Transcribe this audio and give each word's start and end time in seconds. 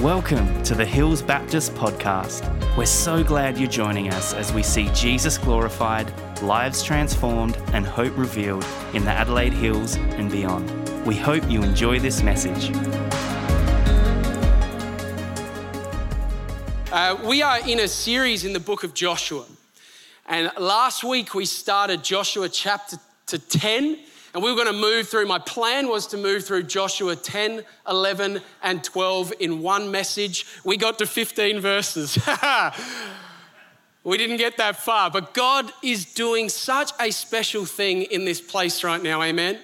Welcome 0.00 0.62
to 0.62 0.74
the 0.74 0.86
Hills 0.86 1.20
Baptist 1.20 1.74
Podcast. 1.74 2.48
We're 2.74 2.86
so 2.86 3.22
glad 3.22 3.58
you're 3.58 3.68
joining 3.68 4.08
us 4.08 4.32
as 4.32 4.50
we 4.50 4.62
see 4.62 4.88
Jesus 4.94 5.36
glorified, 5.36 6.10
lives 6.40 6.82
transformed, 6.82 7.58
and 7.74 7.84
hope 7.84 8.16
revealed 8.16 8.64
in 8.94 9.04
the 9.04 9.10
Adelaide 9.10 9.52
Hills 9.52 9.96
and 9.96 10.30
beyond. 10.30 10.70
We 11.04 11.16
hope 11.16 11.46
you 11.50 11.62
enjoy 11.62 11.98
this 11.98 12.22
message. 12.22 12.74
Uh, 16.90 17.18
we 17.22 17.42
are 17.42 17.58
in 17.68 17.80
a 17.80 17.88
series 17.88 18.46
in 18.46 18.54
the 18.54 18.60
book 18.60 18.84
of 18.84 18.94
Joshua. 18.94 19.44
And 20.24 20.50
last 20.58 21.04
week 21.04 21.34
we 21.34 21.44
started 21.44 22.02
Joshua 22.02 22.48
chapter 22.48 22.96
to 23.26 23.38
10. 23.38 23.98
And 24.32 24.42
we 24.44 24.50
were 24.50 24.56
going 24.56 24.72
to 24.72 24.80
move 24.80 25.08
through, 25.08 25.26
my 25.26 25.40
plan 25.40 25.88
was 25.88 26.06
to 26.08 26.16
move 26.16 26.44
through 26.44 26.62
Joshua 26.64 27.16
10, 27.16 27.64
11, 27.88 28.40
and 28.62 28.84
12 28.84 29.32
in 29.40 29.60
one 29.60 29.90
message. 29.90 30.46
We 30.64 30.76
got 30.76 30.98
to 30.98 31.06
15 31.06 31.60
verses. 31.60 32.16
we 34.04 34.16
didn't 34.16 34.36
get 34.36 34.56
that 34.58 34.76
far, 34.76 35.10
but 35.10 35.34
God 35.34 35.72
is 35.82 36.04
doing 36.04 36.48
such 36.48 36.92
a 37.00 37.10
special 37.10 37.64
thing 37.64 38.02
in 38.02 38.24
this 38.24 38.40
place 38.40 38.84
right 38.84 39.02
now, 39.02 39.20
amen? 39.20 39.58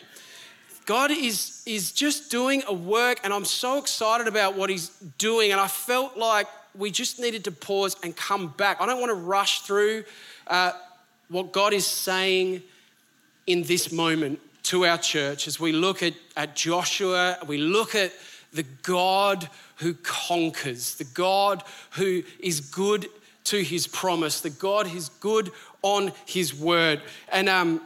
God 0.84 1.12
is, 1.12 1.62
is 1.64 1.92
just 1.92 2.30
doing 2.30 2.64
a 2.66 2.74
work, 2.74 3.20
and 3.22 3.33
I'm 3.33 3.44
so 3.44 3.78
excited 3.78 4.27
about 4.27 4.56
what 4.56 4.69
He's 4.69 4.88
doing. 5.19 5.52
And 5.52 5.60
I 5.60 5.69
felt 5.69 6.16
like 6.16 6.48
we 6.77 6.91
just 6.91 7.20
needed 7.20 7.44
to 7.44 7.52
pause 7.52 7.96
and 8.02 8.16
come 8.16 8.48
back. 8.48 8.80
I 8.80 8.86
don't 8.86 9.00
want 9.00 9.10
to 9.10 9.14
rush 9.14 9.60
through 9.60 10.05
uh, 10.48 10.72
what 11.28 11.52
God 11.52 11.72
is 11.72 11.86
saying 11.86 12.62
in 13.46 13.62
this 13.62 13.92
moment 13.92 14.41
to 14.66 14.84
our 14.84 14.98
church 14.98 15.47
as 15.47 15.61
we 15.61 15.73
look 15.73 16.02
at, 16.02 16.15
at 16.37 16.56
Joshua, 16.56 17.38
we 17.47 17.59
look 17.59 17.95
at 17.95 18.12
the 18.52 18.65
God 18.83 19.48
who 19.77 19.95
conquers, 19.95 20.97
the 20.97 21.05
God 21.05 21.62
who 21.92 22.23
is 22.41 22.61
good 22.61 23.06
to 23.45 23.62
his 23.62 23.86
promise, 23.86 24.41
the 24.41 24.50
God 24.50 24.89
who's 24.89 25.08
good 25.08 25.53
on 25.83 26.12
his 26.25 26.53
word. 26.53 27.00
And 27.31 27.48
um, 27.48 27.81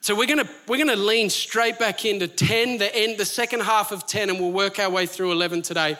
so 0.00 0.16
we're 0.16 0.26
gonna 0.26 0.48
we're 0.66 0.78
gonna 0.78 0.96
lean 0.96 1.30
straight 1.30 1.78
back 1.78 2.04
into 2.04 2.26
10, 2.26 2.78
the 2.78 2.94
end, 2.96 3.18
the 3.18 3.24
second 3.24 3.60
half 3.60 3.92
of 3.92 4.06
10, 4.06 4.30
and 4.30 4.40
we'll 4.40 4.50
work 4.50 4.80
our 4.80 4.90
way 4.90 5.06
through 5.06 5.30
11 5.30 5.62
today. 5.62 5.96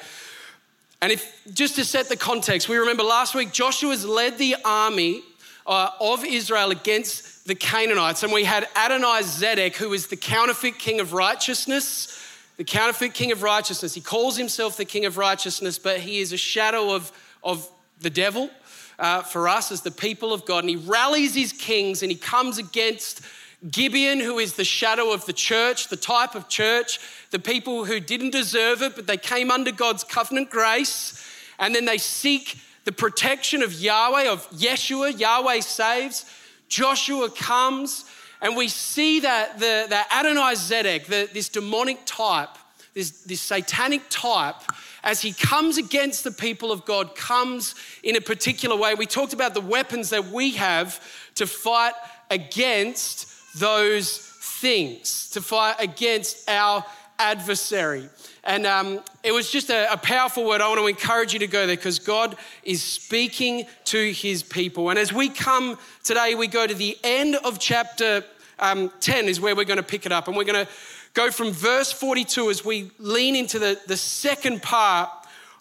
And 1.00 1.12
if 1.12 1.40
just 1.54 1.76
to 1.76 1.84
set 1.84 2.08
the 2.08 2.16
context, 2.16 2.68
we 2.68 2.78
remember 2.78 3.04
last 3.04 3.34
week 3.34 3.52
Joshua's 3.52 4.04
led 4.04 4.38
the 4.38 4.56
army 4.64 5.22
uh, 5.68 5.90
of 6.00 6.24
Israel 6.24 6.72
against 6.72 7.37
the 7.48 7.54
Canaanites, 7.54 8.22
and 8.22 8.30
we 8.30 8.44
had 8.44 8.68
Adonai 8.76 9.22
Zedek, 9.22 9.74
who 9.76 9.94
is 9.94 10.08
the 10.08 10.16
counterfeit 10.16 10.78
king 10.78 11.00
of 11.00 11.14
righteousness. 11.14 12.14
The 12.58 12.64
counterfeit 12.64 13.14
king 13.14 13.32
of 13.32 13.42
righteousness. 13.42 13.94
He 13.94 14.02
calls 14.02 14.36
himself 14.36 14.76
the 14.76 14.84
king 14.84 15.06
of 15.06 15.16
righteousness, 15.16 15.78
but 15.78 16.00
he 16.00 16.18
is 16.18 16.34
a 16.34 16.36
shadow 16.36 16.94
of, 16.94 17.10
of 17.42 17.66
the 18.02 18.10
devil 18.10 18.50
uh, 18.98 19.22
for 19.22 19.48
us 19.48 19.72
as 19.72 19.80
the 19.80 19.90
people 19.90 20.34
of 20.34 20.44
God. 20.44 20.58
And 20.58 20.68
he 20.68 20.76
rallies 20.76 21.34
his 21.34 21.54
kings 21.54 22.02
and 22.02 22.12
he 22.12 22.18
comes 22.18 22.58
against 22.58 23.22
Gibeon, 23.70 24.20
who 24.20 24.38
is 24.38 24.52
the 24.54 24.64
shadow 24.64 25.10
of 25.10 25.24
the 25.24 25.32
church, 25.32 25.88
the 25.88 25.96
type 25.96 26.34
of 26.34 26.50
church, 26.50 27.00
the 27.30 27.38
people 27.38 27.86
who 27.86 27.98
didn't 27.98 28.30
deserve 28.30 28.82
it, 28.82 28.94
but 28.94 29.06
they 29.06 29.16
came 29.16 29.50
under 29.50 29.72
God's 29.72 30.04
covenant 30.04 30.50
grace. 30.50 31.26
And 31.58 31.74
then 31.74 31.86
they 31.86 31.98
seek 31.98 32.58
the 32.84 32.92
protection 32.92 33.62
of 33.62 33.72
Yahweh, 33.72 34.28
of 34.28 34.50
Yeshua. 34.50 35.18
Yahweh 35.18 35.60
saves. 35.60 36.26
Joshua 36.68 37.30
comes, 37.30 38.04
and 38.40 38.56
we 38.56 38.68
see 38.68 39.20
that 39.20 39.58
the, 39.58 39.86
the 39.88 40.14
Adonai 40.14 40.54
Zedek, 40.54 41.06
the, 41.06 41.28
this 41.32 41.48
demonic 41.48 41.98
type, 42.04 42.50
this, 42.94 43.22
this 43.22 43.40
satanic 43.40 44.02
type, 44.10 44.56
as 45.02 45.20
he 45.20 45.32
comes 45.32 45.78
against 45.78 46.24
the 46.24 46.30
people 46.30 46.72
of 46.72 46.84
God, 46.84 47.14
comes 47.14 47.74
in 48.02 48.16
a 48.16 48.20
particular 48.20 48.76
way. 48.76 48.94
We 48.94 49.06
talked 49.06 49.32
about 49.32 49.54
the 49.54 49.60
weapons 49.60 50.10
that 50.10 50.26
we 50.26 50.52
have 50.52 51.00
to 51.36 51.46
fight 51.46 51.94
against 52.30 53.58
those 53.58 54.18
things, 54.18 55.30
to 55.30 55.40
fight 55.40 55.76
against 55.78 56.48
our 56.48 56.84
adversary. 57.18 58.08
And 58.48 58.66
um, 58.66 59.00
it 59.22 59.32
was 59.32 59.50
just 59.50 59.68
a, 59.68 59.92
a, 59.92 59.98
powerful 59.98 60.42
word. 60.42 60.62
I 60.62 60.68
want 60.68 60.80
to 60.80 60.86
encourage 60.86 61.34
you 61.34 61.38
to 61.40 61.46
go 61.46 61.66
there 61.66 61.76
because 61.76 61.98
God 61.98 62.34
is 62.62 62.82
speaking 62.82 63.66
to 63.84 64.10
his 64.10 64.42
people. 64.42 64.88
And 64.88 64.98
as 64.98 65.12
we 65.12 65.28
come 65.28 65.76
today, 66.02 66.34
we 66.34 66.46
go 66.46 66.66
to 66.66 66.72
the 66.72 66.96
end 67.04 67.36
of 67.44 67.58
chapter 67.58 68.24
um, 68.58 68.90
10, 69.00 69.26
is 69.26 69.38
where 69.38 69.54
we're 69.54 69.66
going 69.66 69.76
to 69.76 69.82
pick 69.82 70.06
it 70.06 70.12
up. 70.12 70.28
And 70.28 70.36
we're 70.36 70.44
going 70.44 70.64
to 70.64 70.72
go 71.12 71.30
from 71.30 71.50
verse 71.50 71.92
42 71.92 72.48
as 72.48 72.64
we 72.64 72.90
lean 72.98 73.36
into 73.36 73.58
the, 73.58 73.78
the 73.86 73.98
second 73.98 74.62
part 74.62 75.10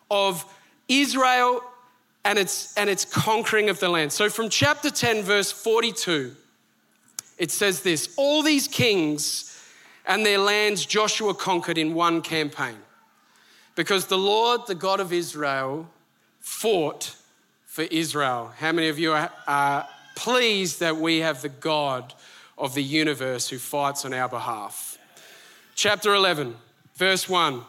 of 0.09 0.45
Israel 0.87 1.61
and 2.23 2.39
its, 2.39 2.73
and 2.77 2.89
its 2.89 3.03
conquering 3.03 3.69
of 3.69 3.81
the 3.81 3.89
land. 3.89 4.13
So 4.13 4.29
from 4.29 4.47
chapter 4.47 4.89
10, 4.89 5.23
verse 5.23 5.51
42, 5.51 6.33
it 7.37 7.51
says 7.51 7.81
this 7.81 8.13
All 8.15 8.43
these 8.43 8.69
kings 8.69 9.56
and 10.07 10.25
their 10.25 10.39
lands 10.39 10.85
Joshua 10.85 11.33
conquered 11.33 11.77
in 11.77 11.93
one 11.93 12.21
campaign. 12.21 12.77
Because 13.75 14.07
the 14.07 14.17
Lord, 14.17 14.61
the 14.65 14.73
God 14.73 14.99
of 14.99 15.13
Israel, 15.13 15.87
fought 16.39 17.15
for 17.65 17.83
Israel. 17.83 18.51
How 18.57 18.71
many 18.71 18.87
of 18.87 18.97
you 18.97 19.11
are, 19.13 19.87
pleased 20.15 20.79
that 20.79 20.97
we 20.97 21.19
have 21.19 21.43
the 21.43 21.49
God 21.49 22.11
of 22.57 22.73
the 22.73 22.81
universe 22.81 23.49
who 23.49 23.59
fights 23.59 24.03
on 24.03 24.13
our 24.13 24.27
behalf? 24.27 24.97
Chapter 25.75 26.15
11, 26.15 26.55
verse 26.95 27.29
1. 27.29 27.61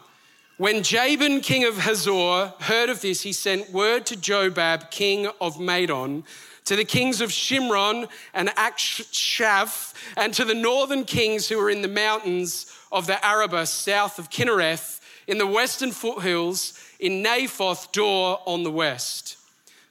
When 0.59 0.83
Jabin, 0.83 1.39
king 1.39 1.63
of 1.63 1.77
Hazor, 1.77 2.53
heard 2.59 2.89
of 2.89 2.99
this, 2.99 3.21
he 3.21 3.31
sent 3.31 3.71
word 3.71 4.05
to 4.07 4.17
Jobab, 4.17 4.91
king 4.91 5.29
of 5.39 5.55
Madon, 5.55 6.25
to 6.65 6.75
the 6.75 6.83
kings 6.83 7.21
of 7.21 7.29
Shimron 7.29 8.09
and 8.33 8.49
Akshaph, 8.49 9.93
and 10.17 10.33
to 10.33 10.43
the 10.43 10.53
northern 10.53 11.05
kings 11.05 11.47
who 11.47 11.57
were 11.57 11.69
in 11.69 11.81
the 11.81 11.87
mountains 11.87 12.65
of 12.91 13.07
the 13.07 13.25
Arabah 13.25 13.67
south 13.67 14.19
of 14.19 14.29
Kinnereth, 14.29 14.99
in 15.27 15.37
the 15.37 15.47
western 15.47 15.93
foothills, 15.93 16.77
in 16.99 17.23
Naphoth 17.23 17.93
Dor 17.93 18.41
on 18.45 18.63
the 18.63 18.71
west. 18.71 19.37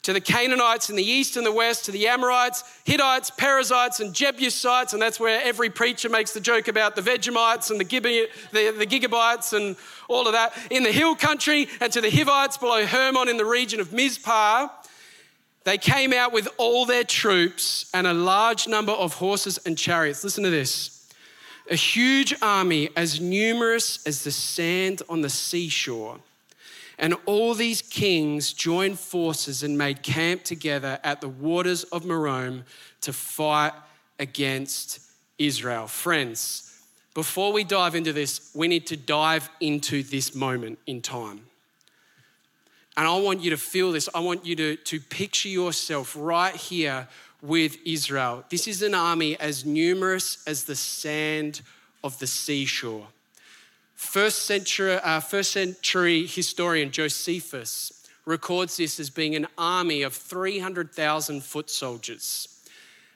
To 0.08 0.14
the 0.14 0.22
Canaanites 0.22 0.88
in 0.88 0.96
the 0.96 1.04
east 1.04 1.36
and 1.36 1.44
the 1.44 1.52
west, 1.52 1.84
to 1.84 1.92
the 1.92 2.08
Amorites, 2.08 2.64
Hittites, 2.84 3.28
Perizzites, 3.28 4.00
and 4.00 4.14
Jebusites, 4.14 4.94
and 4.94 5.02
that's 5.02 5.20
where 5.20 5.38
every 5.44 5.68
preacher 5.68 6.08
makes 6.08 6.32
the 6.32 6.40
joke 6.40 6.66
about 6.66 6.96
the 6.96 7.02
Vegemites 7.02 7.70
and 7.70 7.78
the, 7.78 7.84
Gibe- 7.84 8.28
the, 8.50 8.70
the 8.70 8.86
Gigabites 8.86 9.52
and 9.52 9.76
all 10.08 10.26
of 10.26 10.32
that. 10.32 10.54
In 10.70 10.82
the 10.82 10.92
hill 10.92 11.14
country, 11.14 11.68
and 11.82 11.92
to 11.92 12.00
the 12.00 12.08
Hivites 12.08 12.56
below 12.56 12.86
Hermon 12.86 13.28
in 13.28 13.36
the 13.36 13.44
region 13.44 13.80
of 13.80 13.92
Mizpah, 13.92 14.68
they 15.64 15.76
came 15.76 16.14
out 16.14 16.32
with 16.32 16.48
all 16.56 16.86
their 16.86 17.04
troops 17.04 17.90
and 17.92 18.06
a 18.06 18.14
large 18.14 18.66
number 18.66 18.92
of 18.92 19.12
horses 19.12 19.58
and 19.66 19.76
chariots. 19.76 20.24
Listen 20.24 20.42
to 20.42 20.48
this 20.48 21.06
a 21.70 21.76
huge 21.76 22.34
army 22.40 22.88
as 22.96 23.20
numerous 23.20 24.02
as 24.06 24.24
the 24.24 24.30
sand 24.30 25.02
on 25.10 25.20
the 25.20 25.28
seashore. 25.28 26.18
And 26.98 27.14
all 27.26 27.54
these 27.54 27.80
kings 27.80 28.52
joined 28.52 28.98
forces 28.98 29.62
and 29.62 29.78
made 29.78 30.02
camp 30.02 30.42
together 30.42 30.98
at 31.04 31.20
the 31.20 31.28
waters 31.28 31.84
of 31.84 32.02
Merom 32.02 32.64
to 33.02 33.12
fight 33.12 33.72
against 34.18 35.00
Israel. 35.38 35.86
Friends, 35.86 36.82
before 37.14 37.52
we 37.52 37.62
dive 37.62 37.94
into 37.94 38.12
this, 38.12 38.50
we 38.54 38.66
need 38.66 38.86
to 38.88 38.96
dive 38.96 39.48
into 39.60 40.02
this 40.02 40.34
moment 40.34 40.78
in 40.86 41.00
time. 41.00 41.42
And 42.96 43.06
I 43.06 43.16
want 43.18 43.42
you 43.42 43.50
to 43.50 43.56
feel 43.56 43.92
this. 43.92 44.08
I 44.12 44.18
want 44.18 44.44
you 44.44 44.56
to, 44.56 44.76
to 44.76 44.98
picture 44.98 45.48
yourself 45.48 46.16
right 46.18 46.54
here 46.54 47.06
with 47.40 47.76
Israel. 47.84 48.44
This 48.50 48.66
is 48.66 48.82
an 48.82 48.92
army 48.92 49.38
as 49.38 49.64
numerous 49.64 50.42
as 50.48 50.64
the 50.64 50.74
sand 50.74 51.60
of 52.02 52.18
the 52.18 52.26
seashore. 52.26 53.06
First 53.98 54.46
century, 54.46 54.94
uh, 54.94 55.18
first 55.18 55.50
century 55.50 56.24
historian 56.24 56.92
Josephus 56.92 58.06
records 58.24 58.76
this 58.76 59.00
as 59.00 59.10
being 59.10 59.34
an 59.34 59.48
army 59.58 60.02
of 60.02 60.14
300,000 60.14 61.42
foot 61.42 61.68
soldiers, 61.68 62.60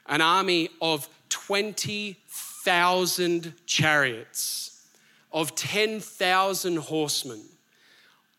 an 0.06 0.20
army 0.20 0.70
of 0.80 1.08
20,000 1.28 3.52
chariots, 3.64 4.84
of 5.32 5.54
10,000 5.54 6.76
horsemen 6.78 7.44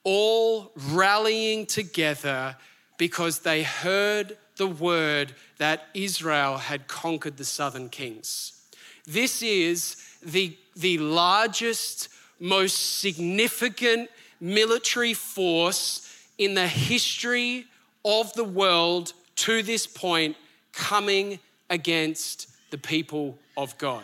all 0.03 0.73
rallying 0.89 1.65
together 1.65 2.57
because 2.97 3.39
they 3.39 3.63
heard 3.63 4.37
the 4.57 4.67
word 4.67 5.33
that 5.59 5.87
Israel 5.93 6.57
had 6.57 6.89
conquered 6.89 7.37
the 7.37 7.45
southern 7.45 7.87
kings. 7.87 8.67
This 9.05 9.41
is 9.41 9.95
the, 10.21 10.57
the 10.75 10.97
largest, 10.97 12.09
most 12.39 12.99
significant 12.99 14.09
military 14.39 15.13
force 15.13 16.09
in 16.37 16.53
the 16.53 16.67
history 16.67 17.65
of 18.03 18.33
the 18.33 18.43
world 18.43 19.13
to 19.35 19.63
this 19.63 19.87
point 19.87 20.35
coming 20.73 21.39
against 21.69 22.49
the 22.71 22.77
people 22.77 23.37
of 23.55 23.77
God. 23.77 24.03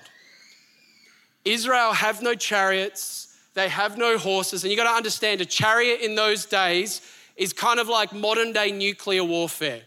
Israel 1.43 1.93
have 1.93 2.21
no 2.21 2.35
chariots, 2.35 3.35
they 3.53 3.69
have 3.69 3.97
no 3.97 4.17
horses. 4.17 4.63
And 4.63 4.71
you 4.71 4.77
got 4.77 4.89
to 4.89 4.95
understand 4.95 5.41
a 5.41 5.45
chariot 5.45 6.01
in 6.01 6.15
those 6.15 6.45
days 6.45 7.01
is 7.35 7.53
kind 7.53 7.79
of 7.79 7.87
like 7.87 8.13
modern 8.13 8.53
day 8.53 8.71
nuclear 8.71 9.23
warfare, 9.23 9.81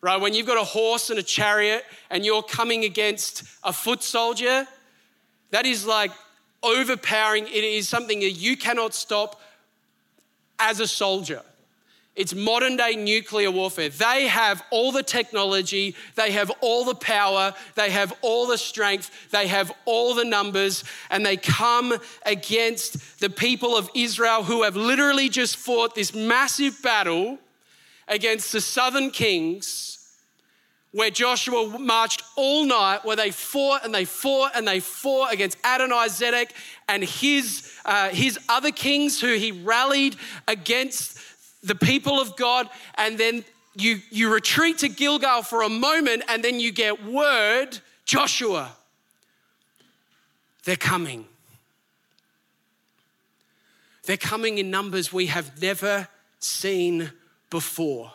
right? 0.00 0.20
When 0.20 0.34
you've 0.34 0.46
got 0.46 0.58
a 0.58 0.64
horse 0.64 1.10
and 1.10 1.18
a 1.18 1.22
chariot 1.22 1.84
and 2.10 2.24
you're 2.24 2.42
coming 2.42 2.84
against 2.84 3.44
a 3.64 3.72
foot 3.72 4.02
soldier, 4.02 4.66
that 5.50 5.66
is 5.66 5.86
like 5.86 6.10
overpowering. 6.62 7.46
It 7.46 7.64
is 7.64 7.88
something 7.88 8.20
that 8.20 8.32
you 8.32 8.56
cannot 8.56 8.94
stop 8.94 9.40
as 10.58 10.80
a 10.80 10.86
soldier. 10.86 11.42
It's 12.16 12.34
modern 12.34 12.76
day 12.76 12.96
nuclear 12.96 13.50
warfare. 13.50 13.88
They 13.88 14.26
have 14.26 14.62
all 14.70 14.92
the 14.92 15.02
technology, 15.02 15.94
they 16.16 16.32
have 16.32 16.50
all 16.60 16.84
the 16.84 16.94
power, 16.94 17.54
they 17.76 17.90
have 17.90 18.12
all 18.20 18.46
the 18.46 18.58
strength, 18.58 19.30
they 19.30 19.46
have 19.46 19.72
all 19.84 20.14
the 20.14 20.24
numbers, 20.24 20.84
and 21.08 21.24
they 21.24 21.36
come 21.36 21.94
against 22.26 23.20
the 23.20 23.30
people 23.30 23.76
of 23.76 23.88
Israel 23.94 24.42
who 24.42 24.64
have 24.64 24.76
literally 24.76 25.28
just 25.28 25.56
fought 25.56 25.94
this 25.94 26.12
massive 26.12 26.82
battle 26.82 27.38
against 28.08 28.52
the 28.52 28.60
southern 28.60 29.10
kings. 29.12 29.99
Where 30.92 31.10
Joshua 31.10 31.78
marched 31.78 32.22
all 32.36 32.64
night, 32.64 33.04
where 33.04 33.16
they 33.16 33.30
fought 33.30 33.84
and 33.84 33.94
they 33.94 34.04
fought 34.04 34.52
and 34.56 34.66
they 34.66 34.80
fought 34.80 35.32
against 35.32 35.56
Adonai 35.64 36.08
Zedek 36.08 36.50
and 36.88 37.04
his, 37.04 37.70
uh, 37.84 38.08
his 38.08 38.38
other 38.48 38.72
kings 38.72 39.20
who 39.20 39.34
he 39.34 39.52
rallied 39.52 40.16
against 40.48 41.18
the 41.62 41.74
people 41.74 42.20
of 42.20 42.36
God, 42.36 42.68
and 42.96 43.18
then 43.18 43.44
you, 43.76 44.00
you 44.10 44.32
retreat 44.32 44.78
to 44.78 44.88
Gilgal 44.88 45.42
for 45.42 45.62
a 45.62 45.68
moment, 45.68 46.24
and 46.28 46.42
then 46.42 46.58
you 46.58 46.72
get 46.72 47.04
word 47.04 47.78
Joshua, 48.04 48.72
they're 50.64 50.76
coming. 50.76 51.26
They're 54.04 54.16
coming 54.16 54.58
in 54.58 54.70
numbers 54.70 55.12
we 55.12 55.26
have 55.26 55.62
never 55.62 56.08
seen 56.40 57.12
before. 57.50 58.10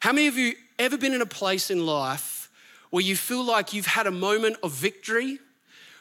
How 0.00 0.12
many 0.12 0.26
of 0.26 0.36
you 0.36 0.54
ever 0.78 0.96
been 0.98 1.14
in 1.14 1.22
a 1.22 1.26
place 1.26 1.70
in 1.70 1.84
life 1.84 2.50
where 2.90 3.02
you 3.02 3.16
feel 3.16 3.44
like 3.44 3.72
you've 3.72 3.86
had 3.86 4.06
a 4.06 4.10
moment 4.10 4.56
of 4.62 4.72
victory? 4.72 5.38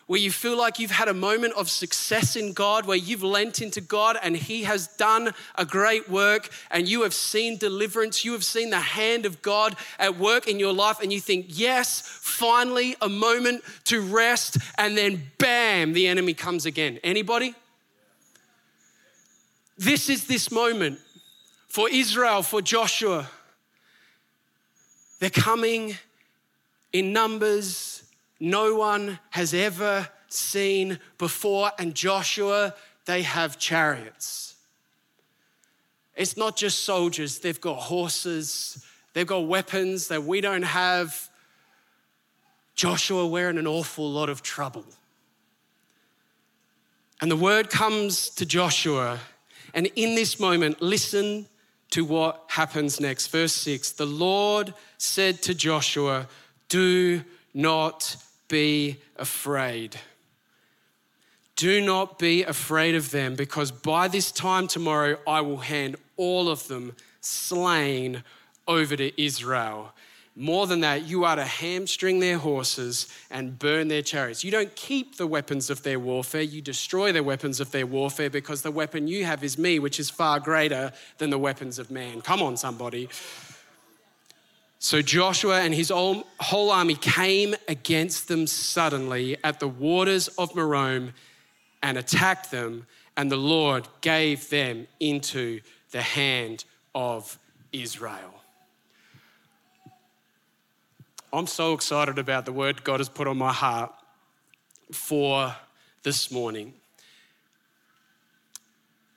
where 0.08 0.20
you 0.20 0.30
feel 0.30 0.56
like 0.56 0.78
you've 0.78 0.92
had 0.92 1.08
a 1.08 1.14
moment 1.14 1.54
of 1.56 1.70
success 1.70 2.36
in 2.36 2.54
God, 2.54 2.86
where 2.86 2.98
you've 2.98 3.24
lent 3.24 3.62
into 3.62 3.82
God 3.82 4.18
and 4.22 4.38
He 4.38 4.64
has 4.64 4.88
done 4.88 5.34
a 5.56 5.66
great 5.66 6.08
work, 6.08 6.50
and 6.70 6.88
you 6.88 7.02
have 7.02 7.14
seen 7.14 7.58
deliverance, 7.58 8.24
you 8.24 8.34
have 8.34 8.44
seen 8.44 8.70
the 8.70 8.80
hand 8.80 9.26
of 9.26 9.42
God 9.42 9.76
at 9.98 10.18
work 10.18 10.48
in 10.48 10.60
your 10.60 10.74
life, 10.74 11.00
and 11.02 11.12
you 11.12 11.20
think, 11.20 11.48
yes, 11.50 12.02
finally 12.22 12.96
a 13.02 13.10
moment 13.10 13.64
to 13.86 14.02
rest, 14.02 14.58
and 14.78 14.96
then 14.96 15.24
bam, 15.40 15.94
the 15.94 16.08
enemy 16.08 16.36
comes 16.36 16.66
again. 16.68 17.00
Anybody? 17.04 17.56
This 19.78 20.10
is 20.10 20.28
this 20.28 20.52
moment 20.52 21.00
for 21.68 21.90
Israel, 21.90 22.44
for 22.44 22.62
Joshua. 22.62 23.28
They're 25.20 25.30
coming 25.30 25.98
in 26.92 27.14
numbers 27.14 28.06
no 28.40 28.76
one 28.76 29.20
has 29.32 29.54
ever 29.54 30.10
seen 30.28 31.00
before. 31.18 31.72
And 31.80 31.96
Joshua, 31.96 32.74
they 33.06 33.22
have 33.22 33.58
chariots. 33.58 34.56
It's 36.16 36.38
not 36.38 36.56
just 36.56 36.84
soldiers, 36.84 37.40
they've 37.40 37.60
got 37.60 37.76
horses, 37.76 38.86
they've 39.14 39.28
got 39.28 39.48
weapons 39.48 40.08
that 40.08 40.24
we 40.24 40.40
don't 40.40 40.64
have. 40.64 41.30
Joshua, 42.74 43.28
we're 43.28 43.50
in 43.50 43.58
an 43.58 43.68
awful 43.68 44.10
lot 44.10 44.30
of 44.30 44.42
trouble. 44.42 44.86
And 47.22 47.30
the 47.30 47.36
word 47.36 47.70
comes 47.70 48.30
to 48.32 48.46
Joshua, 48.46 49.20
and 49.74 49.88
in 49.96 50.16
this 50.16 50.40
moment, 50.40 50.82
listen 50.82 51.48
to 51.96 52.04
what 52.04 52.44
happens 52.50 53.00
next. 53.00 53.28
Verse 53.28 53.54
6 53.54 53.94
The 53.94 54.06
Lord 54.06 54.74
said 54.98 55.42
to 55.44 55.56
Joshua, 55.56 56.28
Do 56.68 57.24
not 57.54 58.18
be 58.50 58.98
afraid. 59.16 59.98
Do 61.56 61.80
not 61.80 62.20
be 62.20 62.44
afraid 62.44 62.96
of 62.96 63.12
them, 63.12 63.36
because 63.36 63.72
by 63.72 64.10
this 64.10 64.30
time 64.30 64.68
tomorrow 64.68 65.18
I 65.26 65.40
will 65.40 65.60
hand 65.60 65.96
all 66.18 66.50
of 66.50 66.68
them 66.68 66.98
slain 67.22 68.24
over 68.68 68.98
to 68.98 69.22
Israel. 69.22 69.94
More 70.38 70.68
than 70.68 70.82
that, 70.82 71.08
you 71.08 71.24
are 71.24 71.38
to 71.38 71.46
hamstring 71.46 72.20
their 72.20 72.38
horses 72.38 73.08
and 73.32 73.58
burn 73.58 73.88
their 73.88 74.02
chariots. 74.02 74.44
You 74.44 74.52
don't 74.52 74.76
keep 74.76 75.16
the 75.16 75.28
weapons 75.28 75.70
of 75.70 75.84
their 75.84 75.98
warfare, 75.98 76.42
you 76.42 76.62
destroy 76.62 77.14
the 77.14 77.24
weapons 77.24 77.62
of 77.62 77.72
their 77.72 77.86
warfare 77.86 78.30
because 78.30 78.62
the 78.62 78.72
weapon 78.72 79.08
you 79.08 79.24
have 79.24 79.46
is 79.46 79.58
me, 79.58 79.80
which 79.80 79.98
is 79.98 80.10
far 80.10 80.42
greater 80.42 80.92
than 81.20 81.30
the 81.30 81.38
weapons 81.38 81.80
of 81.80 81.90
man. 81.90 82.20
Come 82.20 82.42
on, 82.42 82.58
somebody. 82.58 83.08
So 84.80 85.02
Joshua 85.02 85.62
and 85.62 85.74
his 85.74 85.90
whole 85.90 86.70
army 86.70 86.96
came 86.96 87.56
against 87.70 88.28
them 88.28 88.46
suddenly 88.46 89.38
at 89.42 89.62
the 89.62 89.70
waters 89.70 90.28
of 90.28 90.52
Merom 90.52 91.14
and 91.82 91.98
attacked 91.98 92.52
them, 92.52 92.88
and 93.16 93.32
the 93.32 93.38
Lord 93.38 93.88
gave 94.02 94.50
them 94.50 94.88
into 95.00 95.62
the 95.92 96.02
hand 96.02 96.66
of 96.94 97.40
Israel. 97.72 98.42
I'm 101.38 101.48
so 101.48 101.74
excited 101.74 102.18
about 102.18 102.46
the 102.46 102.54
word 102.54 102.86
God 102.86 103.02
has 103.02 103.10
put 103.10 103.28
on 103.28 103.38
my 103.38 103.52
heart 103.52 103.92
for 104.94 105.54
this 106.02 106.32
morning. 106.32 106.74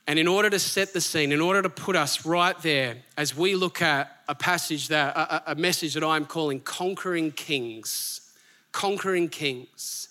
And 0.08 0.18
in 0.18 0.26
order 0.26 0.50
to 0.50 0.58
set 0.58 0.92
the 0.92 1.00
scene, 1.00 1.30
in 1.30 1.40
order 1.40 1.62
to 1.62 1.70
put 1.70 1.94
us 1.94 2.26
right 2.26 2.60
there 2.60 2.96
as 3.16 3.36
we 3.36 3.54
look 3.54 3.80
at 3.82 4.10
a 4.26 4.34
passage 4.34 4.88
that, 4.88 5.16
a, 5.16 5.52
a 5.52 5.54
message 5.54 5.94
that 5.94 6.02
I'm 6.02 6.24
calling 6.24 6.58
Conquering 6.58 7.30
Kings, 7.30 8.32
Conquering 8.72 9.28
Kings, 9.28 10.08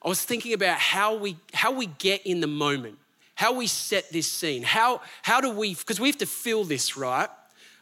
I 0.00 0.08
was 0.08 0.24
thinking 0.24 0.52
about 0.52 0.78
how 0.78 1.16
we, 1.16 1.36
how 1.52 1.72
we 1.72 1.86
get 1.86 2.24
in 2.26 2.38
the 2.38 2.46
moment, 2.46 2.96
how 3.34 3.54
we 3.54 3.66
set 3.66 4.08
this 4.12 4.30
scene, 4.30 4.62
how, 4.62 5.00
how 5.22 5.40
do 5.40 5.50
we, 5.50 5.74
because 5.74 5.98
we 5.98 6.06
have 6.06 6.18
to 6.18 6.26
feel 6.26 6.62
this, 6.62 6.96
right? 6.96 7.28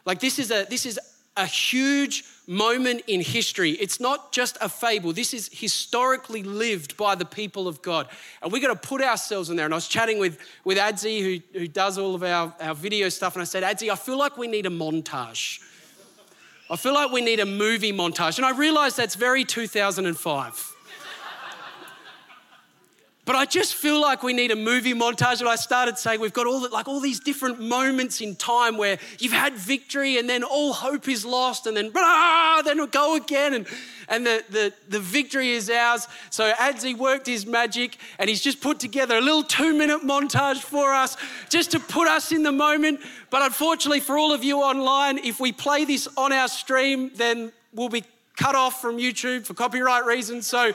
Like 0.05 0.21
this 0.21 0.39
is 0.39 0.49
a, 0.49 0.65
this 0.67 0.87
is 0.87 0.99
a 1.35 1.45
huge 1.45 2.23
moment 2.47 3.01
in 3.07 3.19
history. 3.21 3.71
It's 3.71 3.99
not 3.99 4.31
just 4.31 4.57
a 4.61 4.69
fable. 4.69 5.11
This 5.11 5.33
is 5.33 5.49
historically 5.51 6.43
lived 6.43 6.95
by 6.95 7.13
the 7.15 7.25
people 7.25 7.67
of 7.67 7.81
God. 7.81 8.07
And 8.41 8.51
we've 8.51 8.61
got 8.61 8.81
to 8.81 8.87
put 8.87 9.01
ourselves 9.01 9.49
in 9.49 9.57
there. 9.57 9.65
And 9.65 9.73
I 9.73 9.77
was 9.77 9.87
chatting 9.87 10.17
with, 10.17 10.39
with 10.63 10.77
Adzi, 10.77 11.21
who, 11.21 11.59
who 11.59 11.67
does 11.67 11.97
all 11.97 12.15
of 12.15 12.23
our, 12.23 12.55
our 12.61 12.73
video 12.73 13.09
stuff, 13.09 13.35
and 13.35 13.41
I 13.41 13.45
said, 13.45 13.63
Adzi, 13.63 13.91
I 13.91 13.95
feel 13.95 14.17
like 14.17 14.37
we 14.37 14.47
need 14.47 14.65
a 14.65 14.69
montage. 14.69 15.59
I 16.69 16.75
feel 16.77 16.93
like 16.93 17.11
we 17.11 17.21
need 17.21 17.39
a 17.39 17.45
movie 17.45 17.93
montage. 17.93 18.37
And 18.37 18.45
I 18.45 18.51
realized 18.51 18.97
that's 18.97 19.15
very 19.15 19.43
2005. 19.43 20.76
But 23.27 23.35
I 23.35 23.43
just 23.43 23.75
feel 23.75 23.99
like 23.99 24.23
we 24.23 24.31
need 24.31 24.51
a 24.51 24.55
movie 24.55 24.93
montage. 24.93 25.41
And 25.41 25.49
I 25.49 25.57
started 25.57 25.97
saying 25.97 26.21
we've 26.21 26.31
got 26.31 26.47
all 26.47 26.61
the, 26.61 26.69
like 26.69 26.87
all 26.87 27.01
these 27.01 27.19
different 27.19 27.59
moments 27.59 28.21
in 28.21 28.37
time 28.37 28.77
where 28.77 28.97
you've 29.19 29.33
had 29.33 29.53
victory 29.53 30.17
and 30.17 30.29
then 30.29 30.45
all 30.45 30.71
hope 30.71 31.09
is 31.09 31.25
lost 31.25 31.67
and 31.67 31.75
then 31.75 31.89
blah, 31.89 32.61
then 32.61 32.77
we'll 32.77 32.87
go 32.87 33.17
again 33.17 33.53
and, 33.53 33.67
and 34.07 34.25
the, 34.25 34.45
the, 34.49 34.73
the 34.87 35.01
victory 35.01 35.51
is 35.51 35.69
ours. 35.69 36.07
So 36.29 36.53
Adzi 36.53 36.97
worked 36.97 37.27
his 37.27 37.45
magic 37.45 37.97
and 38.17 38.29
he's 38.29 38.41
just 38.41 38.61
put 38.61 38.79
together 38.79 39.17
a 39.17 39.21
little 39.21 39.43
two 39.43 39.77
minute 39.77 40.03
montage 40.03 40.61
for 40.61 40.93
us 40.93 41.17
just 41.49 41.71
to 41.71 41.81
put 41.81 42.07
us 42.07 42.31
in 42.31 42.43
the 42.43 42.53
moment. 42.53 43.01
But 43.29 43.41
unfortunately 43.41 43.99
for 43.99 44.17
all 44.17 44.31
of 44.31 44.45
you 44.45 44.59
online, 44.59 45.17
if 45.17 45.41
we 45.41 45.51
play 45.51 45.83
this 45.83 46.07
on 46.15 46.31
our 46.31 46.47
stream, 46.47 47.11
then 47.15 47.51
we'll 47.73 47.89
be 47.89 48.05
cut 48.37 48.55
off 48.55 48.79
from 48.79 48.97
YouTube 48.97 49.45
for 49.45 49.53
copyright 49.53 50.05
reasons. 50.05 50.47
So 50.47 50.71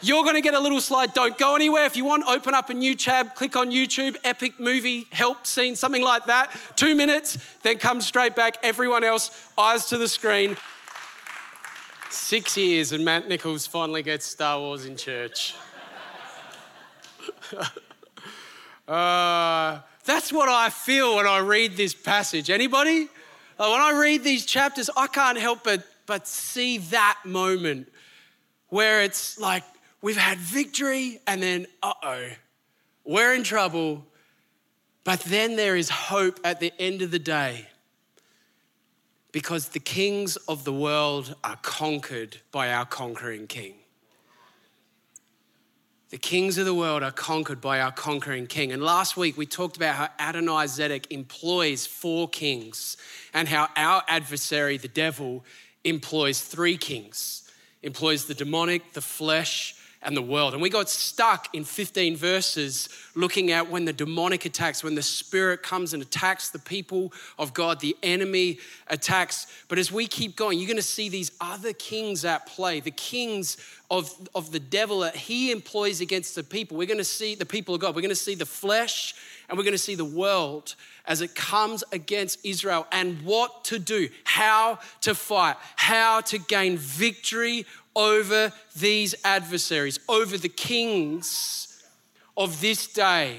you're 0.00 0.22
going 0.22 0.34
to 0.34 0.40
get 0.40 0.54
a 0.54 0.60
little 0.60 0.80
slide. 0.80 1.12
Don't 1.14 1.36
go 1.36 1.56
anywhere. 1.56 1.84
If 1.84 1.96
you 1.96 2.04
want, 2.04 2.24
open 2.28 2.54
up 2.54 2.70
a 2.70 2.74
new 2.74 2.94
tab, 2.94 3.34
click 3.34 3.56
on 3.56 3.70
YouTube, 3.70 4.16
epic 4.24 4.60
movie, 4.60 5.06
help 5.10 5.46
scene, 5.46 5.76
something 5.76 6.02
like 6.02 6.26
that. 6.26 6.50
Two 6.76 6.94
minutes, 6.94 7.38
then 7.62 7.78
come 7.78 8.00
straight 8.00 8.36
back. 8.36 8.56
Everyone 8.62 9.04
else, 9.04 9.50
eyes 9.56 9.86
to 9.86 9.98
the 9.98 10.08
screen. 10.08 10.56
Six 12.10 12.56
years, 12.56 12.92
and 12.92 13.04
Matt 13.04 13.28
Nichols 13.28 13.66
finally 13.66 14.02
gets 14.02 14.24
Star 14.24 14.58
Wars 14.58 14.86
in 14.86 14.96
church. 14.96 15.54
uh, 18.88 19.80
that's 20.04 20.32
what 20.32 20.48
I 20.48 20.70
feel 20.70 21.16
when 21.16 21.26
I 21.26 21.38
read 21.38 21.76
this 21.76 21.94
passage. 21.94 22.48
Anybody? 22.50 23.08
When 23.56 23.80
I 23.80 23.98
read 24.00 24.22
these 24.22 24.46
chapters, 24.46 24.88
I 24.96 25.08
can't 25.08 25.36
help 25.36 25.64
but, 25.64 25.82
but 26.06 26.26
see 26.26 26.78
that 26.78 27.18
moment 27.24 27.92
where 28.68 29.02
it's 29.02 29.38
like 29.38 29.64
we've 30.02 30.16
had 30.16 30.38
victory, 30.38 31.20
and 31.26 31.42
then, 31.42 31.66
uh 31.82 31.92
oh, 32.02 32.28
we're 33.04 33.34
in 33.34 33.42
trouble. 33.42 34.04
But 35.04 35.20
then 35.20 35.56
there 35.56 35.76
is 35.76 35.88
hope 35.88 36.38
at 36.44 36.60
the 36.60 36.72
end 36.78 37.00
of 37.00 37.10
the 37.10 37.18
day 37.18 37.66
because 39.32 39.68
the 39.68 39.80
kings 39.80 40.36
of 40.36 40.64
the 40.64 40.72
world 40.72 41.34
are 41.44 41.56
conquered 41.62 42.38
by 42.52 42.72
our 42.72 42.84
conquering 42.84 43.46
king. 43.46 43.74
The 46.10 46.18
kings 46.18 46.56
of 46.56 46.64
the 46.64 46.74
world 46.74 47.02
are 47.02 47.12
conquered 47.12 47.60
by 47.60 47.80
our 47.80 47.92
conquering 47.92 48.46
king. 48.46 48.72
And 48.72 48.82
last 48.82 49.16
week 49.16 49.36
we 49.36 49.44
talked 49.44 49.76
about 49.76 49.94
how 49.94 50.08
Adonai 50.18 50.64
Zedek 50.64 51.06
employs 51.10 51.86
four 51.86 52.28
kings 52.28 52.96
and 53.34 53.46
how 53.46 53.68
our 53.76 54.02
adversary, 54.08 54.78
the 54.78 54.88
devil, 54.88 55.44
employs 55.84 56.40
three 56.40 56.78
kings, 56.78 57.50
employs 57.82 58.24
the 58.24 58.34
demonic, 58.34 58.94
the 58.94 59.02
flesh, 59.02 59.74
and 60.02 60.16
the 60.16 60.22
world. 60.22 60.52
And 60.52 60.62
we 60.62 60.70
got 60.70 60.88
stuck 60.88 61.54
in 61.54 61.64
15 61.64 62.16
verses 62.16 62.88
looking 63.14 63.50
at 63.50 63.68
when 63.68 63.84
the 63.84 63.92
demonic 63.92 64.44
attacks, 64.44 64.84
when 64.84 64.94
the 64.94 65.02
spirit 65.02 65.62
comes 65.62 65.92
and 65.92 66.02
attacks 66.02 66.50
the 66.50 66.58
people 66.58 67.12
of 67.38 67.52
God, 67.52 67.80
the 67.80 67.96
enemy 68.02 68.58
attacks. 68.86 69.46
But 69.68 69.78
as 69.78 69.90
we 69.90 70.06
keep 70.06 70.36
going, 70.36 70.58
you're 70.58 70.68
going 70.68 70.76
to 70.76 70.82
see 70.82 71.08
these 71.08 71.32
other 71.40 71.72
kings 71.72 72.24
at 72.24 72.46
play, 72.46 72.80
the 72.80 72.92
kings 72.92 73.56
of, 73.90 74.28
of 74.34 74.52
the 74.52 74.60
devil 74.60 75.00
that 75.00 75.16
he 75.16 75.50
employs 75.50 76.00
against 76.00 76.34
the 76.34 76.44
people. 76.44 76.76
We're 76.76 76.86
going 76.86 76.98
to 76.98 77.04
see 77.04 77.34
the 77.34 77.46
people 77.46 77.74
of 77.74 77.80
God. 77.80 77.96
We're 77.96 78.02
going 78.02 78.10
to 78.10 78.14
see 78.14 78.34
the 78.36 78.46
flesh 78.46 79.14
and 79.48 79.56
we're 79.56 79.64
going 79.64 79.72
to 79.72 79.78
see 79.78 79.94
the 79.94 80.04
world 80.04 80.74
as 81.06 81.22
it 81.22 81.34
comes 81.34 81.82
against 81.90 82.38
Israel 82.44 82.86
and 82.92 83.22
what 83.22 83.64
to 83.64 83.78
do, 83.78 84.10
how 84.24 84.78
to 85.00 85.14
fight, 85.14 85.56
how 85.76 86.20
to 86.20 86.38
gain 86.38 86.76
victory 86.76 87.64
over 87.98 88.52
these 88.76 89.14
adversaries, 89.24 89.98
over 90.08 90.38
the 90.38 90.48
kings 90.48 91.82
of 92.36 92.60
this 92.60 92.86
day 92.86 93.38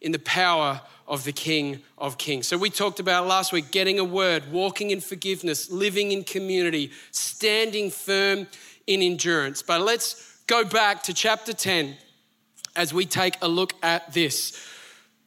in 0.00 0.12
the 0.12 0.20
power 0.20 0.80
of 1.08 1.24
the 1.24 1.32
King 1.32 1.82
of 1.98 2.16
Kings. 2.16 2.46
So, 2.46 2.56
we 2.56 2.70
talked 2.70 3.00
about 3.00 3.26
last 3.26 3.52
week 3.52 3.72
getting 3.72 3.98
a 3.98 4.04
word, 4.04 4.50
walking 4.52 4.90
in 4.90 5.00
forgiveness, 5.00 5.70
living 5.70 6.12
in 6.12 6.22
community, 6.22 6.92
standing 7.10 7.90
firm 7.90 8.46
in 8.86 9.02
endurance. 9.02 9.62
But 9.62 9.82
let's 9.82 10.40
go 10.46 10.64
back 10.64 11.02
to 11.04 11.12
chapter 11.12 11.52
10 11.52 11.96
as 12.76 12.94
we 12.94 13.04
take 13.04 13.34
a 13.42 13.48
look 13.48 13.74
at 13.82 14.12
this. 14.12 14.64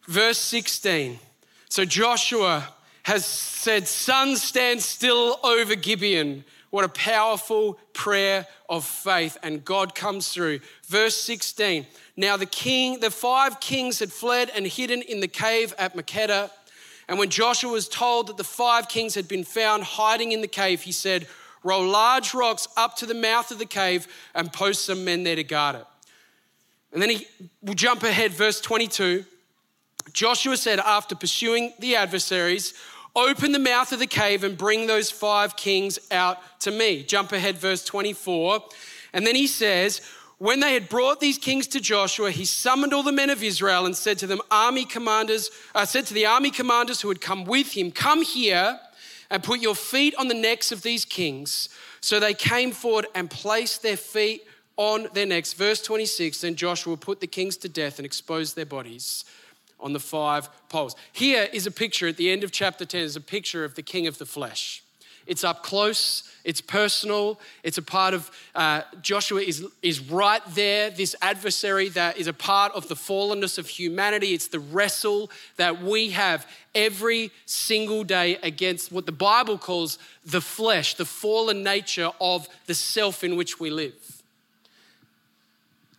Verse 0.08 0.38
16. 0.38 1.20
So, 1.68 1.84
Joshua 1.84 2.70
has 3.04 3.26
said, 3.26 3.88
Sun, 3.88 4.38
stand 4.38 4.82
still 4.82 5.40
over 5.44 5.76
Gibeon. 5.76 6.46
What 6.70 6.86
a 6.86 6.90
powerful 6.90 7.80
prayer 7.94 8.48
of 8.70 8.86
faith. 8.86 9.38
And 9.44 9.64
God 9.64 9.96
comes 9.96 10.30
through. 10.30 10.60
Verse 10.88 11.18
16. 11.18 11.86
Now 12.18 12.38
the 12.38 12.46
king, 12.46 13.00
the 13.00 13.12
five 13.12 13.60
kings 13.60 14.00
had 14.00 14.12
fled 14.12 14.52
and 14.56 14.66
hidden 14.66 15.02
in 15.02 15.20
the 15.20 15.28
cave 15.28 15.74
at 15.78 15.96
Makkedah. 15.96 16.50
And 17.08 17.20
when 17.20 17.30
Joshua 17.30 17.72
was 17.72 17.88
told 17.88 18.28
that 18.28 18.38
the 18.38 18.44
five 18.44 18.88
kings 18.88 19.16
had 19.16 19.28
been 19.28 19.44
found 19.44 19.84
hiding 19.84 20.32
in 20.32 20.42
the 20.42 20.48
cave, 20.48 20.82
he 20.82 20.92
said, 20.92 21.28
Roll 21.64 21.88
large 21.88 22.34
rocks 22.34 22.68
up 22.78 22.96
to 22.98 23.06
the 23.06 23.16
mouth 23.16 23.50
of 23.50 23.58
the 23.58 23.66
cave 23.66 24.08
and 24.36 24.54
post 24.54 24.86
some 24.86 25.04
men 25.04 25.24
there 25.24 25.36
to 25.36 25.44
guard 25.44 25.78
it. 25.78 25.86
And 26.94 27.02
then 27.02 27.10
he 27.10 27.28
will 27.62 27.74
jump 27.74 28.04
ahead, 28.04 28.32
verse 28.32 28.62
22. 28.62 29.26
Joshua 30.14 30.56
said, 30.56 30.80
after 30.80 31.16
pursuing 31.16 31.74
the 31.80 31.96
adversaries, 31.96 32.74
Open 33.16 33.54
the 33.54 33.60
mouth 33.60 33.94
of 33.94 34.00
the 34.00 34.08
cave 34.08 34.44
and 34.44 34.58
bring 34.58 34.88
those 34.88 35.10
five 35.10 35.56
kings 35.56 35.98
out 36.12 36.38
to 36.60 36.72
me. 36.72 37.02
Jump 37.04 37.32
ahead, 37.32 37.58
verse 37.58 37.84
24. 37.86 38.60
And 39.14 39.26
then 39.26 39.36
he 39.36 39.48
says, 39.48 40.02
When 40.38 40.60
they 40.60 40.74
had 40.74 40.90
brought 40.90 41.22
these 41.22 41.38
kings 41.38 41.66
to 41.68 41.80
Joshua, 41.80 42.32
he 42.32 42.44
summoned 42.44 42.94
all 42.94 43.04
the 43.04 43.14
men 43.14 43.30
of 43.30 43.42
Israel 43.42 43.86
and 43.86 43.96
said 43.96 44.18
to 44.20 44.28
them, 44.28 44.42
Army 44.52 44.84
commanders, 44.84 45.50
uh, 45.74 45.86
said 45.86 46.06
to 46.08 46.14
the 46.14 46.26
army 46.26 46.52
commanders 46.52 47.00
who 47.00 47.08
had 47.08 47.22
come 47.22 47.46
with 47.46 47.72
him, 47.72 47.90
Come 47.90 48.22
here 48.22 48.80
and 49.30 49.42
put 49.42 49.62
your 49.62 49.76
feet 49.76 50.14
on 50.18 50.28
the 50.28 50.34
necks 50.34 50.74
of 50.74 50.82
these 50.82 51.06
kings. 51.06 51.70
So 52.02 52.20
they 52.20 52.34
came 52.34 52.74
forward 52.74 53.08
and 53.16 53.32
placed 53.32 53.82
their 53.82 53.98
feet 53.98 54.44
on 54.76 55.08
their 55.14 55.26
necks. 55.26 55.54
Verse 55.54 55.82
26 55.82 56.42
Then 56.42 56.56
Joshua 56.56 56.98
put 56.98 57.22
the 57.22 57.28
kings 57.28 57.56
to 57.58 57.70
death 57.70 57.98
and 57.98 58.06
exposed 58.06 58.58
their 58.58 58.66
bodies 58.66 59.24
on 59.80 59.94
the 59.94 60.00
five 60.00 60.50
poles. 60.70 60.96
Here 61.12 61.48
is 61.52 61.68
a 61.68 61.72
picture 61.72 62.08
at 62.08 62.18
the 62.18 62.30
end 62.32 62.44
of 62.44 62.52
chapter 62.52 62.86
10 62.86 63.02
is 63.02 63.16
a 63.16 63.22
picture 63.22 63.64
of 63.64 63.76
the 63.76 63.84
king 63.84 64.08
of 64.08 64.18
the 64.18 64.26
flesh. 64.26 64.84
It's 65.28 65.44
up 65.44 65.64
close, 65.64 66.30
it's 66.44 66.62
personal, 66.62 67.40
it's 67.64 67.80
a 67.80 67.82
part 67.82 68.14
of 68.14 68.30
uh, 68.54 68.82
Joshua 69.02 69.42
is, 69.42 69.66
is 69.82 70.00
right 70.00 70.42
there, 70.54 70.92
this 70.92 71.16
adversary 71.20 71.90
that 71.90 72.18
is 72.18 72.28
a 72.28 72.34
part 72.34 72.74
of 72.74 72.88
the 72.88 72.96
fallenness 72.96 73.58
of 73.58 73.68
humanity. 73.68 74.34
It's 74.34 74.48
the 74.48 74.60
wrestle 74.60 75.32
that 75.58 75.82
we 75.82 76.12
have 76.12 76.48
every 76.76 77.32
single 77.48 78.04
day 78.04 78.38
against 78.44 78.92
what 78.92 79.08
the 79.08 79.12
Bible 79.12 79.58
calls 79.58 79.98
the 80.24 80.42
flesh, 80.42 80.94
the 80.94 81.06
fallen 81.06 81.64
nature 81.64 82.12
of 82.22 82.48
the 82.68 82.76
self 82.76 83.24
in 83.24 83.36
which 83.36 83.60
we 83.60 83.72
live. 83.72 84.15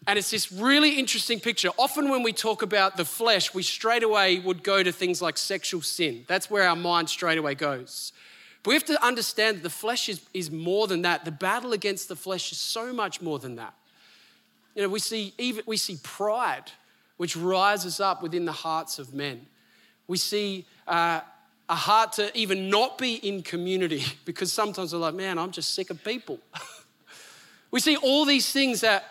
And 0.06 0.18
it's 0.18 0.30
this 0.30 0.52
really 0.52 0.98
interesting 0.98 1.40
picture. 1.40 1.70
Often, 1.78 2.10
when 2.10 2.22
we 2.22 2.32
talk 2.32 2.62
about 2.62 2.96
the 2.96 3.04
flesh, 3.04 3.52
we 3.52 3.62
straight 3.62 4.04
away 4.04 4.38
would 4.38 4.62
go 4.62 4.82
to 4.82 4.92
things 4.92 5.20
like 5.20 5.36
sexual 5.36 5.82
sin. 5.82 6.24
That's 6.28 6.48
where 6.48 6.68
our 6.68 6.76
mind 6.76 7.10
straight 7.10 7.38
away 7.38 7.56
goes. 7.56 8.12
But 8.62 8.70
we 8.70 8.74
have 8.74 8.84
to 8.84 9.04
understand 9.04 9.58
that 9.58 9.62
the 9.64 9.70
flesh 9.70 10.08
is, 10.08 10.20
is 10.32 10.50
more 10.50 10.86
than 10.86 11.02
that. 11.02 11.24
The 11.24 11.32
battle 11.32 11.72
against 11.72 12.08
the 12.08 12.16
flesh 12.16 12.52
is 12.52 12.58
so 12.58 12.92
much 12.92 13.20
more 13.20 13.38
than 13.38 13.56
that. 13.56 13.74
You 14.76 14.82
know, 14.82 14.88
we 14.88 15.00
see, 15.00 15.34
even, 15.38 15.64
we 15.66 15.76
see 15.76 15.98
pride, 16.02 16.70
which 17.16 17.36
rises 17.36 17.98
up 17.98 18.22
within 18.22 18.44
the 18.44 18.52
hearts 18.52 18.98
of 18.98 19.12
men. 19.12 19.46
We 20.06 20.18
see 20.18 20.66
uh, 20.86 21.20
a 21.68 21.74
heart 21.74 22.12
to 22.14 22.36
even 22.38 22.68
not 22.70 22.98
be 22.98 23.14
in 23.14 23.42
community 23.42 24.04
because 24.24 24.52
sometimes 24.52 24.92
we're 24.92 25.00
like, 25.00 25.14
man, 25.14 25.38
I'm 25.38 25.50
just 25.50 25.74
sick 25.74 25.90
of 25.90 26.04
people. 26.04 26.38
we 27.72 27.80
see 27.80 27.96
all 27.96 28.24
these 28.24 28.52
things 28.52 28.82
that 28.82 29.04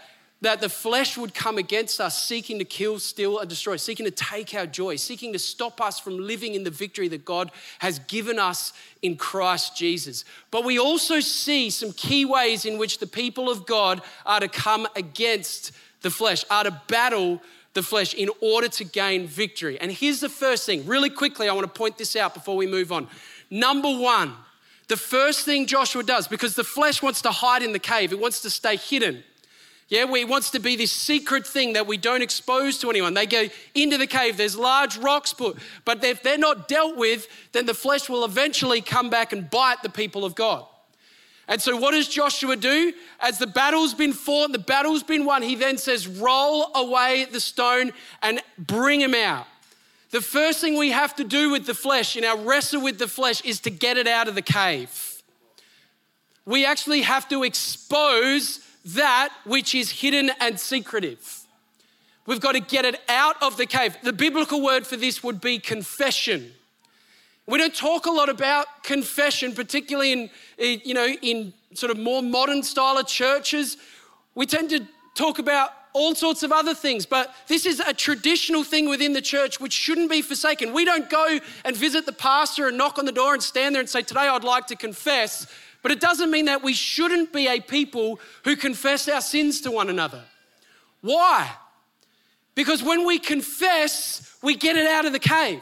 that 0.45 0.61
the 0.61 0.69
flesh 0.69 1.17
would 1.17 1.33
come 1.33 1.57
against 1.57 1.99
us, 1.99 2.21
seeking 2.21 2.59
to 2.59 2.65
kill, 2.65 2.99
steal, 2.99 3.39
and 3.39 3.49
destroy, 3.49 3.77
seeking 3.77 4.05
to 4.05 4.11
take 4.11 4.53
our 4.53 4.67
joy, 4.67 4.95
seeking 4.95 5.33
to 5.33 5.39
stop 5.39 5.81
us 5.81 5.99
from 5.99 6.19
living 6.19 6.53
in 6.53 6.63
the 6.63 6.69
victory 6.69 7.07
that 7.07 7.25
God 7.25 7.49
has 7.79 7.97
given 7.97 8.37
us 8.37 8.71
in 9.01 9.17
Christ 9.17 9.75
Jesus. 9.75 10.23
But 10.51 10.63
we 10.63 10.77
also 10.77 11.19
see 11.19 11.71
some 11.71 11.91
key 11.93 12.25
ways 12.25 12.63
in 12.63 12.77
which 12.77 12.99
the 12.99 13.07
people 13.07 13.49
of 13.49 13.65
God 13.65 14.03
are 14.23 14.39
to 14.39 14.47
come 14.47 14.87
against 14.95 15.71
the 16.01 16.11
flesh, 16.11 16.45
are 16.51 16.65
to 16.65 16.81
battle 16.87 17.41
the 17.73 17.81
flesh 17.81 18.13
in 18.13 18.29
order 18.39 18.67
to 18.67 18.83
gain 18.83 19.25
victory. 19.25 19.79
And 19.81 19.91
here's 19.91 20.19
the 20.19 20.29
first 20.29 20.67
thing, 20.67 20.85
really 20.85 21.09
quickly, 21.09 21.49
I 21.49 21.53
want 21.53 21.65
to 21.65 21.75
point 21.75 21.97
this 21.97 22.15
out 22.15 22.35
before 22.35 22.55
we 22.55 22.67
move 22.67 22.91
on. 22.91 23.07
Number 23.49 23.89
one, 23.97 24.33
the 24.89 24.97
first 24.97 25.43
thing 25.43 25.65
Joshua 25.65 26.03
does, 26.03 26.27
because 26.27 26.53
the 26.53 26.63
flesh 26.63 27.01
wants 27.01 27.23
to 27.23 27.31
hide 27.31 27.63
in 27.63 27.71
the 27.71 27.79
cave, 27.79 28.11
it 28.11 28.19
wants 28.19 28.43
to 28.43 28.51
stay 28.51 28.75
hidden. 28.75 29.23
Yeah, 29.87 30.07
he 30.07 30.25
wants 30.25 30.49
to 30.51 30.59
be 30.59 30.75
this 30.75 30.91
secret 30.91 31.45
thing 31.45 31.73
that 31.73 31.85
we 31.85 31.97
don't 31.97 32.23
expose 32.23 32.79
to 32.79 32.89
anyone. 32.89 33.13
They 33.13 33.27
go 33.27 33.47
into 33.75 33.97
the 33.97 34.07
cave, 34.07 34.35
there's 34.35 34.57
large 34.57 34.97
rocks 34.97 35.31
put, 35.31 35.57
but 35.83 36.03
if 36.03 36.23
they're 36.23 36.39
not 36.39 36.67
dealt 36.67 36.97
with, 36.97 37.27
then 37.51 37.67
the 37.67 37.75
flesh 37.75 38.09
will 38.09 38.25
eventually 38.25 38.81
come 38.81 39.11
back 39.11 39.31
and 39.31 39.47
bite 39.49 39.83
the 39.83 39.89
people 39.89 40.25
of 40.25 40.33
God. 40.33 40.65
And 41.47 41.61
so, 41.61 41.77
what 41.77 41.91
does 41.91 42.07
Joshua 42.07 42.55
do? 42.55 42.93
As 43.19 43.37
the 43.37 43.45
battle's 43.45 43.93
been 43.93 44.13
fought, 44.13 44.51
the 44.51 44.57
battle's 44.57 45.03
been 45.03 45.25
won, 45.25 45.43
he 45.43 45.53
then 45.53 45.77
says, 45.77 46.07
Roll 46.07 46.71
away 46.73 47.25
the 47.25 47.39
stone 47.39 47.91
and 48.23 48.41
bring 48.57 48.99
him 48.99 49.13
out. 49.13 49.45
The 50.09 50.21
first 50.21 50.61
thing 50.61 50.77
we 50.77 50.89
have 50.89 51.15
to 51.17 51.23
do 51.23 51.51
with 51.51 51.67
the 51.67 51.75
flesh 51.75 52.15
in 52.15 52.23
our 52.23 52.37
wrestle 52.37 52.81
with 52.81 52.97
the 52.97 53.07
flesh 53.07 53.41
is 53.41 53.59
to 53.61 53.69
get 53.69 53.97
it 53.97 54.07
out 54.07 54.27
of 54.27 54.33
the 54.33 54.41
cave. 54.41 55.21
We 56.45 56.65
actually 56.65 57.01
have 57.01 57.29
to 57.29 57.43
expose 57.43 58.64
that 58.85 59.33
which 59.45 59.73
is 59.73 59.89
hidden 59.89 60.31
and 60.39 60.59
secretive. 60.59 61.41
We've 62.25 62.39
got 62.39 62.53
to 62.53 62.59
get 62.59 62.85
it 62.85 62.99
out 63.07 63.41
of 63.41 63.57
the 63.57 63.65
cave. 63.65 63.97
The 64.01 64.13
biblical 64.13 64.63
word 64.63 64.87
for 64.87 64.95
this 64.95 65.23
would 65.23 65.41
be 65.41 65.59
confession. 65.59 66.51
We 67.47 67.59
don't 67.59 67.75
talk 67.75 68.07
a 68.07 68.11
lot 68.11 68.29
about 68.29 68.83
confession, 68.83 69.53
particularly 69.53 70.11
in, 70.11 70.29
eh, 70.57 70.77
you 70.83 70.95
know, 70.95 71.07
in 71.07 71.53
sort 71.75 71.91
of 71.91 71.99
more 71.99 72.23
modern 72.23 72.63
style 72.63 72.97
of 72.97 73.05
churches. 73.07 73.77
We 74.33 74.47
tend 74.47 74.71
to 74.71 74.87
talk 75.13 75.37
about 75.37 75.69
all 75.93 76.15
sorts 76.15 76.43
of 76.43 76.51
other 76.51 76.73
things, 76.73 77.05
but 77.05 77.33
this 77.47 77.65
is 77.65 77.79
a 77.79 77.93
traditional 77.93 78.63
thing 78.63 78.89
within 78.89 79.13
the 79.13 79.21
church 79.21 79.59
which 79.59 79.71
shouldn't 79.73 80.09
be 80.09 80.21
forsaken. 80.21 80.73
We 80.73 80.83
don't 80.83 81.09
go 81.09 81.39
and 81.63 81.77
visit 81.77 82.05
the 82.05 82.11
pastor 82.11 82.67
and 82.67 82.77
knock 82.77 82.97
on 82.97 83.05
the 83.05 83.11
door 83.11 83.33
and 83.33 83.41
stand 83.41 83.75
there 83.75 83.79
and 83.79 83.89
say, 83.89 84.01
Today 84.01 84.27
I'd 84.27 84.43
like 84.43 84.67
to 84.67 84.75
confess. 84.75 85.47
But 85.85 85.91
it 85.91 85.99
doesn't 85.99 86.31
mean 86.31 86.45
that 86.45 86.63
we 86.63 86.73
shouldn't 86.73 87.31
be 87.31 87.45
a 87.45 87.59
people 87.59 88.19
who 88.43 88.55
confess 88.55 89.07
our 89.07 89.21
sins 89.21 89.61
to 89.61 89.71
one 89.71 89.87
another. 89.87 90.23
Why? 91.01 91.47
Because 92.55 92.81
when 92.81 93.05
we 93.05 93.19
confess, 93.19 94.35
we 94.41 94.55
get 94.55 94.77
it 94.77 94.87
out 94.87 95.05
of 95.05 95.13
the 95.13 95.19
cave. 95.19 95.61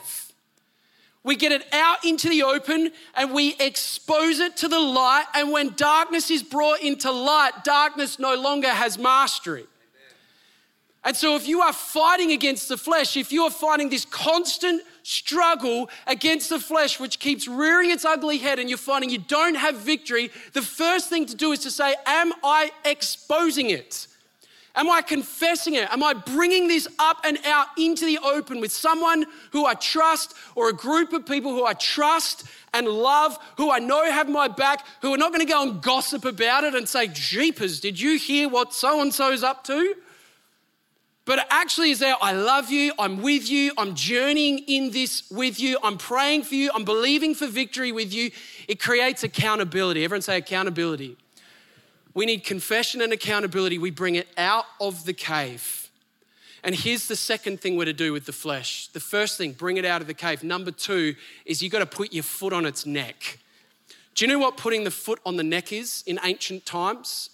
We 1.25 1.35
get 1.35 1.51
it 1.51 1.65
out 1.73 2.05
into 2.05 2.29
the 2.29 2.43
open 2.43 2.93
and 3.15 3.33
we 3.33 3.55
expose 3.59 4.39
it 4.39 4.55
to 4.55 4.69
the 4.69 4.79
light. 4.79 5.25
And 5.35 5.51
when 5.51 5.73
darkness 5.75 6.31
is 6.31 6.41
brought 6.41 6.79
into 6.79 7.11
light, 7.11 7.65
darkness 7.65 8.17
no 8.17 8.33
longer 8.35 8.69
has 8.69 8.97
mastery. 8.97 9.65
And 11.03 11.17
so, 11.17 11.35
if 11.35 11.49
you 11.49 11.59
are 11.59 11.73
fighting 11.73 12.31
against 12.31 12.69
the 12.69 12.77
flesh, 12.77 13.17
if 13.17 13.33
you 13.33 13.43
are 13.43 13.51
fighting 13.51 13.89
this 13.89 14.05
constant 14.05 14.83
struggle 15.03 15.89
against 16.07 16.49
the 16.49 16.59
flesh, 16.59 16.99
which 16.99 17.19
keeps 17.19 17.47
rearing 17.47 17.91
its 17.91 18.05
ugly 18.05 18.39
head, 18.39 18.57
and 18.59 18.69
you're 18.69 18.77
finding 18.77 19.09
you 19.09 19.19
don't 19.19 19.55
have 19.55 19.77
victory, 19.77 20.31
the 20.53 20.61
first 20.61 21.09
thing 21.09 21.25
to 21.27 21.35
do 21.35 21.51
is 21.51 21.59
to 21.59 21.71
say, 21.71 21.95
Am 22.05 22.33
I 22.43 22.71
exposing 22.85 23.69
it? 23.69 24.07
Am 24.75 24.89
I 24.89 25.01
confessing 25.03 25.75
it? 25.75 25.87
Am 25.91 26.01
I 26.01 26.13
bringing 26.13 26.67
this 26.67 26.87
up 26.97 27.17
and 27.23 27.37
out 27.45 27.67
into 27.77 28.05
the 28.05 28.17
open 28.17 28.59
with 28.59 28.71
someone 28.71 29.25
who 29.51 29.65
I 29.65 29.75
trust 29.75 30.33
or 30.55 30.69
a 30.69 30.73
group 30.73 31.13
of 31.13 31.27
people 31.27 31.51
who 31.51 31.63
I 31.63 31.73
trust 31.73 32.45
and 32.73 32.87
love, 32.87 33.37
who 33.57 33.69
I 33.69 33.77
know 33.77 34.03
have 34.09 34.27
my 34.27 34.47
back, 34.47 34.83
who 35.03 35.13
are 35.13 35.17
not 35.17 35.31
going 35.31 35.45
to 35.45 35.51
go 35.51 35.61
and 35.61 35.79
gossip 35.79 36.25
about 36.25 36.63
it 36.63 36.73
and 36.73 36.89
say, 36.89 37.07
Jeepers, 37.07 37.79
did 37.79 37.99
you 37.99 38.17
hear 38.17 38.49
what 38.49 38.73
so 38.73 38.99
and 38.99 39.13
so's 39.13 39.43
up 39.43 39.63
to? 39.65 39.95
But 41.25 41.47
actually 41.49 41.91
is 41.91 41.99
there, 41.99 42.15
I 42.21 42.33
love 42.33 42.69
you, 42.69 42.91
I'm 42.99 43.21
with 43.21 43.49
you, 43.49 43.71
I'm 43.77 43.95
journeying 43.95 44.59
in 44.67 44.91
this 44.91 45.29
with 45.31 45.57
you, 45.57 45.77
I'm 45.81 45.97
praying 45.97 46.43
for 46.43 46.55
you, 46.55 46.69
I'm 46.75 46.83
believing 46.83 47.33
for 47.33 47.47
victory 47.47 47.93
with 47.93 48.13
you. 48.13 48.31
It 48.67 48.81
creates 48.81 49.23
accountability. 49.23 50.03
Everyone 50.03 50.21
say 50.21 50.37
accountability. 50.37 51.15
We 52.13 52.25
need 52.25 52.43
confession 52.43 53.01
and 53.01 53.13
accountability. 53.13 53.77
We 53.77 53.89
bring 53.89 54.15
it 54.15 54.27
out 54.37 54.65
of 54.81 55.05
the 55.05 55.13
cave. 55.13 55.89
And 56.63 56.75
here's 56.75 57.07
the 57.07 57.15
second 57.15 57.59
thing 57.59 57.75
we're 57.75 57.85
to 57.85 57.93
do 57.93 58.13
with 58.13 58.25
the 58.25 58.33
flesh. 58.33 58.87
The 58.87 58.99
first 58.99 59.37
thing, 59.37 59.53
bring 59.53 59.77
it 59.77 59.85
out 59.85 60.01
of 60.01 60.07
the 60.07 60.13
cave. 60.13 60.43
Number 60.43 60.71
two 60.71 61.15
is 61.45 61.61
you 61.61 61.69
got 61.69 61.79
to 61.79 61.85
put 61.85 62.13
your 62.13 62.23
foot 62.23 62.53
on 62.53 62.65
its 62.65 62.85
neck. 62.85 63.39
Do 64.15 64.25
you 64.25 64.31
know 64.31 64.39
what 64.39 64.57
putting 64.57 64.83
the 64.83 64.91
foot 64.91 65.19
on 65.25 65.37
the 65.37 65.43
neck 65.43 65.73
is 65.73 66.03
in 66.05 66.19
ancient 66.23 66.65
times? 66.65 67.31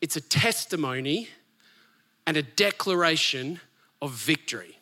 It's 0.00 0.16
a 0.16 0.20
testimony 0.20 1.28
and 2.28 2.36
a 2.36 2.42
declaration 2.42 3.58
of 4.02 4.12
victory. 4.12 4.78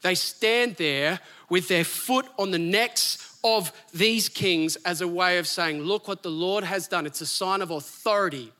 They 0.00 0.14
stand 0.14 0.76
there 0.76 1.20
with 1.50 1.68
their 1.68 1.84
foot 1.84 2.24
on 2.38 2.52
the 2.52 2.58
necks 2.58 3.38
of 3.44 3.70
these 3.92 4.30
kings 4.30 4.76
as 4.76 5.02
a 5.02 5.08
way 5.08 5.36
of 5.36 5.46
saying, 5.46 5.82
Look 5.82 6.08
what 6.08 6.22
the 6.22 6.30
Lord 6.30 6.64
has 6.64 6.88
done. 6.88 7.04
It's 7.04 7.20
a 7.20 7.26
sign 7.26 7.60
of 7.60 7.70
authority. 7.70 8.50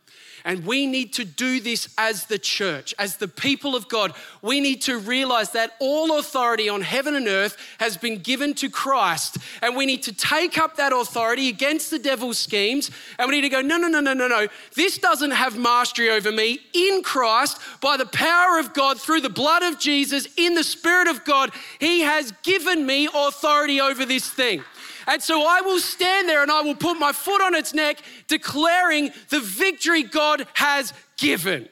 And 0.47 0.65
we 0.65 0.87
need 0.87 1.13
to 1.15 1.25
do 1.25 1.59
this 1.59 1.89
as 1.99 2.27
the 2.27 2.39
church, 2.39 2.95
as 3.01 3.17
the 3.17 3.27
people 3.27 3.75
of 3.75 3.89
God. 3.89 4.15
We 4.43 4.61
need 4.61 4.81
to 4.83 4.97
realize 4.97 5.51
that 5.51 5.73
all 5.81 6.21
authority 6.21 6.69
on 6.69 6.83
heaven 6.83 7.17
and 7.17 7.27
earth 7.27 7.57
has 7.81 7.97
been 7.97 8.21
given 8.21 8.55
to 8.55 8.71
Christ. 8.71 9.39
And 9.61 9.75
we 9.75 9.87
need 9.87 10.05
to 10.05 10.13
take 10.13 10.57
up 10.57 10.77
that 10.77 10.93
authority 10.93 11.49
against 11.49 11.91
the 11.91 11.99
devil's 11.99 12.39
schemes. 12.39 12.93
And 13.19 13.29
we 13.29 13.35
need 13.35 13.41
to 13.41 13.49
go, 13.49 13.61
no, 13.61 13.77
no, 13.77 13.89
no, 13.89 13.99
no, 13.99 14.15
no, 14.15 14.29
no. 14.29 14.47
This 14.77 14.99
doesn't 14.99 15.33
have 15.33 15.59
mastery 15.59 16.11
over 16.11 16.31
me. 16.31 16.61
In 16.73 17.03
Christ, 17.03 17.59
by 17.81 17.97
the 17.97 18.07
power 18.07 18.61
of 18.61 18.73
God, 18.73 19.01
through 19.01 19.23
the 19.23 19.29
blood 19.29 19.65
of 19.65 19.81
Jesus, 19.81 20.29
in 20.37 20.55
the 20.55 20.63
Spirit 20.63 21.09
of 21.09 21.25
God, 21.25 21.51
He 21.81 22.03
has 22.03 22.33
given 22.45 22.87
me 22.87 23.09
authority 23.13 23.81
over 23.81 24.07
this 24.07 24.31
thing. 24.31 24.63
And 25.07 25.23
so 25.23 25.47
I 25.47 25.61
will 25.61 25.79
stand 25.79 26.29
there 26.29 26.43
and 26.43 26.51
I 26.51 26.63
will 26.63 26.75
put 26.75 26.99
my 26.99 27.13
foot 27.13 27.41
on 27.41 27.55
its 27.55 27.73
neck, 27.73 27.99
declaring 28.27 29.11
the 29.29 29.41
victory 29.41 30.03
God 30.03 30.47
has 30.55 30.93
given. 31.17 31.69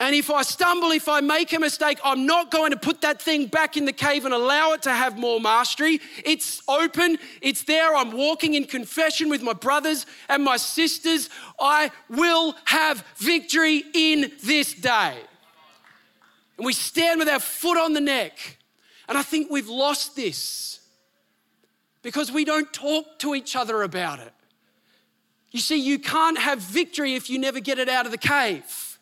And 0.00 0.14
if 0.14 0.30
I 0.30 0.40
stumble, 0.42 0.92
if 0.92 1.10
I 1.10 1.20
make 1.20 1.52
a 1.52 1.58
mistake, 1.58 1.98
I'm 2.02 2.24
not 2.24 2.50
going 2.50 2.70
to 2.70 2.78
put 2.78 3.02
that 3.02 3.20
thing 3.20 3.46
back 3.46 3.76
in 3.76 3.84
the 3.84 3.92
cave 3.92 4.24
and 4.24 4.32
allow 4.32 4.72
it 4.72 4.80
to 4.82 4.90
have 4.90 5.18
more 5.18 5.38
mastery. 5.38 6.00
It's 6.24 6.62
open, 6.66 7.18
it's 7.42 7.64
there. 7.64 7.94
I'm 7.94 8.12
walking 8.12 8.54
in 8.54 8.64
confession 8.64 9.28
with 9.28 9.42
my 9.42 9.52
brothers 9.52 10.06
and 10.30 10.42
my 10.42 10.56
sisters. 10.56 11.28
I 11.60 11.90
will 12.08 12.56
have 12.64 13.04
victory 13.18 13.84
in 13.92 14.32
this 14.42 14.72
day. 14.72 15.18
And 16.56 16.64
we 16.64 16.72
stand 16.72 17.18
with 17.18 17.28
our 17.28 17.38
foot 17.38 17.76
on 17.76 17.92
the 17.92 18.00
neck. 18.00 18.56
And 19.10 19.18
I 19.18 19.22
think 19.22 19.50
we've 19.50 19.68
lost 19.68 20.14
this 20.14 20.78
because 22.00 22.30
we 22.30 22.44
don't 22.44 22.72
talk 22.72 23.18
to 23.18 23.34
each 23.34 23.56
other 23.56 23.82
about 23.82 24.20
it. 24.20 24.32
You 25.50 25.58
see, 25.58 25.80
you 25.80 25.98
can't 25.98 26.38
have 26.38 26.60
victory 26.60 27.16
if 27.16 27.28
you 27.28 27.40
never 27.40 27.58
get 27.58 27.80
it 27.80 27.88
out 27.88 28.06
of 28.06 28.12
the 28.12 28.18
cave. 28.18 28.98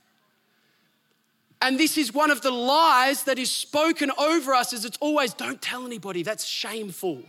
And 1.60 1.78
this 1.78 1.98
is 1.98 2.14
one 2.14 2.30
of 2.30 2.40
the 2.40 2.50
lies 2.50 3.24
that 3.24 3.38
is 3.38 3.50
spoken 3.50 4.10
over 4.16 4.54
us 4.54 4.72
is 4.72 4.86
it's 4.86 4.96
always 4.98 5.34
don't 5.34 5.60
tell 5.60 5.84
anybody, 5.84 6.22
that's 6.22 6.46
shameful. 6.46 7.22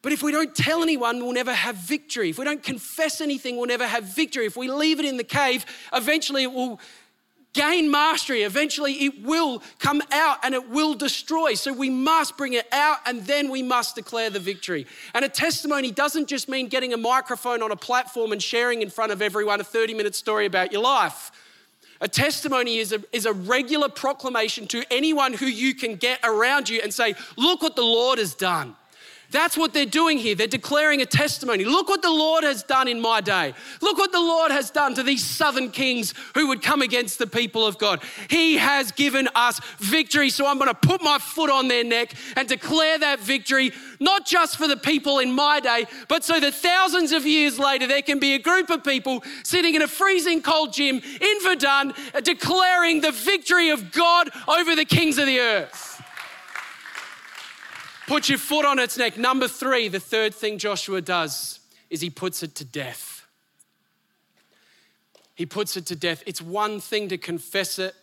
But 0.00 0.12
if 0.12 0.22
we 0.22 0.32
don't 0.32 0.54
tell 0.54 0.82
anyone, 0.82 1.18
we'll 1.18 1.32
never 1.32 1.52
have 1.52 1.76
victory. 1.76 2.30
If 2.30 2.38
we 2.38 2.46
don't 2.46 2.62
confess 2.62 3.20
anything, 3.20 3.58
we'll 3.58 3.66
never 3.66 3.86
have 3.86 4.04
victory. 4.04 4.46
If 4.46 4.56
we 4.56 4.70
leave 4.70 5.00
it 5.00 5.04
in 5.04 5.18
the 5.18 5.24
cave, 5.24 5.66
eventually 5.92 6.44
it 6.44 6.52
will 6.52 6.80
gain 7.52 7.90
mastery. 7.90 8.42
Eventually, 8.42 8.92
it 9.04 9.22
will 9.22 9.62
come 9.78 10.02
out 10.12 10.38
and 10.42 10.54
it 10.54 10.68
will 10.68 10.94
destroy. 10.94 11.54
So 11.54 11.72
we 11.72 11.90
must 11.90 12.36
bring 12.36 12.52
it 12.52 12.66
out 12.72 12.98
and 13.06 13.24
then 13.26 13.50
we 13.50 13.62
must 13.62 13.94
declare 13.94 14.30
the 14.30 14.40
victory. 14.40 14.86
And 15.14 15.24
a 15.24 15.28
testimony 15.28 15.90
doesn't 15.90 16.28
just 16.28 16.48
mean 16.48 16.68
getting 16.68 16.92
a 16.92 16.96
microphone 16.96 17.62
on 17.62 17.72
a 17.72 17.76
platform 17.76 18.32
and 18.32 18.42
sharing 18.42 18.82
in 18.82 18.90
front 18.90 19.12
of 19.12 19.22
everyone 19.22 19.60
a 19.60 19.64
30 19.64 19.94
minute 19.94 20.14
story 20.14 20.46
about 20.46 20.72
your 20.72 20.82
life. 20.82 21.30
A 22.00 22.08
testimony 22.08 22.78
is 22.78 22.92
a, 22.92 23.02
is 23.12 23.26
a 23.26 23.32
regular 23.32 23.88
proclamation 23.88 24.68
to 24.68 24.84
anyone 24.90 25.32
who 25.32 25.46
you 25.46 25.74
can 25.74 25.96
get 25.96 26.20
around 26.22 26.68
you 26.68 26.80
and 26.80 26.94
say, 26.94 27.14
Look 27.36 27.60
what 27.60 27.74
the 27.74 27.82
Lord 27.82 28.18
has 28.18 28.34
done. 28.34 28.76
That's 29.30 29.58
what 29.58 29.74
they're 29.74 29.84
doing 29.84 30.16
here. 30.16 30.34
They're 30.34 30.46
declaring 30.46 31.02
a 31.02 31.06
testimony. 31.06 31.64
Look 31.64 31.90
what 31.90 32.00
the 32.00 32.10
Lord 32.10 32.44
has 32.44 32.62
done 32.62 32.88
in 32.88 32.98
my 32.98 33.20
day. 33.20 33.52
Look 33.82 33.98
what 33.98 34.10
the 34.10 34.20
Lord 34.20 34.50
has 34.50 34.70
done 34.70 34.94
to 34.94 35.02
these 35.02 35.22
southern 35.22 35.70
kings 35.70 36.14
who 36.34 36.48
would 36.48 36.62
come 36.62 36.80
against 36.80 37.18
the 37.18 37.26
people 37.26 37.66
of 37.66 37.76
God. 37.76 38.02
He 38.30 38.56
has 38.56 38.90
given 38.90 39.28
us 39.34 39.60
victory. 39.78 40.30
So 40.30 40.46
I'm 40.46 40.56
going 40.56 40.70
to 40.70 40.74
put 40.74 41.02
my 41.02 41.18
foot 41.18 41.50
on 41.50 41.68
their 41.68 41.84
neck 41.84 42.14
and 42.36 42.48
declare 42.48 42.98
that 43.00 43.20
victory, 43.20 43.72
not 44.00 44.24
just 44.24 44.56
for 44.56 44.66
the 44.66 44.78
people 44.78 45.18
in 45.18 45.34
my 45.34 45.60
day, 45.60 45.84
but 46.08 46.24
so 46.24 46.40
that 46.40 46.54
thousands 46.54 47.12
of 47.12 47.26
years 47.26 47.58
later, 47.58 47.86
there 47.86 48.02
can 48.02 48.18
be 48.18 48.32
a 48.32 48.38
group 48.38 48.70
of 48.70 48.82
people 48.82 49.22
sitting 49.42 49.74
in 49.74 49.82
a 49.82 49.88
freezing 49.88 50.40
cold 50.40 50.72
gym 50.72 51.02
in 51.20 51.42
Verdun 51.42 51.92
uh, 52.14 52.20
declaring 52.20 53.02
the 53.02 53.12
victory 53.12 53.68
of 53.68 53.92
God 53.92 54.30
over 54.46 54.74
the 54.74 54.86
kings 54.86 55.18
of 55.18 55.26
the 55.26 55.38
earth. 55.38 55.87
Put 58.08 58.30
your 58.30 58.38
foot 58.38 58.64
on 58.64 58.78
its 58.78 58.96
neck. 58.96 59.18
Number 59.18 59.46
three, 59.46 59.88
the 59.88 60.00
third 60.00 60.34
thing 60.34 60.56
Joshua 60.56 61.02
does 61.02 61.60
is 61.90 62.00
he 62.00 62.08
puts 62.08 62.42
it 62.42 62.54
to 62.54 62.64
death. 62.64 63.26
He 65.34 65.44
puts 65.44 65.76
it 65.76 65.84
to 65.86 65.94
death. 65.94 66.22
It's 66.24 66.40
one 66.40 66.80
thing 66.80 67.08
to 67.08 67.18
confess 67.18 67.78
it, 67.78 67.94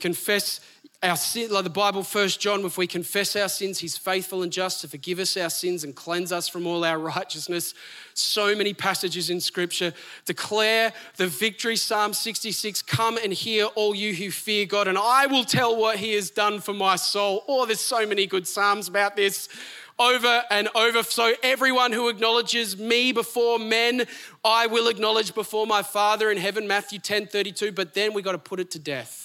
confess 0.00 0.58
our 1.04 1.16
sin, 1.16 1.50
like 1.50 1.64
the 1.64 1.70
Bible, 1.70 2.02
First 2.02 2.40
John, 2.40 2.64
if 2.64 2.78
we 2.78 2.86
confess 2.86 3.36
our 3.36 3.48
sins, 3.50 3.78
He's 3.78 3.98
faithful 3.98 4.42
and 4.42 4.50
just 4.50 4.80
to 4.80 4.88
forgive 4.88 5.18
us 5.18 5.36
our 5.36 5.50
sins 5.50 5.84
and 5.84 5.94
cleanse 5.94 6.32
us 6.32 6.48
from 6.48 6.66
all 6.66 6.82
our 6.82 6.98
righteousness. 7.14 7.74
So 8.14 8.56
many 8.56 8.72
passages 8.72 9.28
in 9.28 9.40
Scripture 9.40 9.92
declare 10.24 10.94
the 11.16 11.26
victory. 11.26 11.76
Psalm 11.76 12.14
66 12.14 12.80
Come 12.82 13.18
and 13.22 13.34
hear, 13.34 13.66
all 13.66 13.94
you 13.94 14.14
who 14.14 14.30
fear 14.30 14.64
God, 14.64 14.88
and 14.88 14.96
I 14.96 15.26
will 15.26 15.44
tell 15.44 15.76
what 15.76 15.98
He 15.98 16.14
has 16.14 16.30
done 16.30 16.60
for 16.60 16.72
my 16.72 16.96
soul. 16.96 17.44
Oh, 17.46 17.66
there's 17.66 17.80
so 17.80 18.06
many 18.06 18.26
good 18.26 18.46
Psalms 18.46 18.88
about 18.88 19.14
this 19.14 19.50
over 19.98 20.42
and 20.50 20.70
over. 20.74 21.02
So, 21.02 21.34
everyone 21.42 21.92
who 21.92 22.08
acknowledges 22.08 22.78
me 22.78 23.12
before 23.12 23.58
men, 23.58 24.06
I 24.42 24.68
will 24.68 24.88
acknowledge 24.88 25.34
before 25.34 25.66
my 25.66 25.82
Father 25.82 26.30
in 26.30 26.38
heaven, 26.38 26.66
Matthew 26.66 26.98
10 26.98 27.26
32. 27.26 27.72
But 27.72 27.92
then 27.92 28.14
we 28.14 28.22
got 28.22 28.32
to 28.32 28.38
put 28.38 28.58
it 28.58 28.70
to 28.70 28.78
death. 28.78 29.23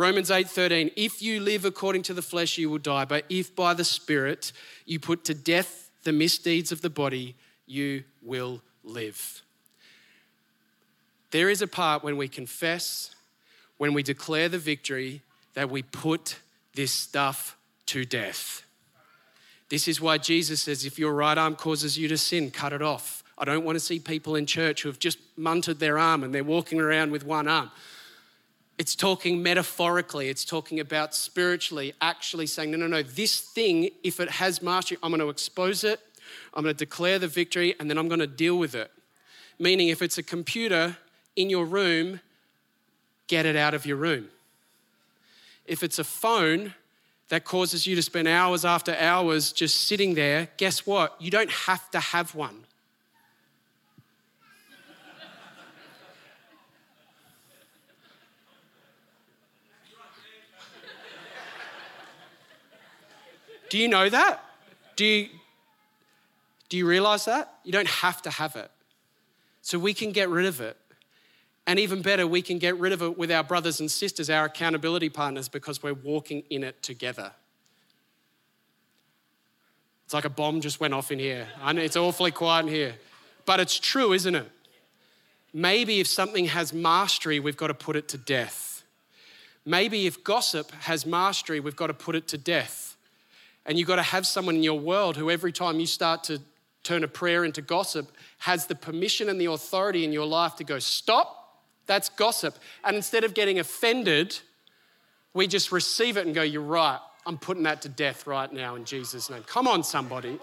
Romans 0.00 0.30
8:13 0.30 0.92
If 0.96 1.20
you 1.20 1.40
live 1.40 1.66
according 1.66 2.04
to 2.04 2.14
the 2.14 2.22
flesh 2.22 2.56
you 2.56 2.70
will 2.70 2.78
die 2.78 3.04
but 3.04 3.26
if 3.28 3.54
by 3.54 3.74
the 3.74 3.84
spirit 3.84 4.50
you 4.86 4.98
put 4.98 5.24
to 5.24 5.34
death 5.34 5.90
the 6.04 6.12
misdeeds 6.12 6.72
of 6.72 6.80
the 6.80 6.88
body 6.88 7.34
you 7.66 8.04
will 8.22 8.62
live. 8.82 9.42
There 11.32 11.50
is 11.50 11.60
a 11.60 11.66
part 11.66 12.02
when 12.02 12.16
we 12.16 12.28
confess 12.28 13.14
when 13.76 13.92
we 13.92 14.02
declare 14.02 14.48
the 14.48 14.58
victory 14.58 15.20
that 15.52 15.68
we 15.68 15.82
put 15.82 16.38
this 16.74 16.92
stuff 16.92 17.58
to 17.84 18.06
death. 18.06 18.62
This 19.68 19.86
is 19.86 20.00
why 20.00 20.16
Jesus 20.16 20.62
says 20.62 20.86
if 20.86 20.98
your 20.98 21.12
right 21.12 21.36
arm 21.36 21.56
causes 21.56 21.98
you 21.98 22.08
to 22.08 22.16
sin 22.16 22.50
cut 22.50 22.72
it 22.72 22.80
off. 22.80 23.22
I 23.36 23.44
don't 23.44 23.66
want 23.66 23.76
to 23.76 23.80
see 23.80 23.98
people 23.98 24.34
in 24.34 24.46
church 24.46 24.82
who 24.82 24.88
have 24.88 24.98
just 24.98 25.18
munted 25.38 25.78
their 25.78 25.98
arm 25.98 26.24
and 26.24 26.34
they're 26.34 26.42
walking 26.42 26.80
around 26.80 27.12
with 27.12 27.26
one 27.26 27.46
arm. 27.46 27.70
It's 28.80 28.96
talking 28.96 29.42
metaphorically, 29.42 30.30
it's 30.30 30.42
talking 30.42 30.80
about 30.80 31.14
spiritually, 31.14 31.92
actually 32.00 32.46
saying, 32.46 32.70
no, 32.70 32.78
no, 32.78 32.86
no, 32.86 33.02
this 33.02 33.38
thing, 33.38 33.90
if 34.02 34.20
it 34.20 34.30
has 34.30 34.62
mastery, 34.62 34.96
I'm 35.02 35.10
going 35.10 35.20
to 35.20 35.28
expose 35.28 35.84
it, 35.84 36.00
I'm 36.54 36.62
going 36.62 36.74
to 36.74 36.78
declare 36.78 37.18
the 37.18 37.28
victory, 37.28 37.74
and 37.78 37.90
then 37.90 37.98
I'm 37.98 38.08
going 38.08 38.20
to 38.20 38.26
deal 38.26 38.58
with 38.58 38.74
it. 38.74 38.90
Meaning, 39.58 39.88
if 39.88 40.00
it's 40.00 40.16
a 40.16 40.22
computer 40.22 40.96
in 41.36 41.50
your 41.50 41.66
room, 41.66 42.20
get 43.26 43.44
it 43.44 43.54
out 43.54 43.74
of 43.74 43.84
your 43.84 43.98
room. 43.98 44.28
If 45.66 45.82
it's 45.82 45.98
a 45.98 46.04
phone 46.04 46.72
that 47.28 47.44
causes 47.44 47.86
you 47.86 47.94
to 47.96 48.02
spend 48.02 48.28
hours 48.28 48.64
after 48.64 48.94
hours 48.94 49.52
just 49.52 49.88
sitting 49.88 50.14
there, 50.14 50.48
guess 50.56 50.86
what? 50.86 51.20
You 51.20 51.30
don't 51.30 51.50
have 51.50 51.90
to 51.90 52.00
have 52.00 52.34
one. 52.34 52.64
Do 63.70 63.78
you 63.78 63.88
know 63.88 64.08
that? 64.10 64.44
Do 64.96 65.06
you, 65.06 65.28
Do 66.68 66.76
you 66.76 66.86
realize 66.86 67.24
that? 67.24 67.54
You 67.64 67.72
don't 67.72 67.88
have 67.88 68.20
to 68.22 68.30
have 68.30 68.56
it. 68.56 68.70
So 69.62 69.78
we 69.78 69.94
can 69.94 70.12
get 70.12 70.28
rid 70.28 70.46
of 70.46 70.60
it. 70.60 70.76
And 71.66 71.78
even 71.78 72.02
better, 72.02 72.26
we 72.26 72.42
can 72.42 72.58
get 72.58 72.78
rid 72.78 72.92
of 72.92 73.02
it 73.02 73.18
with 73.18 73.30
our 73.30 73.44
brothers 73.44 73.80
and 73.80 73.90
sisters, 73.90 74.30
our 74.30 74.46
accountability 74.46 75.08
partners, 75.08 75.48
because 75.48 75.82
we're 75.82 75.94
walking 75.94 76.42
in 76.50 76.64
it 76.64 76.82
together. 76.82 77.32
It's 80.04 80.14
like 80.14 80.24
a 80.24 80.30
bomb 80.30 80.60
just 80.60 80.80
went 80.80 80.94
off 80.94 81.12
in 81.12 81.18
here. 81.18 81.46
I 81.62 81.72
know 81.72 81.82
it's 81.82 81.96
awfully 81.96 82.30
quiet 82.32 82.66
in 82.66 82.72
here. 82.72 82.94
But 83.46 83.60
it's 83.60 83.78
true, 83.78 84.12
isn't 84.12 84.34
it? 84.34 84.50
Maybe 85.52 86.00
if 86.00 86.06
something 86.06 86.46
has 86.46 86.72
mastery, 86.72 87.40
we've 87.40 87.56
got 87.56 87.68
to 87.68 87.74
put 87.74 87.96
it 87.96 88.08
to 88.08 88.18
death. 88.18 88.82
Maybe 89.64 90.06
if 90.06 90.24
gossip 90.24 90.70
has 90.72 91.04
mastery, 91.04 91.60
we've 91.60 91.76
got 91.76 91.88
to 91.88 91.94
put 91.94 92.14
it 92.16 92.28
to 92.28 92.38
death. 92.38 92.89
And 93.66 93.78
you've 93.78 93.88
got 93.88 93.96
to 93.96 94.02
have 94.02 94.26
someone 94.26 94.56
in 94.56 94.62
your 94.62 94.78
world 94.78 95.16
who, 95.16 95.30
every 95.30 95.52
time 95.52 95.80
you 95.80 95.86
start 95.86 96.24
to 96.24 96.40
turn 96.82 97.04
a 97.04 97.08
prayer 97.08 97.44
into 97.44 97.62
gossip, 97.62 98.10
has 98.38 98.66
the 98.66 98.74
permission 98.74 99.28
and 99.28 99.40
the 99.40 99.46
authority 99.46 100.04
in 100.04 100.12
your 100.12 100.26
life 100.26 100.56
to 100.56 100.64
go, 100.64 100.78
stop, 100.78 101.60
that's 101.86 102.08
gossip. 102.08 102.58
And 102.84 102.96
instead 102.96 103.24
of 103.24 103.34
getting 103.34 103.58
offended, 103.58 104.38
we 105.34 105.46
just 105.46 105.72
receive 105.72 106.16
it 106.16 106.26
and 106.26 106.34
go, 106.34 106.42
You're 106.42 106.62
right. 106.62 107.00
I'm 107.26 107.36
putting 107.36 107.64
that 107.64 107.82
to 107.82 107.88
death 107.88 108.26
right 108.26 108.50
now 108.50 108.76
in 108.76 108.84
Jesus' 108.84 109.28
name. 109.28 109.42
Come 109.42 109.68
on, 109.68 109.82
somebody. 109.82 110.38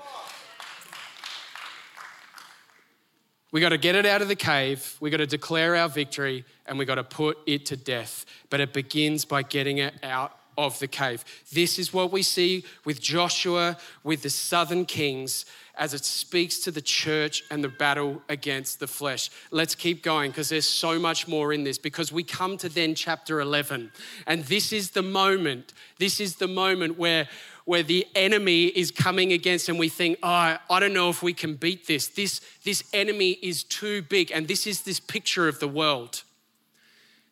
We 3.51 3.61
got 3.61 3.69
to 3.69 3.77
get 3.77 3.95
it 3.95 4.05
out 4.05 4.21
of 4.21 4.27
the 4.27 4.35
cave. 4.35 4.97
We 4.99 5.09
got 5.09 5.17
to 5.17 5.25
declare 5.25 5.75
our 5.75 5.89
victory 5.89 6.45
and 6.65 6.77
we 6.77 6.85
got 6.85 6.95
to 6.95 7.03
put 7.03 7.37
it 7.45 7.65
to 7.67 7.77
death. 7.77 8.25
But 8.49 8.59
it 8.59 8.73
begins 8.73 9.25
by 9.25 9.41
getting 9.41 9.77
it 9.77 9.95
out 10.03 10.36
of 10.57 10.79
the 10.79 10.87
cave. 10.87 11.23
This 11.51 11.77
is 11.77 11.93
what 11.93 12.11
we 12.11 12.23
see 12.23 12.63
with 12.85 12.99
Joshua, 12.99 13.77
with 14.03 14.23
the 14.23 14.29
southern 14.29 14.85
kings 14.85 15.45
as 15.77 15.93
it 15.93 16.03
speaks 16.03 16.57
to 16.59 16.71
the 16.71 16.81
church 16.81 17.43
and 17.51 17.63
the 17.63 17.69
battle 17.69 18.21
against 18.29 18.79
the 18.79 18.87
flesh. 18.87 19.29
Let's 19.51 19.75
keep 19.75 20.03
going 20.03 20.31
because 20.31 20.49
there's 20.49 20.67
so 20.67 20.99
much 20.99 21.27
more 21.27 21.53
in 21.53 21.63
this 21.63 21.77
because 21.77 22.11
we 22.11 22.23
come 22.23 22.57
to 22.57 22.69
then 22.69 22.95
chapter 22.95 23.39
11 23.39 23.91
and 24.25 24.43
this 24.45 24.73
is 24.73 24.91
the 24.91 25.03
moment 25.03 25.73
this 25.99 26.19
is 26.19 26.37
the 26.37 26.47
moment 26.47 26.97
where 26.97 27.27
where 27.65 27.83
the 27.83 28.07
enemy 28.15 28.65
is 28.65 28.91
coming 28.91 29.33
against 29.33 29.69
and 29.69 29.77
we 29.77 29.89
think 29.89 30.17
oh 30.23 30.57
I 30.69 30.79
don't 30.79 30.93
know 30.93 31.09
if 31.09 31.21
we 31.21 31.33
can 31.33 31.55
beat 31.55 31.85
this 31.85 32.07
this 32.07 32.41
this 32.63 32.83
enemy 32.93 33.31
is 33.41 33.63
too 33.63 34.01
big 34.01 34.31
and 34.31 34.47
this 34.47 34.65
is 34.65 34.81
this 34.81 34.99
picture 34.99 35.47
of 35.47 35.59
the 35.59 35.67
world 35.67 36.23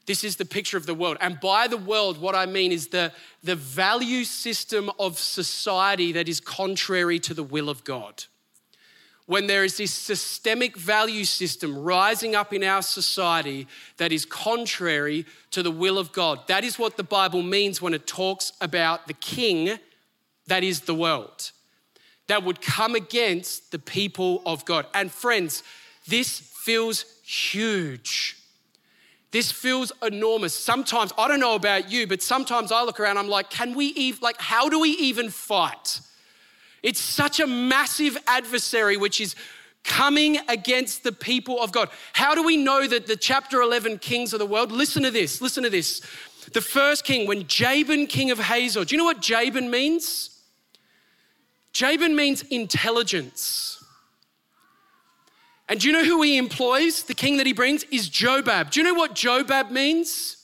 this 0.06 0.24
is 0.24 0.36
the 0.36 0.46
picture 0.46 0.78
of 0.78 0.86
the 0.86 0.94
world. 0.94 1.18
And 1.20 1.40
by 1.40 1.68
the 1.68 1.78
world, 1.78 2.20
what 2.20 2.36
I 2.36 2.46
mean 2.46 2.72
is 2.72 2.88
the, 2.88 3.12
the 3.44 3.56
value 3.56 4.24
system 4.24 4.92
of 5.00 5.18
society 5.18 6.12
that 6.12 6.30
is 6.30 6.40
contrary 6.40 7.20
to 7.20 7.34
the 7.34 7.44
will 7.44 7.70
of 7.70 7.84
God 7.84 8.26
when 9.26 9.48
there 9.48 9.64
is 9.64 9.78
this 9.78 9.94
systemic 9.94 10.78
value 10.78 11.26
system 11.26 11.78
rising 11.78 12.36
up 12.36 12.54
in 12.54 12.64
our 12.64 12.82
society 12.82 13.68
that 13.98 14.12
is 14.12 14.26
contrary 14.26 15.26
to 15.52 15.64
the 15.64 15.72
will 15.72 15.98
of 15.98 16.12
God. 16.12 16.40
That 16.48 16.64
is 16.64 16.78
what 16.78 16.96
the 16.96 17.04
Bible 17.04 17.42
means 17.42 17.82
when 17.82 17.94
it 17.94 18.06
talks 18.06 18.52
about 18.62 19.08
the 19.08 19.14
king 19.14 19.80
that 20.48 20.64
is 20.64 20.82
the 20.82 20.94
world, 20.94 21.52
that 22.28 22.44
would 22.44 22.62
come 22.62 22.94
against 22.94 23.72
the 23.72 23.80
people 23.80 24.44
of 24.46 24.64
God. 24.64 24.86
And 24.94 25.12
friends, 25.12 25.64
this 26.08 26.40
feels 26.40 27.06
huge. 27.24 28.35
This 29.36 29.52
feels 29.52 29.92
enormous. 30.02 30.54
Sometimes, 30.54 31.12
I 31.18 31.28
don't 31.28 31.42
know 31.42 31.56
about 31.56 31.92
you, 31.92 32.08
but 32.08 32.22
sometimes 32.22 32.72
I 32.72 32.84
look 32.84 33.02
around, 33.02 33.18
I'm 33.18 33.28
like, 33.28 33.50
can 33.50 33.76
we 33.76 33.88
even, 33.88 34.22
like, 34.22 34.40
how 34.40 34.70
do 34.70 34.80
we 34.80 34.92
even 34.92 35.30
fight? 35.30 36.00
It's 36.82 37.02
such 37.02 37.42
a 37.42 37.46
massive 37.46 38.18
adversary 38.28 38.96
which 38.96 39.20
is 39.20 39.36
coming 39.84 40.38
against 40.48 41.04
the 41.04 41.12
people 41.12 41.62
of 41.62 41.74
God. 41.74 41.90
How 42.14 42.34
do 42.34 42.44
we 42.44 42.56
know 42.56 42.88
that 42.88 43.08
the 43.08 43.18
chapter 43.18 43.60
11 43.60 43.98
kings 43.98 44.32
of 44.32 44.40
the 44.40 44.46
world? 44.46 44.72
Listen 44.72 45.04
to 45.04 45.12
this, 45.12 45.42
listen 45.42 45.64
to 45.64 45.70
this. 45.70 46.00
The 46.54 46.62
first 46.62 47.04
king, 47.04 47.28
when 47.28 47.46
Jabin, 47.46 48.08
king 48.08 48.32
of 48.32 48.40
Hazor, 48.40 48.86
do 48.86 48.96
you 48.96 48.98
know 48.98 49.04
what 49.04 49.22
Jabin 49.22 49.70
means? 49.70 50.30
Jabin 51.74 52.16
means 52.16 52.42
intelligence. 52.44 53.75
And 55.68 55.80
do 55.80 55.88
you 55.88 55.94
know 55.94 56.06
who 56.06 56.22
he 56.22 56.38
employs? 56.38 57.04
The 57.04 57.14
king 57.14 57.38
that 57.38 57.48
he 57.48 57.54
brings 57.54 57.84
is 57.86 58.10
Jobab. 58.10 58.70
Do 58.72 58.80
you 58.80 58.84
know 58.84 58.94
what 58.94 59.16
Jobab 59.16 59.72
means? 59.72 60.38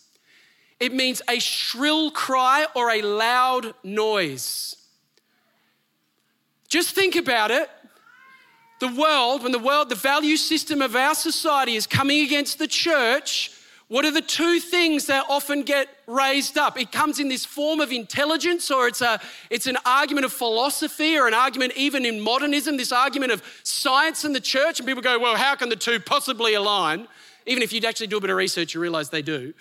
It 0.80 0.94
means 0.94 1.22
a 1.30 1.40
shrill 1.40 2.10
cry 2.10 2.66
or 2.76 2.90
a 2.90 3.04
loud 3.04 3.76
noise. 3.84 4.76
Just 6.68 6.96
think 6.96 7.16
about 7.16 7.52
it. 7.52 7.70
The 8.80 8.88
world, 8.88 9.44
when 9.44 9.52
the 9.52 9.60
world, 9.60 9.90
the 9.90 9.96
value 9.96 10.38
system 10.38 10.82
of 10.82 10.96
our 10.96 11.14
society 11.14 11.76
is 11.76 11.86
coming 11.86 12.22
against 12.22 12.58
the 12.58 12.68
church, 12.68 13.52
what 13.92 14.06
are 14.06 14.12
the 14.12 14.22
two 14.22 14.62
things 14.62 15.08
that 15.08 15.26
often 15.28 15.64
get 15.64 15.90
raised 16.08 16.58
up? 16.58 16.80
It 16.80 16.94
comes 16.94 17.20
in 17.20 17.28
this 17.28 17.44
form 17.44 17.82
of 17.82 17.92
intelligence, 17.92 18.72
or 18.72 18.88
it's, 18.88 19.02
a, 19.02 19.20
it's 19.50 19.68
an 19.68 19.78
argument 19.86 20.24
of 20.24 20.32
philosophy, 20.32 21.18
or 21.18 21.28
an 21.28 21.34
argument 21.34 21.74
even 21.76 22.06
in 22.06 22.22
modernism, 22.22 22.78
this 22.78 22.94
argument 22.94 23.34
of 23.34 23.44
science 23.64 24.24
and 24.24 24.34
the 24.34 24.40
church. 24.40 24.80
And 24.80 24.88
people 24.88 25.04
go, 25.04 25.20
well, 25.20 25.36
how 25.36 25.56
can 25.56 25.68
the 25.68 25.76
two 25.76 26.00
possibly 26.00 26.54
align? 26.54 27.06
Even 27.46 27.62
if 27.62 27.74
you'd 27.74 27.84
actually 27.84 28.08
do 28.08 28.16
a 28.16 28.22
bit 28.22 28.30
of 28.30 28.38
research, 28.38 28.74
you 28.74 28.80
realize 28.80 29.10
they 29.10 29.22
do. 29.22 29.54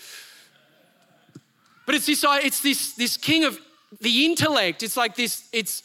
But 1.85 1.97
it's 1.97 2.07
this, 2.07 2.25
it's 2.25 2.61
this, 2.61 2.93
this 2.93 3.17
king 3.17 3.43
of 3.43 3.59
the 4.01 4.27
intellect. 4.27 4.85
It's 4.85 4.97
like 4.97 5.17
this, 5.17 5.49
it's, 5.53 5.83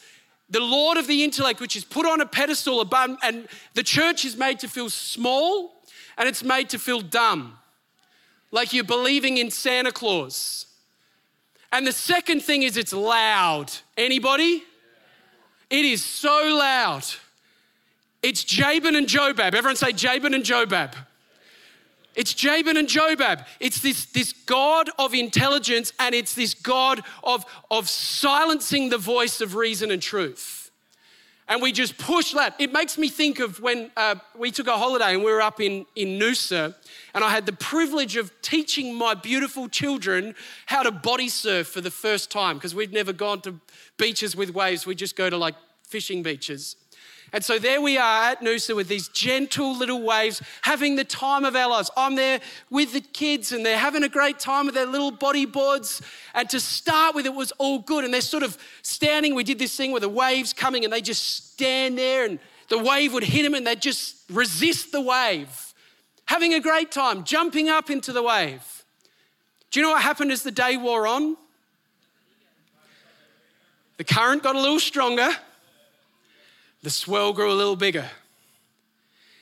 the 0.48 0.60
Lord 0.60 0.98
of 0.98 1.08
the 1.08 1.24
intellect, 1.24 1.58
which 1.58 1.74
is 1.74 1.84
put 1.84 2.06
on 2.06 2.20
a 2.20 2.26
pedestal 2.26 2.80
above, 2.80 3.16
and 3.24 3.48
the 3.74 3.82
church 3.82 4.24
is 4.24 4.36
made 4.36 4.60
to 4.60 4.68
feel 4.68 4.88
small 4.88 5.82
and 6.16 6.28
it's 6.28 6.44
made 6.44 6.68
to 6.70 6.78
feel 6.78 7.00
dumb, 7.00 7.58
like 8.50 8.72
you're 8.72 8.84
believing 8.84 9.38
in 9.38 9.50
Santa 9.50 9.92
Claus. 9.92 10.66
And 11.72 11.86
the 11.86 11.92
second 11.92 12.42
thing 12.42 12.62
is 12.62 12.76
it's 12.76 12.92
loud. 12.92 13.72
Anybody? 13.96 14.62
It 15.68 15.84
is 15.84 16.04
so 16.04 16.56
loud. 16.58 17.04
It's 18.22 18.44
Jabin 18.44 18.96
and 18.96 19.06
Jobab. 19.06 19.54
Everyone 19.54 19.76
say 19.76 19.92
Jabin 19.92 20.34
and 20.34 20.44
Jobab. 20.44 20.94
It's 22.14 22.32
Jabin 22.32 22.78
and 22.78 22.88
Jobab. 22.88 23.46
It's 23.60 23.80
this, 23.80 24.06
this 24.06 24.32
God 24.32 24.88
of 24.98 25.12
intelligence 25.12 25.92
and 25.98 26.14
it's 26.14 26.34
this 26.34 26.54
God 26.54 27.02
of, 27.22 27.44
of 27.70 27.88
silencing 27.88 28.88
the 28.88 28.98
voice 28.98 29.40
of 29.40 29.54
reason 29.54 29.90
and 29.90 30.00
truth. 30.00 30.65
And 31.48 31.62
we 31.62 31.70
just 31.70 31.96
push 31.96 32.32
that. 32.32 32.56
It 32.58 32.72
makes 32.72 32.98
me 32.98 33.08
think 33.08 33.38
of 33.38 33.60
when 33.60 33.90
uh, 33.96 34.16
we 34.36 34.50
took 34.50 34.66
a 34.66 34.76
holiday 34.76 35.14
and 35.14 35.22
we 35.22 35.30
were 35.30 35.40
up 35.40 35.60
in, 35.60 35.86
in 35.94 36.18
Noosa, 36.18 36.74
and 37.14 37.22
I 37.22 37.30
had 37.30 37.46
the 37.46 37.52
privilege 37.52 38.16
of 38.16 38.32
teaching 38.42 38.94
my 38.94 39.14
beautiful 39.14 39.68
children 39.68 40.34
how 40.66 40.82
to 40.82 40.90
body 40.90 41.28
surf 41.28 41.68
for 41.68 41.80
the 41.80 41.90
first 41.90 42.32
time 42.32 42.56
because 42.56 42.74
we'd 42.74 42.92
never 42.92 43.12
gone 43.12 43.40
to 43.42 43.60
beaches 43.96 44.34
with 44.34 44.50
waves. 44.54 44.86
We 44.86 44.96
just 44.96 45.14
go 45.14 45.30
to 45.30 45.36
like 45.36 45.54
fishing 45.84 46.22
beaches. 46.22 46.74
And 47.32 47.44
so 47.44 47.58
there 47.58 47.80
we 47.80 47.98
are 47.98 48.24
at 48.24 48.40
Noosa 48.40 48.74
with 48.74 48.88
these 48.88 49.08
gentle 49.08 49.76
little 49.76 50.02
waves, 50.02 50.40
having 50.62 50.94
the 50.94 51.04
time 51.04 51.44
of 51.44 51.56
our 51.56 51.68
lives. 51.68 51.90
I'm 51.96 52.14
there 52.14 52.40
with 52.70 52.92
the 52.92 53.00
kids 53.00 53.52
and 53.52 53.66
they're 53.66 53.78
having 53.78 54.04
a 54.04 54.08
great 54.08 54.38
time 54.38 54.66
with 54.66 54.74
their 54.74 54.86
little 54.86 55.10
body 55.10 55.44
boards. 55.44 56.00
And 56.34 56.48
to 56.50 56.60
start 56.60 57.14
with, 57.14 57.26
it 57.26 57.34
was 57.34 57.52
all 57.52 57.80
good. 57.80 58.04
And 58.04 58.14
they're 58.14 58.20
sort 58.20 58.44
of 58.44 58.56
standing. 58.82 59.34
We 59.34 59.44
did 59.44 59.58
this 59.58 59.76
thing 59.76 59.90
where 59.90 60.00
the 60.00 60.08
waves 60.08 60.52
coming 60.52 60.84
and 60.84 60.92
they 60.92 61.00
just 61.00 61.52
stand 61.52 61.98
there 61.98 62.24
and 62.24 62.38
the 62.68 62.78
wave 62.78 63.12
would 63.12 63.24
hit 63.24 63.42
them 63.42 63.54
and 63.54 63.66
they'd 63.66 63.82
just 63.82 64.16
resist 64.30 64.92
the 64.92 65.00
wave. 65.00 65.74
Having 66.26 66.54
a 66.54 66.60
great 66.60 66.90
time, 66.90 67.24
jumping 67.24 67.68
up 67.68 67.90
into 67.90 68.12
the 68.12 68.22
wave. 68.22 68.84
Do 69.70 69.80
you 69.80 69.86
know 69.86 69.92
what 69.92 70.02
happened 70.02 70.30
as 70.30 70.42
the 70.42 70.50
day 70.50 70.76
wore 70.76 71.06
on? 71.06 71.36
The 73.96 74.04
current 74.04 74.42
got 74.42 74.54
a 74.56 74.60
little 74.60 74.80
stronger 74.80 75.30
the 76.86 76.90
swell 76.90 77.32
grew 77.32 77.50
a 77.50 77.52
little 77.52 77.74
bigger. 77.74 78.08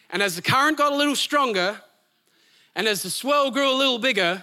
And 0.08 0.22
as 0.22 0.34
the 0.34 0.40
current 0.40 0.78
got 0.78 0.92
a 0.92 0.96
little 0.96 1.14
stronger, 1.14 1.78
and 2.74 2.88
as 2.88 3.02
the 3.02 3.10
swell 3.10 3.50
grew 3.50 3.70
a 3.70 3.76
little 3.76 3.98
bigger, 3.98 4.42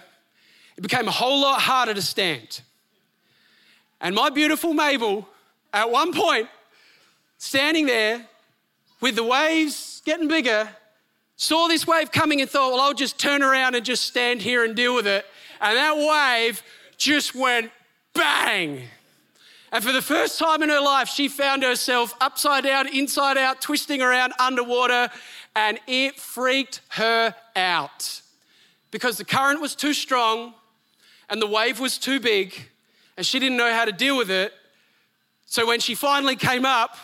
it 0.76 0.82
became 0.82 1.08
a 1.08 1.10
whole 1.10 1.40
lot 1.40 1.60
harder 1.60 1.94
to 1.94 2.00
stand. 2.00 2.60
And 4.00 4.14
my 4.14 4.30
beautiful 4.30 4.72
Mabel, 4.72 5.26
at 5.72 5.90
one 5.90 6.12
point, 6.12 6.48
standing 7.38 7.86
there 7.86 8.24
with 9.00 9.16
the 9.16 9.24
waves 9.24 10.00
getting 10.04 10.28
bigger, 10.28 10.68
saw 11.34 11.66
this 11.66 11.84
wave 11.84 12.12
coming 12.12 12.40
and 12.40 12.48
thought, 12.48 12.70
well, 12.70 12.82
I'll 12.82 12.94
just 12.94 13.18
turn 13.18 13.42
around 13.42 13.74
and 13.74 13.84
just 13.84 14.04
stand 14.04 14.42
here 14.42 14.64
and 14.64 14.76
deal 14.76 14.94
with 14.94 15.08
it. 15.08 15.26
And 15.60 15.76
that 15.76 15.96
wave 15.96 16.62
just 16.98 17.34
went 17.34 17.72
bang 18.14 18.84
and 19.72 19.82
for 19.82 19.90
the 19.90 20.02
first 20.02 20.38
time 20.38 20.62
in 20.62 20.68
her 20.68 20.80
life, 20.80 21.08
she 21.08 21.28
found 21.28 21.62
herself 21.62 22.14
upside 22.20 22.64
down, 22.64 22.86
inside 22.86 23.38
out, 23.38 23.60
twisting 23.60 24.02
around 24.02 24.34
underwater, 24.38 25.08
and 25.56 25.80
it 25.86 26.20
freaked 26.20 26.82
her 26.90 27.34
out 27.56 28.20
because 28.90 29.16
the 29.16 29.24
current 29.24 29.60
was 29.60 29.74
too 29.74 29.94
strong 29.94 30.54
and 31.28 31.40
the 31.40 31.46
wave 31.46 31.80
was 31.80 31.98
too 31.98 32.20
big, 32.20 32.68
and 33.16 33.24
she 33.24 33.38
didn't 33.38 33.56
know 33.56 33.72
how 33.72 33.84
to 33.84 33.92
deal 33.92 34.16
with 34.16 34.30
it. 34.30 34.52
So 35.46 35.66
when 35.66 35.80
she 35.80 35.94
finally 35.94 36.36
came 36.36 36.66
up, 36.66 36.96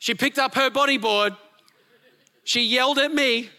She 0.00 0.14
picked 0.14 0.38
up 0.38 0.54
her 0.54 0.70
bodyboard. 0.70 1.36
She 2.42 2.62
yelled 2.62 2.98
at 2.98 3.12
me 3.12 3.50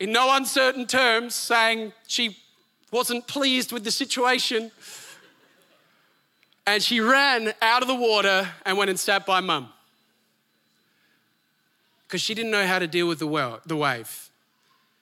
in 0.00 0.10
no 0.10 0.34
uncertain 0.34 0.84
terms, 0.88 1.36
saying 1.36 1.92
she 2.08 2.36
wasn't 2.90 3.28
pleased 3.28 3.70
with 3.70 3.84
the 3.84 3.92
situation. 3.92 4.72
And 6.66 6.82
she 6.82 7.00
ran 7.00 7.52
out 7.62 7.82
of 7.82 7.88
the 7.88 7.94
water 7.94 8.48
and 8.64 8.76
went 8.76 8.90
and 8.90 8.98
sat 8.98 9.26
by 9.26 9.40
mum 9.40 9.70
because 12.06 12.20
she 12.20 12.34
didn't 12.34 12.50
know 12.50 12.66
how 12.66 12.78
to 12.78 12.86
deal 12.86 13.06
with 13.06 13.20
the, 13.20 13.26
well, 13.26 13.60
the 13.66 13.76
wave. 13.76 14.30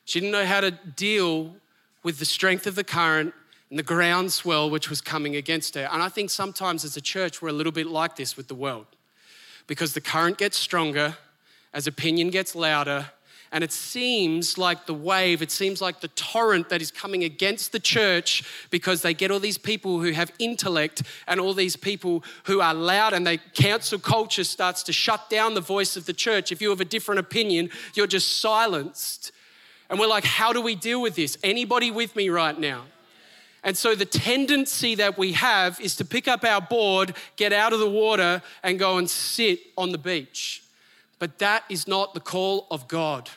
She 0.05 0.21
didn't 0.21 0.33
know 0.33 0.47
how 0.47 0.61
to 0.61 0.71
deal 0.71 1.57
with 2.03 2.19
the 2.19 2.25
strength 2.25 2.67
of 2.67 2.75
the 2.75 2.85
current 2.85 3.35
and 3.71 3.79
the 3.79 3.83
groundswell 3.83 4.71
which 4.71 4.89
was 4.89 5.01
coming 5.01 5.37
against 5.37 5.75
her. 5.75 5.89
And 5.93 6.03
I 6.03 6.09
think 6.09 6.31
sometimes 6.31 6.85
as 6.85 6.97
a 6.97 7.01
church, 7.01 7.43
we're 7.43 7.49
a 7.49 7.53
little 7.53 7.73
bit 7.73 7.87
like 7.87 8.17
this 8.17 8.37
with 8.37 8.49
the 8.49 8.55
world 8.55 8.87
because 9.67 9.95
the 9.95 10.01
current 10.01 10.39
gets 10.39 10.59
stronger 10.59 11.17
as 11.75 11.87
opinion 11.87 12.31
gets 12.31 12.55
louder. 12.55 13.11
And 13.51 13.65
it 13.65 13.73
seems 13.73 14.59
like 14.59 14.85
the 14.85 14.95
wave, 14.95 15.41
it 15.41 15.51
seems 15.51 15.81
like 15.81 16.01
the 16.01 16.09
torrent 16.09 16.69
that 16.69 16.83
is 16.83 16.91
coming 16.91 17.25
against 17.25 17.73
the 17.73 17.81
church 17.81 18.45
because 18.71 19.01
they 19.01 19.15
get 19.15 19.31
all 19.31 19.41
these 19.41 19.57
people 19.57 20.01
who 20.01 20.13
have 20.13 20.31
intellect 20.39 21.03
and 21.27 21.41
all 21.41 21.55
these 21.55 21.75
people 21.75 22.23
who 22.45 22.61
are 22.61 22.75
loud 22.75 23.15
and 23.15 23.27
they 23.27 23.39
cancel 23.39 23.99
culture 23.99 24.45
starts 24.45 24.83
to 24.83 24.93
shut 24.93 25.31
down 25.31 25.55
the 25.55 25.63
voice 25.63 25.97
of 25.97 26.05
the 26.05 26.13
church. 26.13 26.53
If 26.53 26.61
you 26.61 26.69
have 26.71 26.83
a 26.83 26.85
different 26.85 27.21
opinion, 27.21 27.71
you're 27.95 28.07
just 28.07 28.41
silenced. 28.41 29.33
And 29.89 29.99
we're 29.99 30.09
like, 30.09 30.25
how 30.25 30.53
do 30.53 30.61
we 30.61 30.75
deal 30.75 31.01
with 31.01 31.15
this? 31.15 31.39
Anybody 31.43 31.91
with 31.91 32.15
me 32.15 32.29
right 32.29 32.59
now? 32.59 32.85
And 33.65 33.77
so 33.77 33.95
the 33.95 34.05
tendency 34.05 34.95
that 34.97 35.19
we 35.19 35.33
have 35.33 35.81
is 35.81 35.97
to 35.97 36.05
pick 36.05 36.29
up 36.29 36.45
our 36.45 36.61
board, 36.61 37.15
get 37.37 37.53
out 37.53 37.73
of 37.73 37.81
the 37.81 37.91
water, 37.91 38.43
and 38.63 38.79
go 38.79 38.99
and 38.99 39.09
sit 39.09 39.61
on 39.77 39.91
the 39.91 39.99
beach. 39.99 40.63
But 41.19 41.39
that 41.39 41.65
is 41.69 41.89
not 41.89 42.15
the 42.15 42.21
call 42.21 42.67
of 42.71 42.89
God. 42.89 43.31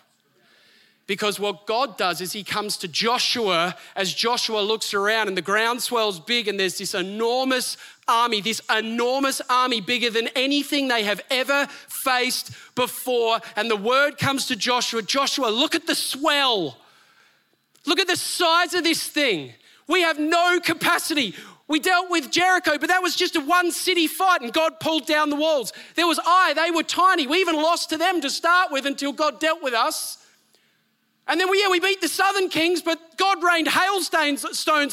Because 1.07 1.39
what 1.39 1.65
God 1.65 1.97
does 1.97 2.21
is 2.21 2.31
He 2.31 2.43
comes 2.43 2.77
to 2.77 2.87
Joshua 2.87 3.75
as 3.95 4.13
Joshua 4.13 4.59
looks 4.61 4.93
around 4.93 5.27
and 5.27 5.35
the 5.35 5.41
ground 5.41 5.81
swells 5.81 6.19
big 6.19 6.47
and 6.47 6.59
there's 6.59 6.77
this 6.77 6.93
enormous 6.93 7.75
army, 8.07 8.39
this 8.39 8.61
enormous 8.73 9.41
army 9.49 9.81
bigger 9.81 10.09
than 10.09 10.29
anything 10.35 10.87
they 10.87 11.03
have 11.03 11.21
ever 11.29 11.67
faced 11.87 12.51
before. 12.75 13.39
And 13.55 13.69
the 13.69 13.75
word 13.75 14.17
comes 14.17 14.45
to 14.47 14.55
Joshua 14.55 15.01
Joshua, 15.01 15.47
look 15.47 15.75
at 15.75 15.87
the 15.87 15.95
swell. 15.95 16.77
Look 17.85 17.99
at 17.99 18.07
the 18.07 18.15
size 18.15 18.73
of 18.73 18.83
this 18.83 19.05
thing. 19.05 19.53
We 19.87 20.03
have 20.03 20.19
no 20.19 20.59
capacity. 20.63 21.35
We 21.71 21.79
dealt 21.79 22.09
with 22.09 22.29
Jericho, 22.29 22.77
but 22.77 22.89
that 22.89 23.01
was 23.01 23.15
just 23.15 23.37
a 23.37 23.39
one 23.39 23.71
city 23.71 24.05
fight 24.05 24.41
and 24.41 24.51
God 24.51 24.81
pulled 24.81 25.05
down 25.05 25.29
the 25.29 25.37
walls. 25.37 25.71
There 25.95 26.05
was 26.05 26.19
Ai, 26.19 26.51
they 26.53 26.69
were 26.69 26.83
tiny. 26.83 27.27
We 27.27 27.37
even 27.37 27.55
lost 27.55 27.91
to 27.91 27.97
them 27.97 28.19
to 28.19 28.29
start 28.29 28.73
with 28.73 28.85
until 28.85 29.13
God 29.13 29.39
dealt 29.39 29.63
with 29.63 29.73
us. 29.73 30.17
And 31.29 31.39
then, 31.39 31.49
we, 31.49 31.61
yeah, 31.61 31.69
we 31.69 31.79
beat 31.79 32.01
the 32.01 32.09
southern 32.09 32.49
kings, 32.49 32.81
but 32.81 32.99
God 33.15 33.41
rained 33.41 33.69
hailstones 33.69 34.43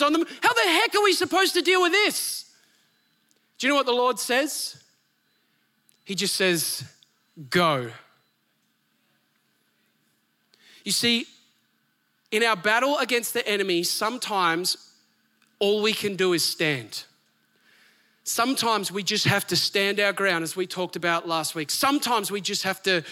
on 0.03 0.13
them. 0.13 0.25
How 0.41 0.53
the 0.53 0.71
heck 0.71 0.95
are 0.95 1.03
we 1.03 1.15
supposed 1.15 1.55
to 1.55 1.63
deal 1.63 1.83
with 1.83 1.91
this? 1.91 2.49
Do 3.59 3.67
you 3.67 3.73
know 3.73 3.77
what 3.77 3.87
the 3.87 3.93
Lord 3.93 4.21
says? 4.21 4.81
He 6.05 6.15
just 6.15 6.37
says, 6.37 6.85
Go. 7.51 7.91
You 10.85 10.93
see, 10.93 11.27
in 12.31 12.45
our 12.45 12.55
battle 12.55 12.99
against 12.99 13.35
the 13.35 13.45
enemy, 13.49 13.83
sometimes 13.83 14.88
all 15.59 15.83
we 15.83 15.93
can 15.93 16.17
do 16.17 16.33
is 16.33 16.45
stand. 16.45 17.05
Sometimes 18.25 18.93
we 18.93 19.03
just 19.03 19.25
have 19.25 19.47
to 19.47 19.57
stand 19.57 19.99
our 19.99 20.13
ground, 20.13 20.45
as 20.45 20.55
we 20.55 20.67
talked 20.67 20.97
about 20.97 21.27
last 21.27 21.55
week. 21.55 21.71
Sometimes 21.71 22.31
we 22.31 22.41
just 22.41 22.63
have 22.63 22.83
to 22.83 23.03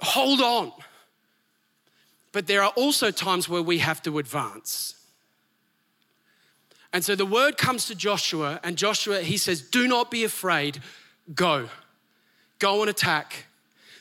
hold 0.00 0.40
on. 0.40 0.72
But 2.32 2.46
there 2.46 2.62
are 2.62 2.72
also 2.76 3.10
times 3.10 3.48
where 3.48 3.62
we 3.62 3.78
have 3.78 4.02
to 4.02 4.18
advance. 4.18 4.94
And 6.92 7.02
so 7.04 7.14
the 7.14 7.26
word 7.26 7.56
comes 7.56 7.86
to 7.86 7.94
Joshua, 7.94 8.60
and 8.62 8.76
Joshua, 8.76 9.22
he 9.22 9.38
says, 9.38 9.62
Do 9.62 9.88
not 9.88 10.10
be 10.10 10.24
afraid, 10.24 10.80
go. 11.34 11.68
Go 12.58 12.80
and 12.82 12.90
attack. 12.90 13.46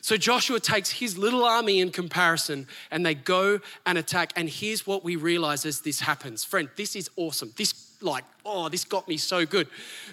So 0.02 0.18
Joshua 0.18 0.60
takes 0.60 0.90
his 0.90 1.16
little 1.16 1.46
army 1.46 1.80
in 1.80 1.92
comparison 1.92 2.68
and 2.90 3.06
they 3.06 3.14
go 3.14 3.60
and 3.86 4.00
attack. 4.00 4.34
And 4.36 4.50
here's 4.50 4.88
what 4.88 5.04
we 5.04 5.16
realize 5.16 5.64
as 5.64 5.82
this 5.82 6.00
happens. 6.00 6.44
Friend, 6.44 6.68
this 6.76 6.96
is 6.96 7.10
awesome. 7.16 7.54
This, 7.56 7.94
like, 8.02 8.24
oh, 8.44 8.68
this 8.68 8.84
got 8.84 9.08
me 9.08 9.18
so 9.18 9.46
good. 9.46 9.68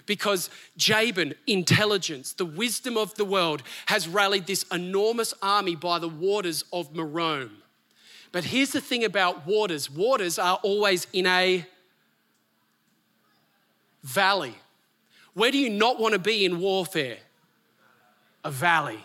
Because 0.04 0.50
Jabin, 0.76 1.34
intelligence, 1.46 2.34
the 2.34 2.44
wisdom 2.44 2.98
of 2.98 3.14
the 3.14 3.24
world, 3.24 3.62
has 3.86 4.06
rallied 4.06 4.46
this 4.46 4.64
enormous 4.70 5.32
army 5.40 5.74
by 5.74 5.98
the 5.98 6.08
waters 6.08 6.64
of 6.70 6.92
Merom. 6.92 7.50
But 8.30 8.44
here's 8.44 8.72
the 8.72 8.82
thing 8.82 9.04
about 9.04 9.46
waters 9.46 9.90
waters 9.90 10.38
are 10.38 10.60
always 10.62 11.06
in 11.14 11.26
a 11.26 11.64
valley. 14.02 14.54
Where 15.32 15.50
do 15.50 15.58
you 15.58 15.70
not 15.70 15.98
want 15.98 16.12
to 16.12 16.18
be 16.18 16.44
in 16.44 16.60
warfare? 16.60 17.16
A 18.44 18.50
valley. 18.50 19.00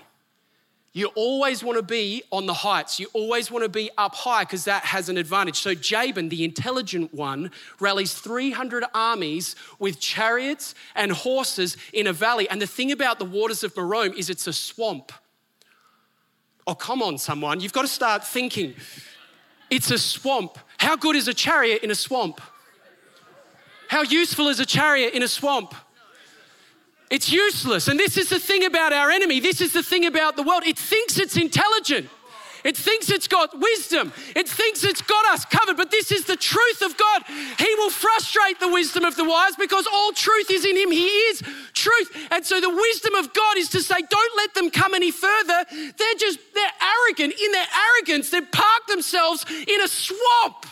You 0.96 1.08
always 1.16 1.64
want 1.64 1.78
to 1.78 1.84
be 1.84 2.22
on 2.32 2.46
the 2.46 2.54
heights. 2.54 3.00
You 3.00 3.08
always 3.14 3.50
want 3.50 3.64
to 3.64 3.70
be 3.70 3.90
up 3.98 4.14
high 4.14 4.44
because 4.44 4.66
that 4.66 4.86
has 4.86 5.10
an 5.10 5.18
advantage. 5.18 5.60
So 5.60 5.74
Jabin, 5.74 6.30
the 6.30 6.44
intelligent 6.44 7.12
one, 7.12 7.50
rallies 7.80 8.14
300 8.14 8.84
armies 8.94 9.56
with 9.80 10.00
chariots 10.00 10.76
and 10.94 11.12
horses 11.12 11.78
in 11.94 12.06
a 12.06 12.14
valley. 12.14 12.48
And 12.48 12.62
the 12.62 12.68
thing 12.68 12.92
about 12.92 13.18
the 13.18 13.26
waters 13.26 13.64
of 13.64 13.74
Merom 13.74 14.14
is 14.14 14.30
it's 14.30 14.46
a 14.46 14.54
swamp. 14.54 15.12
Oh, 16.68 16.76
come 16.76 17.02
on, 17.02 17.18
someone. 17.18 17.60
You've 17.60 17.74
got 17.74 17.82
to 17.82 17.88
start 17.88 18.24
thinking. 18.24 18.76
It's 19.72 19.90
a 19.90 19.98
swamp. 19.98 20.60
How 20.78 20.96
good 20.96 21.16
is 21.16 21.28
a 21.28 21.34
chariot 21.34 21.82
in 21.84 21.90
a 21.90 21.96
swamp? 21.96 22.40
How 23.88 24.04
useful 24.04 24.48
is 24.48 24.60
a 24.60 24.66
chariot 24.66 25.16
in 25.16 25.24
a 25.24 25.28
swamp? 25.28 25.74
It's 27.14 27.32
useless. 27.32 27.90
And 27.90 28.00
this 28.00 28.18
is 28.18 28.30
the 28.30 28.40
thing 28.40 28.66
about 28.66 28.92
our 28.92 29.12
enemy. 29.12 29.40
This 29.40 29.62
is 29.62 29.72
the 29.72 29.84
thing 29.84 30.04
about 30.08 30.36
the 30.36 30.42
world. 30.42 30.64
It 30.66 30.80
thinks 30.80 31.20
it's 31.20 31.38
intelligent. 31.38 32.10
It 32.64 32.76
thinks 32.76 33.12
it's 33.12 33.28
got 33.28 33.54
wisdom. 33.54 34.12
It 34.36 34.50
thinks 34.50 34.84
it's 34.84 35.04
got 35.04 35.24
us 35.32 35.46
covered. 35.46 35.78
But 35.78 35.92
this 35.92 36.12
is 36.12 36.26
the 36.26 36.36
truth 36.36 36.82
of 36.82 36.98
God. 36.98 37.22
He 37.60 37.76
will 37.76 37.92
frustrate 37.92 38.60
the 38.60 38.70
wisdom 38.70 39.06
of 39.06 39.16
the 39.16 39.26
wise 39.26 39.56
because 39.56 39.86
all 39.94 40.12
truth 40.14 40.50
is 40.50 40.66
in 40.66 40.76
Him. 40.76 40.90
He 40.90 41.06
is 41.06 41.44
truth. 41.74 42.30
And 42.32 42.44
so 42.44 42.60
the 42.60 42.72
wisdom 42.72 43.14
of 43.14 43.32
God 43.32 43.58
is 43.58 43.70
to 43.70 43.82
say, 43.82 43.98
don't 44.10 44.38
let 44.38 44.56
them 44.56 44.72
come 44.72 44.96
any 44.96 45.12
further. 45.12 45.66
They're 45.70 46.18
just, 46.18 46.40
they're 46.56 46.78
arrogant. 46.82 47.36
In 47.40 47.52
their 47.52 47.68
arrogance, 47.92 48.32
they've 48.32 48.52
parked 48.52 48.88
themselves 48.88 49.46
in 49.68 49.82
a 49.82 49.88
swamp. 49.88 50.66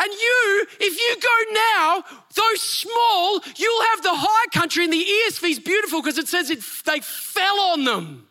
And 0.00 0.12
you, 0.12 0.66
if 0.78 1.00
you 1.00 1.16
go 1.20 1.52
now, 1.54 2.04
though 2.38 2.54
small, 2.54 3.40
you'll 3.56 3.82
have 3.90 4.02
the 4.02 4.14
high 4.14 4.46
country. 4.52 4.84
And 4.84 4.92
the 4.92 5.04
ESV 5.04 5.50
is 5.50 5.58
beautiful 5.58 6.00
because 6.00 6.18
it 6.18 6.28
says 6.28 6.50
it, 6.50 6.60
they 6.86 7.00
fell 7.00 7.60
on 7.60 7.84
them. 7.84 8.26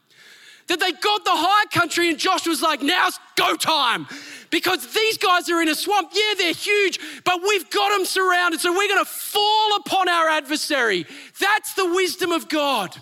That 0.67 0.79
they 0.81 0.91
got 0.91 1.23
the 1.23 1.31
high 1.31 1.65
country, 1.71 2.09
and 2.09 2.17
Joshua's 2.17 2.61
like, 2.61 2.81
now's 2.81 3.17
go 3.37 3.55
time. 3.55 4.05
Because 4.49 4.93
these 4.93 5.17
guys 5.17 5.49
are 5.49 5.61
in 5.61 5.69
a 5.69 5.75
swamp. 5.75 6.11
Yeah, 6.13 6.33
they're 6.37 6.53
huge, 6.53 6.99
but 7.23 7.41
we've 7.41 7.69
got 7.69 7.95
them 7.95 8.05
surrounded. 8.05 8.59
So 8.59 8.71
we're 8.71 8.87
going 8.89 9.03
to 9.03 9.09
fall 9.09 9.77
upon 9.77 10.09
our 10.09 10.27
adversary. 10.27 11.05
That's 11.39 11.73
the 11.73 11.85
wisdom 11.85 12.31
of 12.31 12.49
God. 12.49 12.95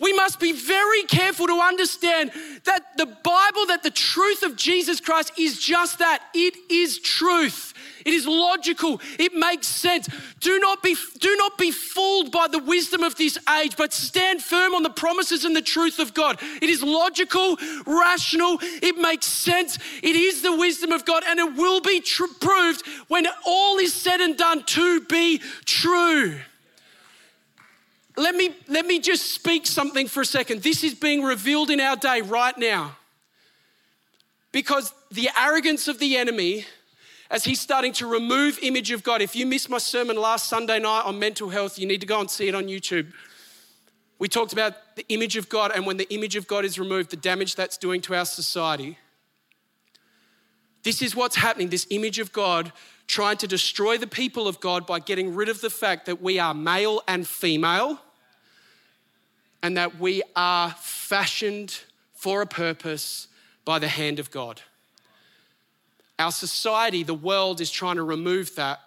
We 0.00 0.12
must 0.12 0.38
be 0.38 0.52
very 0.52 1.02
careful 1.04 1.46
to 1.46 1.60
understand 1.60 2.30
that 2.64 2.96
the 2.96 3.06
Bible, 3.06 3.66
that 3.66 3.82
the 3.82 3.90
truth 3.90 4.42
of 4.42 4.56
Jesus 4.56 5.00
Christ 5.00 5.32
is 5.38 5.58
just 5.58 5.98
that 5.98 6.22
it 6.34 6.54
is 6.70 6.98
truth. 7.00 7.74
It 8.04 8.14
is 8.14 8.26
logical. 8.26 9.00
It 9.18 9.34
makes 9.34 9.66
sense. 9.66 10.08
Do 10.40 10.58
not 10.58 10.82
be, 10.82 10.96
do 11.18 11.36
not 11.36 11.58
be 11.58 11.70
fooled 11.70 12.30
by 12.30 12.48
the 12.48 12.58
wisdom 12.58 13.02
of 13.02 13.16
this 13.16 13.38
age, 13.60 13.76
but 13.76 13.92
stand 13.92 14.42
firm 14.42 14.74
on 14.74 14.82
the 14.82 14.90
promises 14.90 15.44
and 15.44 15.54
the 15.54 15.62
truth 15.62 15.98
of 15.98 16.14
God. 16.14 16.38
It 16.62 16.70
is 16.70 16.82
logical, 16.82 17.56
rational, 17.86 18.58
it 18.60 18.96
makes 18.96 19.26
sense. 19.26 19.78
It 20.02 20.16
is 20.16 20.42
the 20.42 20.56
wisdom 20.56 20.92
of 20.92 21.04
God, 21.04 21.22
and 21.26 21.38
it 21.38 21.54
will 21.56 21.80
be 21.80 22.00
tr- 22.00 22.24
proved 22.40 22.86
when 23.08 23.26
all 23.46 23.78
is 23.78 23.92
said 23.94 24.20
and 24.20 24.36
done 24.36 24.62
to 24.64 25.00
be 25.02 25.40
true. 25.64 26.38
Let 28.16 28.34
me, 28.34 28.54
let 28.66 28.84
me 28.84 28.98
just 28.98 29.32
speak 29.32 29.66
something 29.66 30.08
for 30.08 30.22
a 30.22 30.26
second. 30.26 30.62
This 30.62 30.82
is 30.82 30.94
being 30.94 31.22
revealed 31.22 31.70
in 31.70 31.80
our 31.80 31.96
day 31.96 32.20
right 32.20 32.56
now. 32.58 32.96
Because 34.50 34.92
the 35.10 35.30
arrogance 35.38 35.86
of 35.86 35.98
the 35.98 36.16
enemy 36.16 36.66
as 37.30 37.44
he's 37.44 37.60
starting 37.60 37.92
to 37.94 38.06
remove 38.06 38.58
image 38.62 38.90
of 38.90 39.02
God. 39.02 39.20
If 39.20 39.36
you 39.36 39.46
missed 39.46 39.68
my 39.68 39.78
sermon 39.78 40.16
last 40.16 40.48
Sunday 40.48 40.78
night 40.78 41.02
on 41.04 41.18
mental 41.18 41.48
health, 41.50 41.78
you 41.78 41.86
need 41.86 42.00
to 42.00 42.06
go 42.06 42.20
and 42.20 42.30
see 42.30 42.48
it 42.48 42.54
on 42.54 42.64
YouTube. 42.64 43.12
We 44.18 44.28
talked 44.28 44.52
about 44.52 44.74
the 44.96 45.04
image 45.08 45.36
of 45.36 45.48
God 45.48 45.70
and 45.74 45.86
when 45.86 45.96
the 45.96 46.12
image 46.12 46.36
of 46.36 46.46
God 46.46 46.64
is 46.64 46.78
removed, 46.78 47.10
the 47.10 47.16
damage 47.16 47.54
that's 47.54 47.76
doing 47.76 48.00
to 48.02 48.14
our 48.14 48.24
society. 48.24 48.98
This 50.82 51.02
is 51.02 51.14
what's 51.14 51.36
happening 51.36 51.68
this 51.68 51.86
image 51.90 52.18
of 52.18 52.32
God 52.32 52.72
trying 53.06 53.36
to 53.38 53.46
destroy 53.46 53.98
the 53.98 54.06
people 54.06 54.48
of 54.48 54.60
God 54.60 54.86
by 54.86 54.98
getting 54.98 55.34
rid 55.34 55.48
of 55.48 55.60
the 55.60 55.70
fact 55.70 56.06
that 56.06 56.20
we 56.22 56.38
are 56.38 56.54
male 56.54 57.02
and 57.06 57.26
female. 57.26 58.00
and 59.62 59.76
that 59.76 59.98
we 59.98 60.22
are 60.36 60.70
fashioned 60.78 61.80
for 62.14 62.42
a 62.42 62.46
purpose 62.46 63.28
by 63.64 63.78
the 63.78 63.88
hand 63.88 64.18
of 64.18 64.30
God. 64.30 64.62
Our 66.18 66.32
society, 66.32 67.02
the 67.02 67.14
world, 67.14 67.60
is 67.60 67.70
trying 67.70 67.96
to 67.96 68.02
remove 68.02 68.54
that 68.56 68.80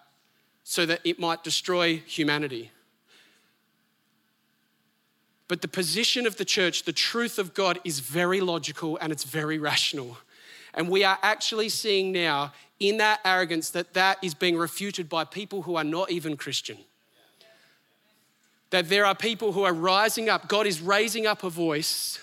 so 0.64 0.86
that 0.86 1.00
it 1.04 1.18
might 1.18 1.42
destroy 1.42 1.96
humanity. 2.06 2.70
But 5.48 5.60
the 5.60 5.68
position 5.68 6.26
of 6.26 6.36
the 6.36 6.44
church, 6.44 6.84
the 6.84 6.92
truth 6.92 7.38
of 7.38 7.52
God, 7.52 7.78
is 7.84 8.00
very 8.00 8.40
logical 8.40 8.96
and 9.00 9.12
it's 9.12 9.24
very 9.24 9.58
rational. 9.58 10.16
And 10.74 10.88
we 10.88 11.04
are 11.04 11.18
actually 11.22 11.68
seeing 11.68 12.12
now 12.12 12.52
in 12.80 12.96
that 12.98 13.20
arrogance 13.24 13.70
that 13.70 13.94
that 13.94 14.18
is 14.22 14.34
being 14.34 14.56
refuted 14.56 15.08
by 15.08 15.24
people 15.24 15.62
who 15.62 15.76
are 15.76 15.84
not 15.84 16.10
even 16.10 16.36
Christian. 16.36 16.78
That 18.70 18.88
there 18.88 19.04
are 19.04 19.14
people 19.14 19.52
who 19.52 19.64
are 19.64 19.74
rising 19.74 20.28
up, 20.28 20.48
God 20.48 20.66
is 20.66 20.80
raising 20.80 21.26
up 21.26 21.44
a 21.44 21.50
voice 21.50 22.18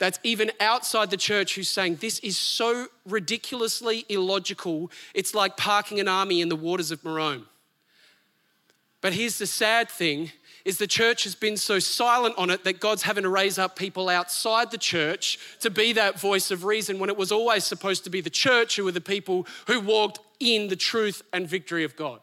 that's 0.00 0.18
even 0.24 0.50
outside 0.60 1.10
the 1.10 1.16
church 1.16 1.54
who's 1.54 1.68
saying, 1.68 1.96
This 1.96 2.18
is 2.20 2.36
so 2.36 2.88
ridiculously 3.06 4.06
illogical, 4.08 4.90
it's 5.14 5.34
like 5.34 5.56
parking 5.56 6.00
an 6.00 6.08
army 6.08 6.40
in 6.40 6.48
the 6.48 6.56
waters 6.56 6.90
of 6.90 7.02
Merom. 7.02 7.44
But 9.02 9.12
here's 9.12 9.38
the 9.38 9.46
sad 9.46 9.88
thing 9.88 10.32
is 10.64 10.78
the 10.78 10.86
church 10.86 11.24
has 11.24 11.34
been 11.34 11.56
so 11.56 11.78
silent 11.78 12.34
on 12.36 12.50
it 12.50 12.64
that 12.64 12.80
God's 12.80 13.02
having 13.02 13.22
to 13.22 13.30
raise 13.30 13.58
up 13.58 13.76
people 13.76 14.08
outside 14.08 14.70
the 14.70 14.78
church 14.78 15.38
to 15.60 15.70
be 15.70 15.92
that 15.94 16.20
voice 16.20 16.50
of 16.50 16.64
reason 16.64 16.98
when 16.98 17.08
it 17.08 17.16
was 17.16 17.32
always 17.32 17.64
supposed 17.64 18.04
to 18.04 18.10
be 18.10 18.20
the 18.20 18.28
church 18.30 18.76
who 18.76 18.84
were 18.84 18.92
the 18.92 19.00
people 19.00 19.46
who 19.66 19.80
walked 19.80 20.20
in 20.38 20.68
the 20.68 20.76
truth 20.76 21.22
and 21.32 21.46
victory 21.46 21.84
of 21.84 21.96
God. 21.96 22.20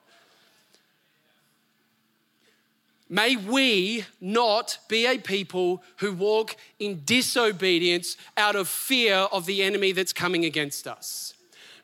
May 3.10 3.38
we 3.38 4.06
not 4.20 4.80
be 4.90 5.06
a 5.06 5.18
people 5.18 5.82
who 5.98 6.14
walk 6.14 6.58
in 6.80 7.04
disobedience 7.06 8.18
out 8.36 8.56
of 8.56 8.68
fear 8.68 9.16
of 9.16 9.46
the 9.46 9.64
enemy 9.64 9.94
that's 9.94 10.12
coming 10.12 10.44
against 10.44 10.88
us. 10.88 11.34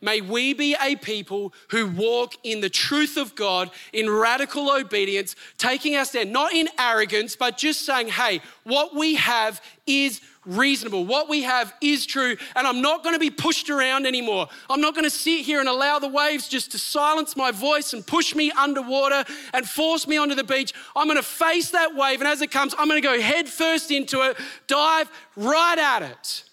May 0.03 0.19
we 0.19 0.53
be 0.53 0.75
a 0.79 0.97
people 0.97 1.53
who 1.69 1.87
walk 1.87 2.33
in 2.43 2.59
the 2.59 2.69
truth 2.69 3.15
of 3.15 3.35
God 3.35 3.71
in 3.93 4.09
radical 4.09 4.69
obedience, 4.69 5.37
taking 5.57 5.95
our 5.95 6.03
stand, 6.03 6.33
not 6.33 6.53
in 6.53 6.67
arrogance, 6.77 7.37
but 7.37 7.57
just 7.57 7.85
saying, 7.85 8.09
hey, 8.09 8.41
what 8.65 8.93
we 8.93 9.15
have 9.15 9.61
is 9.87 10.19
reasonable. 10.45 11.05
What 11.05 11.29
we 11.29 11.43
have 11.43 11.73
is 11.79 12.05
true, 12.05 12.35
and 12.57 12.67
I'm 12.67 12.81
not 12.81 13.01
going 13.01 13.15
to 13.15 13.19
be 13.19 13.29
pushed 13.29 13.69
around 13.69 14.05
anymore. 14.05 14.49
I'm 14.69 14.81
not 14.81 14.93
going 14.93 15.05
to 15.05 15.09
sit 15.09 15.45
here 15.45 15.61
and 15.61 15.69
allow 15.69 15.99
the 15.99 16.09
waves 16.09 16.49
just 16.49 16.73
to 16.73 16.77
silence 16.77 17.37
my 17.37 17.51
voice 17.51 17.93
and 17.93 18.05
push 18.05 18.35
me 18.35 18.51
underwater 18.51 19.23
and 19.53 19.65
force 19.65 20.05
me 20.05 20.17
onto 20.17 20.35
the 20.35 20.43
beach. 20.43 20.73
I'm 20.97 21.07
going 21.07 21.15
to 21.15 21.23
face 21.23 21.69
that 21.71 21.95
wave, 21.95 22.19
and 22.19 22.27
as 22.27 22.41
it 22.41 22.51
comes, 22.51 22.75
I'm 22.77 22.89
going 22.89 23.01
to 23.01 23.07
go 23.07 23.21
head 23.21 23.47
first 23.47 23.89
into 23.89 24.21
it, 24.23 24.37
dive 24.67 25.09
right 25.37 25.79
at 25.79 26.03
it, 26.03 26.43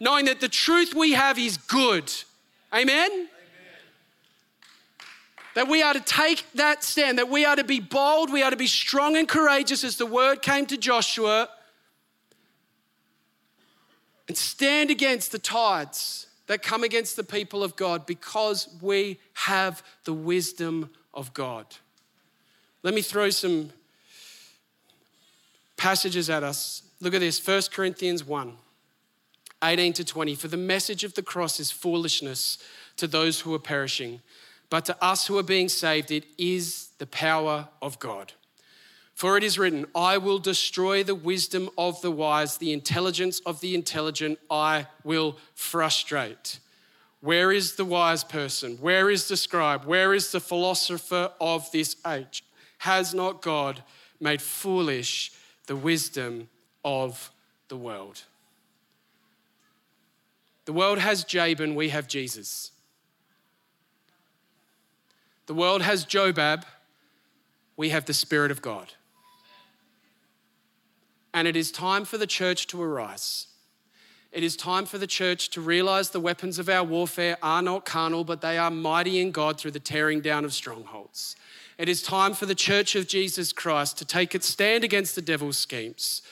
knowing 0.00 0.26
that 0.26 0.40
the 0.40 0.48
truth 0.48 0.94
we 0.94 1.12
have 1.12 1.38
is 1.38 1.56
good. 1.56 2.12
Amen? 2.72 3.10
Amen? 3.10 3.26
That 5.54 5.68
we 5.68 5.82
are 5.82 5.94
to 5.94 6.00
take 6.00 6.44
that 6.54 6.84
stand, 6.84 7.18
that 7.18 7.28
we 7.28 7.44
are 7.44 7.56
to 7.56 7.64
be 7.64 7.80
bold, 7.80 8.30
we 8.30 8.42
are 8.42 8.50
to 8.50 8.56
be 8.56 8.66
strong 8.66 9.16
and 9.16 9.26
courageous 9.26 9.84
as 9.84 9.96
the 9.96 10.06
word 10.06 10.42
came 10.42 10.66
to 10.66 10.76
Joshua 10.76 11.48
and 14.28 14.36
stand 14.36 14.90
against 14.90 15.32
the 15.32 15.38
tides 15.38 16.26
that 16.46 16.62
come 16.62 16.84
against 16.84 17.16
the 17.16 17.24
people 17.24 17.62
of 17.62 17.76
God 17.76 18.06
because 18.06 18.68
we 18.80 19.18
have 19.34 19.82
the 20.04 20.12
wisdom 20.12 20.90
of 21.14 21.32
God. 21.32 21.66
Let 22.82 22.94
me 22.94 23.02
throw 23.02 23.30
some 23.30 23.70
passages 25.76 26.30
at 26.30 26.42
us. 26.42 26.82
Look 27.00 27.14
at 27.14 27.20
this 27.20 27.44
1 27.44 27.62
Corinthians 27.72 28.24
1 28.24 28.56
18 29.62 29.92
to 29.94 30.04
20. 30.04 30.34
For 30.34 30.48
the 30.48 30.56
message 30.56 31.04
of 31.04 31.14
the 31.14 31.22
cross 31.22 31.58
is 31.60 31.70
foolishness 31.70 32.58
to 32.96 33.06
those 33.06 33.40
who 33.40 33.54
are 33.54 33.58
perishing, 33.58 34.20
but 34.70 34.84
to 34.86 35.04
us 35.04 35.26
who 35.26 35.38
are 35.38 35.42
being 35.42 35.68
saved, 35.68 36.10
it 36.10 36.24
is 36.38 36.88
the 36.98 37.06
power 37.06 37.68
of 37.80 37.98
God. 37.98 38.32
For 39.14 39.38
it 39.38 39.44
is 39.44 39.58
written, 39.58 39.86
I 39.94 40.18
will 40.18 40.38
destroy 40.38 41.02
the 41.02 41.14
wisdom 41.14 41.70
of 41.78 42.02
the 42.02 42.10
wise, 42.10 42.58
the 42.58 42.72
intelligence 42.72 43.40
of 43.46 43.60
the 43.60 43.74
intelligent, 43.74 44.38
I 44.50 44.88
will 45.04 45.38
frustrate. 45.54 46.58
Where 47.20 47.50
is 47.50 47.76
the 47.76 47.84
wise 47.86 48.24
person? 48.24 48.76
Where 48.76 49.08
is 49.08 49.26
the 49.26 49.38
scribe? 49.38 49.86
Where 49.86 50.12
is 50.12 50.32
the 50.32 50.40
philosopher 50.40 51.32
of 51.40 51.70
this 51.72 51.96
age? 52.06 52.44
Has 52.78 53.14
not 53.14 53.40
God 53.40 53.82
made 54.20 54.42
foolish 54.42 55.32
the 55.66 55.76
wisdom 55.76 56.50
of 56.84 57.30
the 57.68 57.76
world? 57.76 58.22
The 60.66 60.72
world 60.72 60.98
has 60.98 61.24
Jabin, 61.24 61.74
we 61.74 61.88
have 61.88 62.06
Jesus. 62.06 62.72
The 65.46 65.54
world 65.54 65.82
has 65.82 66.04
Jobab, 66.04 66.64
we 67.76 67.90
have 67.90 68.04
the 68.04 68.14
Spirit 68.14 68.50
of 68.50 68.60
God. 68.62 68.92
And 71.32 71.46
it 71.46 71.54
is 71.54 71.70
time 71.70 72.04
for 72.04 72.18
the 72.18 72.26
church 72.26 72.66
to 72.68 72.82
arise. 72.82 73.46
It 74.32 74.42
is 74.42 74.56
time 74.56 74.86
for 74.86 74.98
the 74.98 75.06
church 75.06 75.50
to 75.50 75.60
realize 75.60 76.10
the 76.10 76.20
weapons 76.20 76.58
of 76.58 76.68
our 76.68 76.84
warfare 76.84 77.38
are 77.42 77.62
not 77.62 77.84
carnal, 77.84 78.24
but 78.24 78.40
they 78.40 78.58
are 78.58 78.70
mighty 78.70 79.20
in 79.20 79.30
God 79.30 79.58
through 79.58 79.70
the 79.70 79.80
tearing 79.80 80.20
down 80.20 80.44
of 80.44 80.52
strongholds. 80.52 81.36
It 81.78 81.88
is 81.88 82.02
time 82.02 82.34
for 82.34 82.46
the 82.46 82.54
church 82.54 82.96
of 82.96 83.06
Jesus 83.06 83.52
Christ 83.52 83.98
to 83.98 84.04
take 84.04 84.34
its 84.34 84.46
stand 84.46 84.82
against 84.82 85.14
the 85.14 85.22
devil's 85.22 85.58
schemes, 85.58 86.22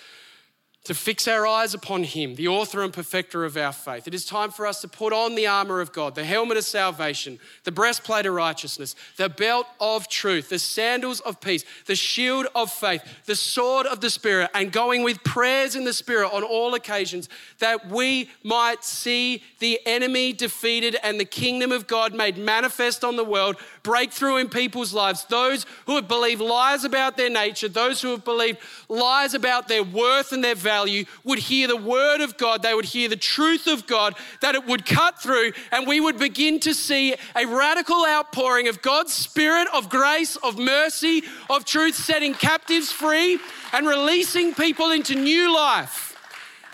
to 0.84 0.94
fix 0.94 1.26
our 1.26 1.46
eyes 1.46 1.72
upon 1.72 2.04
Him, 2.04 2.34
the 2.34 2.48
author 2.48 2.82
and 2.82 2.92
perfecter 2.92 3.44
of 3.46 3.56
our 3.56 3.72
faith. 3.72 4.06
It 4.06 4.12
is 4.12 4.26
time 4.26 4.50
for 4.50 4.66
us 4.66 4.82
to 4.82 4.88
put 4.88 5.14
on 5.14 5.34
the 5.34 5.46
armor 5.46 5.80
of 5.80 5.92
God, 5.92 6.14
the 6.14 6.24
helmet 6.24 6.58
of 6.58 6.64
salvation, 6.64 7.38
the 7.64 7.72
breastplate 7.72 8.26
of 8.26 8.34
righteousness, 8.34 8.94
the 9.16 9.30
belt 9.30 9.66
of 9.80 10.08
truth, 10.08 10.50
the 10.50 10.58
sandals 10.58 11.20
of 11.20 11.40
peace, 11.40 11.64
the 11.86 11.96
shield 11.96 12.48
of 12.54 12.70
faith, 12.70 13.02
the 13.24 13.34
sword 13.34 13.86
of 13.86 14.02
the 14.02 14.10
Spirit, 14.10 14.50
and 14.52 14.72
going 14.72 15.02
with 15.02 15.24
prayers 15.24 15.74
in 15.74 15.84
the 15.84 15.92
Spirit 15.94 16.28
on 16.34 16.42
all 16.42 16.74
occasions, 16.74 17.30
that 17.60 17.88
we 17.88 18.28
might 18.42 18.84
see 18.84 19.42
the 19.60 19.80
enemy 19.86 20.34
defeated 20.34 20.98
and 21.02 21.18
the 21.18 21.24
kingdom 21.24 21.72
of 21.72 21.86
God 21.86 22.14
made 22.14 22.36
manifest 22.36 23.04
on 23.04 23.16
the 23.16 23.24
world, 23.24 23.56
breakthrough 23.82 24.36
in 24.36 24.50
people's 24.50 24.92
lives. 24.92 25.24
Those 25.24 25.64
who 25.86 25.94
have 25.94 26.08
believed 26.08 26.42
lies 26.42 26.84
about 26.84 27.16
their 27.16 27.30
nature, 27.30 27.68
those 27.68 28.02
who 28.02 28.10
have 28.10 28.24
believed 28.24 28.58
lies 28.90 29.32
about 29.32 29.66
their 29.66 29.82
worth 29.82 30.32
and 30.32 30.44
their 30.44 30.54
value 30.54 30.73
value 30.74 31.04
would 31.22 31.38
hear 31.38 31.68
the 31.68 31.76
word 31.76 32.20
of 32.20 32.36
God, 32.36 32.62
they 32.62 32.74
would 32.74 32.84
hear 32.96 33.08
the 33.08 33.16
truth 33.36 33.66
of 33.68 33.86
God, 33.86 34.14
that 34.40 34.56
it 34.56 34.66
would 34.66 34.84
cut 34.84 35.22
through, 35.22 35.52
and 35.70 35.86
we 35.86 36.00
would 36.00 36.18
begin 36.18 36.58
to 36.60 36.74
see 36.74 37.14
a 37.36 37.46
radical 37.46 38.04
outpouring 38.04 38.66
of 38.66 38.82
God's 38.82 39.12
spirit 39.12 39.68
of 39.72 39.88
grace, 39.88 40.34
of 40.36 40.58
mercy, 40.58 41.22
of 41.48 41.64
truth, 41.64 41.94
setting 41.94 42.34
captives 42.34 42.90
free 42.90 43.38
and 43.72 43.86
releasing 43.86 44.52
people 44.52 44.90
into 44.90 45.14
new 45.14 45.54
life. 45.54 46.16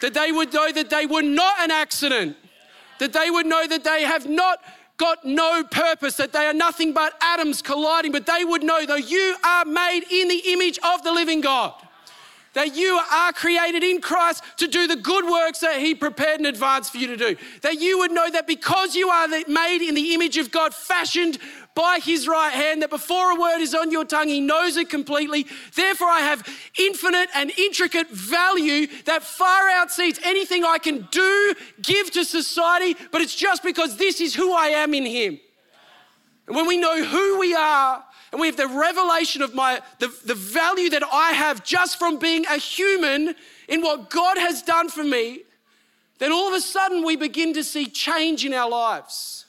That 0.00 0.14
they 0.14 0.32
would 0.32 0.50
know 0.54 0.72
that 0.72 0.88
they 0.88 1.04
were 1.04 1.22
not 1.22 1.54
an 1.60 1.70
accident, 1.70 2.36
that 3.00 3.12
they 3.12 3.28
would 3.30 3.46
know 3.46 3.66
that 3.66 3.84
they 3.84 4.02
have 4.04 4.26
not 4.26 4.64
got 4.96 5.26
no 5.26 5.62
purpose, 5.64 6.16
that 6.16 6.32
they 6.32 6.46
are 6.46 6.54
nothing 6.54 6.94
but 6.94 7.12
atoms 7.20 7.60
colliding, 7.60 8.12
but 8.12 8.24
they 8.24 8.44
would 8.44 8.62
know 8.62 8.82
that 8.86 9.10
you 9.10 9.36
are 9.44 9.66
made 9.66 10.02
in 10.10 10.28
the 10.28 10.42
image 10.54 10.78
of 10.92 11.02
the 11.02 11.12
living 11.12 11.42
God 11.42 11.74
that 12.54 12.76
you 12.76 13.00
are 13.12 13.32
created 13.32 13.82
in 13.82 14.00
Christ 14.00 14.42
to 14.56 14.66
do 14.66 14.86
the 14.86 14.96
good 14.96 15.24
works 15.24 15.60
that 15.60 15.80
He 15.80 15.94
prepared 15.94 16.40
in 16.40 16.46
advance 16.46 16.90
for 16.90 16.98
you 16.98 17.06
to 17.08 17.16
do. 17.16 17.36
That 17.62 17.80
you 17.80 17.98
would 17.98 18.10
know 18.10 18.28
that 18.30 18.46
because 18.46 18.94
you 18.94 19.08
are 19.08 19.28
made 19.28 19.86
in 19.86 19.94
the 19.94 20.14
image 20.14 20.36
of 20.36 20.50
God, 20.50 20.74
fashioned 20.74 21.38
by 21.74 22.00
His 22.02 22.26
right 22.26 22.52
hand, 22.52 22.82
that 22.82 22.90
before 22.90 23.30
a 23.30 23.40
word 23.40 23.60
is 23.60 23.74
on 23.74 23.90
your 23.90 24.04
tongue, 24.04 24.28
He 24.28 24.40
knows 24.40 24.76
it 24.76 24.90
completely. 24.90 25.46
Therefore, 25.74 26.08
I 26.08 26.20
have 26.20 26.46
infinite 26.78 27.28
and 27.34 27.50
intricate 27.56 28.10
value 28.10 28.86
that 29.04 29.22
far 29.22 29.68
outsees 29.70 30.18
anything 30.24 30.64
I 30.64 30.78
can 30.78 31.06
do, 31.10 31.54
give 31.80 32.10
to 32.12 32.24
society, 32.24 32.96
but 33.12 33.20
it's 33.20 33.34
just 33.34 33.62
because 33.62 33.96
this 33.96 34.20
is 34.20 34.34
who 34.34 34.52
I 34.52 34.68
am 34.68 34.94
in 34.94 35.06
Him. 35.06 35.38
And 36.46 36.56
when 36.56 36.66
we 36.66 36.76
know 36.76 37.04
who 37.04 37.38
we 37.38 37.54
are, 37.54 38.04
and 38.32 38.40
we 38.40 38.46
have 38.46 38.56
the 38.56 38.68
revelation 38.68 39.42
of 39.42 39.54
my 39.54 39.80
the, 39.98 40.12
the 40.24 40.34
value 40.34 40.90
that 40.90 41.02
I 41.12 41.32
have 41.32 41.64
just 41.64 41.98
from 41.98 42.18
being 42.18 42.46
a 42.46 42.58
human 42.58 43.34
in 43.68 43.82
what 43.82 44.10
God 44.10 44.38
has 44.38 44.62
done 44.62 44.88
for 44.88 45.04
me, 45.04 45.42
then 46.18 46.32
all 46.32 46.48
of 46.48 46.54
a 46.54 46.60
sudden 46.60 47.04
we 47.04 47.16
begin 47.16 47.54
to 47.54 47.64
see 47.64 47.86
change 47.86 48.44
in 48.44 48.54
our 48.54 48.68
lives. 48.68 49.46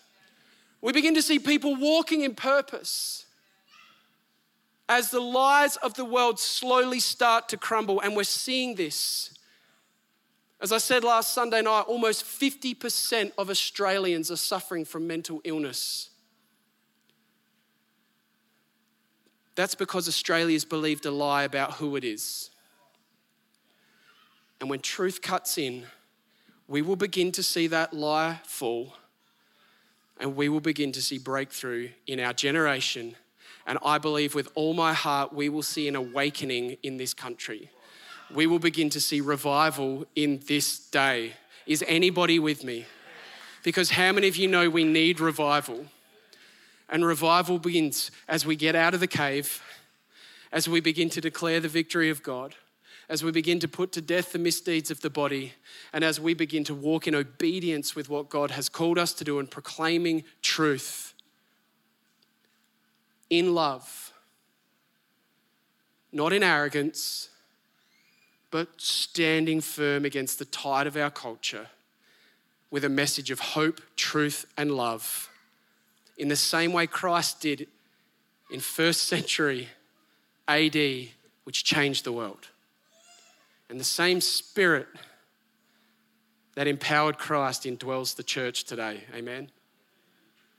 We 0.82 0.94
begin 0.94 1.14
to 1.16 1.22
see 1.22 1.38
people 1.38 1.76
walking 1.76 2.22
in 2.22 2.34
purpose 2.34 3.26
as 4.90 5.10
the 5.10 5.22
lies 5.22 5.78
of 5.78 5.94
the 5.94 6.06
world 6.06 6.40
slowly 6.40 7.00
start 7.00 7.48
to 7.50 7.58
crumble, 7.58 8.02
and 8.02 8.16
we're 8.16 8.24
seeing 8.24 8.76
this. 8.76 9.34
As 10.60 10.72
I 10.72 10.78
said 10.78 11.04
last 11.04 11.34
Sunday 11.34 11.62
night, 11.62 11.86
almost 11.88 12.24
50% 12.24 13.32
of 13.38 13.50
Australians 13.50 14.30
are 14.30 14.36
suffering 14.36 14.86
from 14.86 15.08
mental 15.08 15.42
illness. 15.44 16.11
That's 19.62 19.76
because 19.76 20.08
Australia's 20.08 20.66
believed 20.66 21.06
a 21.06 21.12
lie 21.12 21.44
about 21.44 21.74
who 21.74 21.96
it 21.96 22.04
is. 22.04 22.50
And 24.60 24.72
when 24.72 24.80
truth 24.80 25.22
cuts 25.22 25.56
in, 25.56 25.84
we 26.68 26.82
will 26.82 26.96
begin 26.96 27.32
to 27.34 27.44
see 27.44 27.68
that 27.68 27.94
lie 27.94 28.40
fall 28.44 28.96
and 30.20 30.36
we 30.36 30.50
will 30.50 30.62
begin 30.62 30.92
to 30.94 31.02
see 31.04 31.20
breakthrough 31.20 31.90
in 32.08 32.20
our 32.20 32.34
generation. 32.34 33.16
And 33.68 33.78
I 33.86 34.00
believe 34.00 34.34
with 34.34 34.50
all 34.56 34.74
my 34.74 34.94
heart, 34.94 35.32
we 35.32 35.48
will 35.48 35.62
see 35.62 35.88
an 35.88 35.96
awakening 35.96 36.78
in 36.82 36.98
this 36.98 37.14
country. 37.14 37.70
We 38.34 38.48
will 38.48 38.58
begin 38.58 38.90
to 38.90 39.00
see 39.00 39.22
revival 39.22 40.08
in 40.16 40.42
this 40.48 40.80
day. 40.80 41.34
Is 41.68 41.86
anybody 41.88 42.40
with 42.40 42.64
me? 42.64 42.88
Because 43.62 43.92
how 43.92 44.12
many 44.12 44.28
of 44.28 44.38
you 44.38 44.48
know 44.48 44.72
we 44.72 44.86
need 44.86 45.20
revival? 45.20 45.86
And 46.92 47.06
revival 47.06 47.58
begins 47.58 48.12
as 48.28 48.46
we 48.46 48.58
get 48.58 48.76
out 48.76 48.94
of 48.94 49.00
the 49.00 49.08
cave, 49.08 49.64
as 50.52 50.68
we 50.68 50.82
begin 50.82 51.10
to 51.12 51.22
declare 51.22 51.62
the 51.62 51.70
victory 51.70 52.10
of 52.10 52.22
God, 52.22 52.56
as 53.08 53.24
we 53.24 53.32
begin 53.32 53.60
to 53.60 53.68
put 53.68 53.94
to 53.94 54.02
death 54.02 54.34
the 54.34 54.40
misdeeds 54.40 54.92
of 54.92 55.00
the 55.00 55.10
body, 55.10 55.54
and 55.94 56.04
as 56.04 56.20
we 56.20 56.34
begin 56.34 56.66
to 56.66 56.76
walk 56.76 57.08
in 57.08 57.16
obedience 57.16 57.96
with 57.96 58.10
what 58.10 58.30
God 58.30 58.52
has 58.52 58.68
called 58.68 58.98
us 58.98 59.14
to 59.14 59.24
do 59.24 59.40
and 59.40 59.50
proclaiming 59.50 60.26
truth 60.42 61.14
in 63.30 63.56
love, 63.56 64.12
not 66.12 66.34
in 66.34 66.44
arrogance, 66.44 67.30
but 68.52 68.68
standing 68.82 69.62
firm 69.62 70.04
against 70.04 70.40
the 70.40 70.46
tide 70.46 70.88
of 70.88 70.98
our 70.98 71.10
culture 71.10 71.68
with 72.70 72.84
a 72.84 72.90
message 72.90 73.32
of 73.32 73.40
hope, 73.40 73.80
truth, 73.96 74.46
and 74.58 74.72
love. 74.72 75.31
In 76.22 76.28
the 76.28 76.36
same 76.36 76.72
way 76.72 76.86
Christ 76.86 77.42
did 77.42 77.68
in 78.52 78.60
first 78.60 79.08
century 79.08 79.70
AD, 80.48 80.76
which 81.46 81.64
changed 81.64 82.04
the 82.04 82.12
world. 82.12 82.50
And 83.72 83.80
the 83.80 83.84
same 83.84 84.22
spirit 84.22 84.86
that 86.54 86.68
empowered 86.68 87.18
Christ 87.18 87.64
indwells 87.64 88.16
the 88.16 88.22
church 88.22 88.66
today. 88.66 89.04
Amen. 89.16 89.50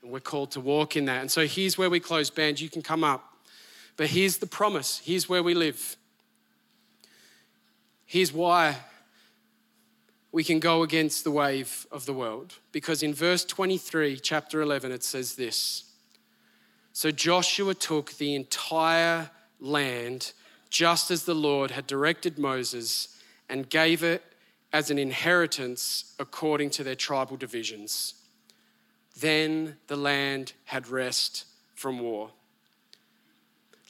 And 0.02 0.10
we're 0.10 0.18
called 0.18 0.50
to 0.50 0.60
walk 0.60 0.96
in 0.96 1.04
that. 1.04 1.20
And 1.20 1.30
so 1.30 1.46
here's 1.46 1.78
where 1.78 1.88
we 1.88 2.00
close, 2.00 2.28
band. 2.28 2.60
You 2.60 2.68
can 2.68 2.82
come 2.82 3.04
up. 3.04 3.32
But 3.96 4.08
here's 4.08 4.38
the 4.38 4.48
promise. 4.48 5.00
Here's 5.04 5.28
where 5.28 5.44
we 5.44 5.54
live. 5.54 5.96
Here's 8.04 8.32
why 8.32 8.78
we 10.32 10.42
can 10.42 10.58
go 10.58 10.82
against 10.82 11.24
the 11.24 11.30
wave 11.30 11.86
of 11.92 12.06
the 12.06 12.14
world. 12.14 12.54
Because 12.72 13.02
in 13.02 13.12
verse 13.12 13.44
23, 13.44 14.16
chapter 14.16 14.62
11, 14.62 14.90
it 14.90 15.04
says 15.04 15.36
this 15.36 15.84
So 16.92 17.10
Joshua 17.10 17.74
took 17.74 18.14
the 18.14 18.34
entire 18.34 19.30
land 19.60 20.32
just 20.70 21.10
as 21.10 21.24
the 21.24 21.34
Lord 21.34 21.70
had 21.70 21.86
directed 21.86 22.38
Moses 22.38 23.20
and 23.48 23.68
gave 23.68 24.02
it 24.02 24.24
as 24.72 24.90
an 24.90 24.98
inheritance 24.98 26.14
according 26.18 26.70
to 26.70 26.82
their 26.82 26.94
tribal 26.94 27.36
divisions. 27.36 28.14
Then 29.20 29.76
the 29.88 29.96
land 29.96 30.54
had 30.64 30.88
rest 30.88 31.44
from 31.74 31.98
war. 31.98 32.30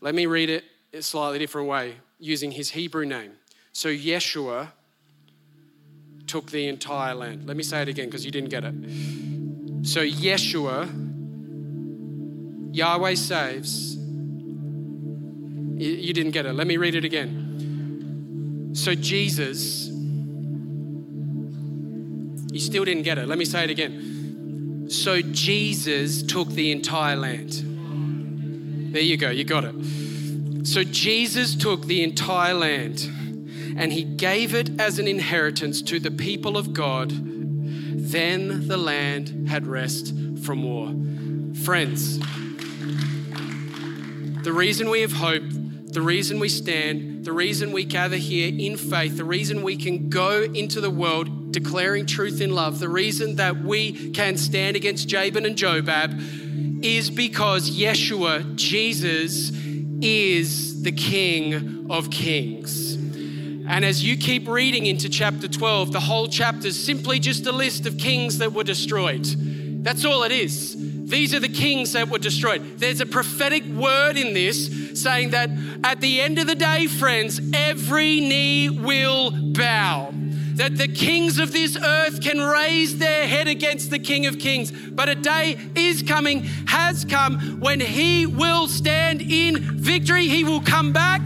Let 0.01 0.17
me 0.17 0.27
read 0.27 0.51
it 0.51 0.65
a 0.93 1.03
slightly 1.03 1.39
different 1.39 1.69
way 1.69 1.95
using 2.19 2.51
his 2.51 2.71
Hebrew 2.71 3.07
name. 3.07 3.35
So 3.73 3.89
Yeshua 3.89 4.73
took 6.33 6.51
the 6.51 6.67
entire 6.67 7.15
land. 7.15 7.47
Let 7.47 7.59
me 7.59 7.63
say 7.63 7.83
it 7.83 7.89
again 7.89 8.07
because 8.07 8.25
you 8.25 8.31
didn't 8.31 8.49
get 8.49 8.65
it. 8.65 8.73
So, 9.87 10.01
Yeshua, 10.01 10.89
Yahweh 12.75 13.15
saves. 13.17 13.97
You 15.77 16.15
didn't 16.15 16.31
get 16.31 16.47
it. 16.47 16.55
Let 16.55 16.67
me 16.67 16.79
read 16.79 16.95
it 16.95 17.05
again. 17.05 18.71
So, 18.73 18.95
Jesus, 18.95 19.89
you 22.51 22.61
still 22.61 22.87
didn't 22.87 23.03
get 23.03 23.19
it. 23.19 23.29
Let 23.29 23.37
me 23.37 23.45
say 23.45 23.65
it 23.65 23.71
again. 23.71 24.87
So, 24.89 25.21
Jesus 25.21 26.23
took 26.23 26.49
the 26.49 26.73
entire 26.73 27.17
land. 27.17 27.53
There 28.95 29.03
you 29.03 29.19
go, 29.19 29.29
you 29.29 29.45
got 29.45 29.65
it. 29.65 29.75
So, 30.67 30.83
Jesus 30.83 31.55
took 31.55 31.85
the 31.85 32.03
entire 32.03 32.55
land 32.55 33.07
and 33.77 33.93
he 33.93 34.05
gave 34.05 34.55
it 34.55 34.81
as 34.81 34.99
an 34.99 35.09
inheritance 35.09 35.83
to 35.83 35.99
the 35.99 36.11
people 36.11 36.57
of 36.57 36.73
God. 36.73 37.13
Then 37.13 38.69
the 38.69 38.77
land 38.77 39.49
had 39.49 39.67
rest 39.67 40.15
from 40.43 40.63
war. 40.63 40.89
Friends, 41.65 42.19
the 44.43 44.53
reason 44.53 44.91
we 44.91 45.01
have 45.03 45.13
hope, 45.13 45.45
the 45.47 46.03
reason 46.03 46.41
we 46.41 46.49
stand, 46.49 47.25
the 47.25 47.33
reason 47.33 47.73
we 47.73 47.85
gather 47.85 48.17
here 48.17 48.53
in 48.53 48.77
faith, 48.77 49.17
the 49.17 49.25
reason 49.25 49.63
we 49.63 49.77
can 49.77 50.09
go 50.09 50.43
into 50.43 50.81
the 50.81 50.91
world 50.91 51.53
declaring 51.53 52.07
truth 52.07 52.41
in 52.41 52.55
love, 52.55 52.81
the 52.81 52.89
reason 52.89 53.37
that 53.37 53.63
we 53.63 54.11
can 54.11 54.37
stand 54.37 54.75
against 54.75 55.09
Jabin 55.09 55.47
and 55.47 55.57
Jobab 55.57 56.85
is 56.85 57.11
because 57.11 57.71
Yeshua, 57.71 58.57
Jesus, 58.57 59.53
is 60.01 60.83
the 60.83 60.93
King 60.93 61.87
of 61.89 62.11
Kings. 62.11 62.92
And 63.73 63.87
as 63.87 64.05
you 64.05 64.19
keep 64.19 64.47
reading 64.47 64.85
into 64.85 65.09
chapter 65.09 65.49
12, 65.49 65.93
the 65.93 66.01
whole 66.01 66.29
chapter 66.29 66.67
is 66.67 66.79
simply 66.79 67.19
just 67.19 67.47
a 67.47 67.53
list 67.53 67.87
of 67.87 67.97
kings 67.97 68.37
that 68.37 68.53
were 68.53 68.65
destroyed. 68.65 69.25
That's 69.83 70.05
all 70.05 70.25
it 70.25 70.31
is. 70.31 70.77
These 71.09 71.33
are 71.35 71.41
the 71.41 71.49
kings 71.49 71.95
that 71.95 72.11
were 72.11 72.19
destroyed. 72.19 72.79
There's 72.79 73.01
a 73.01 73.07
prophetic 73.07 73.65
word 73.65 74.19
in 74.19 74.35
this 74.35 75.01
saying 75.03 75.31
that 75.31 75.49
at 75.83 76.03
the 76.03 76.21
end 76.21 76.39
of 76.39 76.49
the 76.49 76.55
day, 76.55 76.87
friends, 76.87 77.41
every 77.55 78.21
knee 78.21 78.69
will 78.69 79.31
bow. 79.55 80.13
That 80.57 80.77
the 80.77 80.89
kings 80.89 81.39
of 81.39 81.53
this 81.53 81.75
earth 81.75 82.21
can 82.21 82.43
raise 82.43 82.99
their 82.99 83.27
head 83.27 83.49
against 83.49 83.91
the 83.91 83.99
King 83.99 84.27
of 84.27 84.39
Kings. 84.39 84.71
But 84.71 85.09
a 85.09 85.15
day 85.15 85.57
is 85.75 86.03
coming, 86.03 86.43
has 86.67 87.07
come, 87.07 87.59
when 87.59 87.81
he 87.81 88.27
will 88.27 88.69
stand 88.69 89.23
in 89.23 89.79
victory. 89.79 90.29
He 90.29 90.45
will 90.45 90.61
come 90.61 90.93
back 90.93 91.23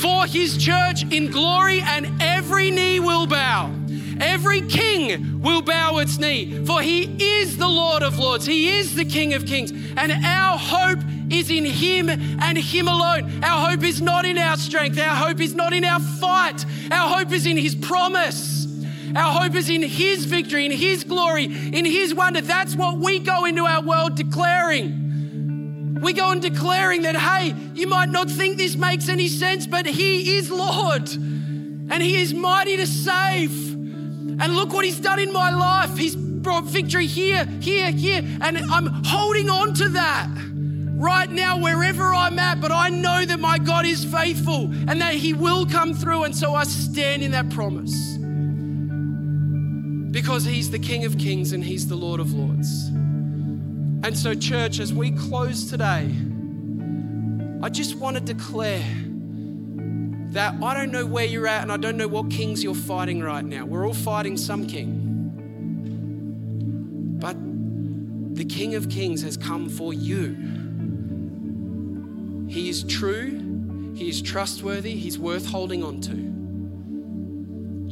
for 0.00 0.26
his 0.26 0.56
church 0.56 1.02
in 1.12 1.30
glory, 1.30 1.80
and 1.80 2.22
every 2.22 2.70
knee 2.70 3.00
will 3.00 3.26
bow. 3.26 3.74
Every 4.20 4.62
king 4.62 5.40
will 5.40 5.62
bow 5.62 5.98
its 5.98 6.18
knee, 6.18 6.64
for 6.64 6.80
he 6.82 7.02
is 7.22 7.56
the 7.56 7.68
Lord 7.68 8.02
of 8.02 8.18
Lords. 8.18 8.46
He 8.46 8.68
is 8.68 8.94
the 8.94 9.04
King 9.04 9.34
of 9.34 9.46
Kings. 9.46 9.70
And 9.96 10.12
our 10.12 10.58
hope 10.58 10.98
is 11.30 11.50
in 11.50 11.64
him 11.64 12.08
and 12.08 12.58
him 12.58 12.88
alone. 12.88 13.44
Our 13.44 13.70
hope 13.70 13.84
is 13.84 14.00
not 14.00 14.24
in 14.24 14.38
our 14.38 14.56
strength. 14.56 14.98
Our 14.98 15.14
hope 15.14 15.40
is 15.40 15.54
not 15.54 15.72
in 15.72 15.84
our 15.84 16.00
fight. 16.00 16.64
Our 16.90 17.16
hope 17.18 17.32
is 17.32 17.46
in 17.46 17.56
his 17.56 17.74
promise. 17.74 18.66
Our 19.14 19.40
hope 19.40 19.54
is 19.54 19.70
in 19.70 19.82
his 19.82 20.24
victory, 20.24 20.66
in 20.66 20.72
his 20.72 21.04
glory, 21.04 21.44
in 21.44 21.84
his 21.84 22.14
wonder. 22.14 22.40
That's 22.40 22.74
what 22.74 22.98
we 22.98 23.20
go 23.20 23.44
into 23.44 23.64
our 23.66 23.82
world 23.82 24.16
declaring. 24.16 25.07
We 26.00 26.12
go 26.12 26.26
on 26.26 26.40
declaring 26.40 27.02
that, 27.02 27.16
hey, 27.16 27.54
you 27.74 27.86
might 27.86 28.08
not 28.08 28.30
think 28.30 28.56
this 28.56 28.76
makes 28.76 29.08
any 29.08 29.28
sense, 29.28 29.66
but 29.66 29.86
He 29.86 30.36
is 30.36 30.50
Lord 30.50 31.08
and 31.90 32.02
He 32.02 32.20
is 32.20 32.34
mighty 32.34 32.76
to 32.76 32.86
save. 32.86 33.74
And 33.74 34.54
look 34.54 34.72
what 34.72 34.84
He's 34.84 35.00
done 35.00 35.18
in 35.18 35.32
my 35.32 35.50
life. 35.50 35.96
He's 35.96 36.14
brought 36.14 36.64
victory 36.64 37.06
here, 37.06 37.44
here, 37.60 37.90
here. 37.90 38.22
And 38.40 38.58
I'm 38.58 38.86
holding 39.04 39.50
on 39.50 39.74
to 39.74 39.88
that 39.90 40.28
right 40.94 41.30
now, 41.30 41.58
wherever 41.58 42.14
I'm 42.14 42.38
at. 42.38 42.60
But 42.60 42.72
I 42.72 42.88
know 42.90 43.24
that 43.24 43.40
my 43.40 43.58
God 43.58 43.86
is 43.86 44.04
faithful 44.04 44.64
and 44.88 45.00
that 45.00 45.14
He 45.14 45.32
will 45.34 45.66
come 45.66 45.94
through. 45.94 46.24
And 46.24 46.36
so 46.36 46.54
I 46.54 46.64
stand 46.64 47.22
in 47.22 47.32
that 47.32 47.50
promise 47.50 48.16
because 50.12 50.44
He's 50.44 50.70
the 50.70 50.78
King 50.78 51.04
of 51.04 51.18
Kings 51.18 51.52
and 51.52 51.64
He's 51.64 51.88
the 51.88 51.96
Lord 51.96 52.20
of 52.20 52.32
Lords. 52.32 52.90
And 54.04 54.16
so, 54.16 54.32
church, 54.32 54.78
as 54.78 54.92
we 54.92 55.10
close 55.10 55.68
today, 55.68 56.08
I 57.60 57.68
just 57.68 57.96
want 57.96 58.16
to 58.16 58.22
declare 58.22 58.86
that 60.30 60.54
I 60.62 60.74
don't 60.74 60.92
know 60.92 61.04
where 61.04 61.24
you're 61.24 61.48
at 61.48 61.62
and 61.62 61.72
I 61.72 61.76
don't 61.78 61.96
know 61.96 62.06
what 62.06 62.30
kings 62.30 62.62
you're 62.62 62.76
fighting 62.76 63.20
right 63.20 63.44
now. 63.44 63.64
We're 63.64 63.84
all 63.84 63.94
fighting 63.94 64.36
some 64.36 64.68
king. 64.68 65.04
But 67.20 67.36
the 68.36 68.44
King 68.44 68.76
of 68.76 68.88
Kings 68.88 69.22
has 69.22 69.36
come 69.36 69.68
for 69.68 69.92
you. 69.92 70.36
He 72.48 72.68
is 72.68 72.84
true, 72.84 73.94
He 73.96 74.08
is 74.08 74.22
trustworthy, 74.22 74.94
He's 74.94 75.18
worth 75.18 75.44
holding 75.44 75.82
on 75.82 76.00
to. 76.02 76.14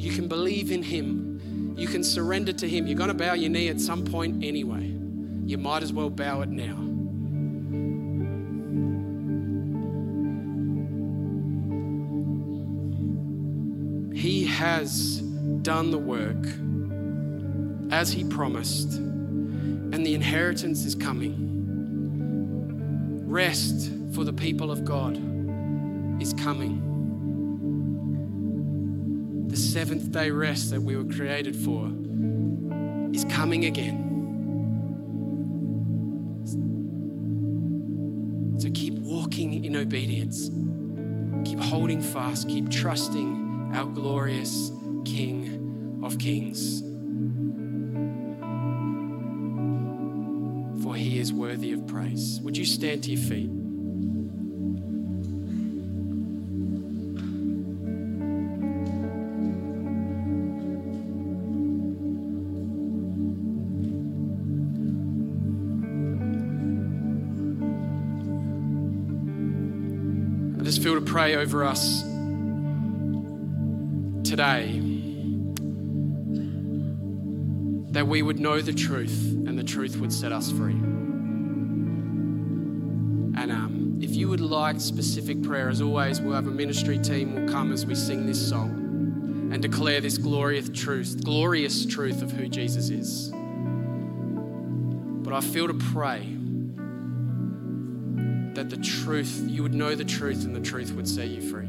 You 0.01 0.13
can 0.13 0.29
believe 0.29 0.71
in 0.71 0.85
Him, 0.85 1.75
you 1.77 1.89
can 1.89 2.05
surrender 2.05 2.53
to 2.53 2.69
Him. 2.69 2.87
You're 2.87 2.97
going 2.97 3.09
to 3.09 3.15
bow 3.15 3.35
your 3.35 3.51
knee 3.51 3.69
at 3.69 3.81
some 3.81 4.05
point 4.05 4.45
anyway 4.45 4.96
you 5.47 5.57
might 5.59 5.83
as 5.85 5.93
well 5.93 6.11
bow 6.11 6.41
it 6.41 6.49
now. 6.49 6.75
He 14.17 14.45
has 14.47 15.21
done 15.63 15.93
the 15.93 15.99
work 15.99 16.45
as 17.93 18.11
He 18.11 18.25
promised, 18.25 18.95
and 18.95 20.05
the 20.05 20.15
inheritance 20.15 20.85
is 20.85 20.97
coming. 20.97 21.45
Rest 23.27 23.93
for 24.13 24.25
the 24.25 24.33
people 24.33 24.73
of 24.73 24.85
God 24.85 25.17
is 26.21 26.33
coming. 26.35 26.83
The 29.47 29.57
seventh 29.57 30.11
day 30.11 30.33
rest 30.33 30.71
that 30.71 30.83
we 30.83 30.97
were 30.97 31.05
created 31.05 31.55
for 31.55 31.87
is 33.15 33.25
coming 33.27 33.67
again. 33.67 34.06
In 39.77 39.83
obedience. 39.83 40.51
Keep 41.49 41.61
holding 41.61 42.01
fast. 42.01 42.49
Keep 42.49 42.71
trusting 42.71 43.73
our 43.75 43.87
glorious 43.87 44.71
King 45.05 46.01
of 46.03 46.19
Kings. 46.19 46.81
For 50.83 50.95
he 50.95 51.19
is 51.19 51.33
worthy 51.33 51.73
of 51.73 51.87
praise. 51.87 52.41
Would 52.43 52.57
you 52.57 52.65
stand 52.65 53.05
to 53.05 53.11
your 53.13 53.21
feet? 53.21 53.51
Just 70.67 70.83
feel 70.83 70.97
to 70.97 71.01
pray 71.01 71.37
over 71.37 71.63
us 71.63 72.03
today 74.29 74.81
that 77.93 78.05
we 78.05 78.21
would 78.21 78.41
know 78.41 78.61
the 78.61 78.73
truth 78.73 79.33
and 79.47 79.57
the 79.57 79.63
truth 79.63 79.97
would 79.99 80.13
set 80.13 80.33
us 80.33 80.51
free. 80.51 80.73
And 83.41 83.53
um, 83.53 84.01
if 84.03 84.17
you 84.17 84.29
would 84.29 84.41
like 84.41 84.81
specific 84.81 85.41
prayer, 85.41 85.69
as 85.69 85.81
always, 85.81 86.21
we'll 86.21 86.35
have 86.35 86.49
a 86.49 86.51
ministry 86.51 86.99
team 86.99 87.37
will 87.37 87.49
come 87.49 87.71
as 87.73 87.87
we 87.87 87.95
sing 87.95 88.27
this 88.27 88.49
song 88.49 89.51
and 89.53 89.63
declare 89.63 90.01
this 90.01 90.19
glorious 90.19 90.69
truth, 90.75 91.23
glorious 91.23 91.87
truth 91.87 92.23
of 92.23 92.33
who 92.33 92.49
Jesus 92.49 92.91
is. 92.91 93.31
But 95.23 95.33
I 95.33 95.41
feel 95.43 95.69
to 95.69 95.75
pray 95.75 96.36
the 98.77 98.83
truth, 98.85 99.43
you 99.47 99.63
would 99.63 99.75
know 99.75 99.95
the 99.95 100.05
truth 100.05 100.45
and 100.45 100.55
the 100.55 100.61
truth 100.61 100.93
would 100.93 101.09
set 101.09 101.29
you 101.29 101.41
free. 101.41 101.69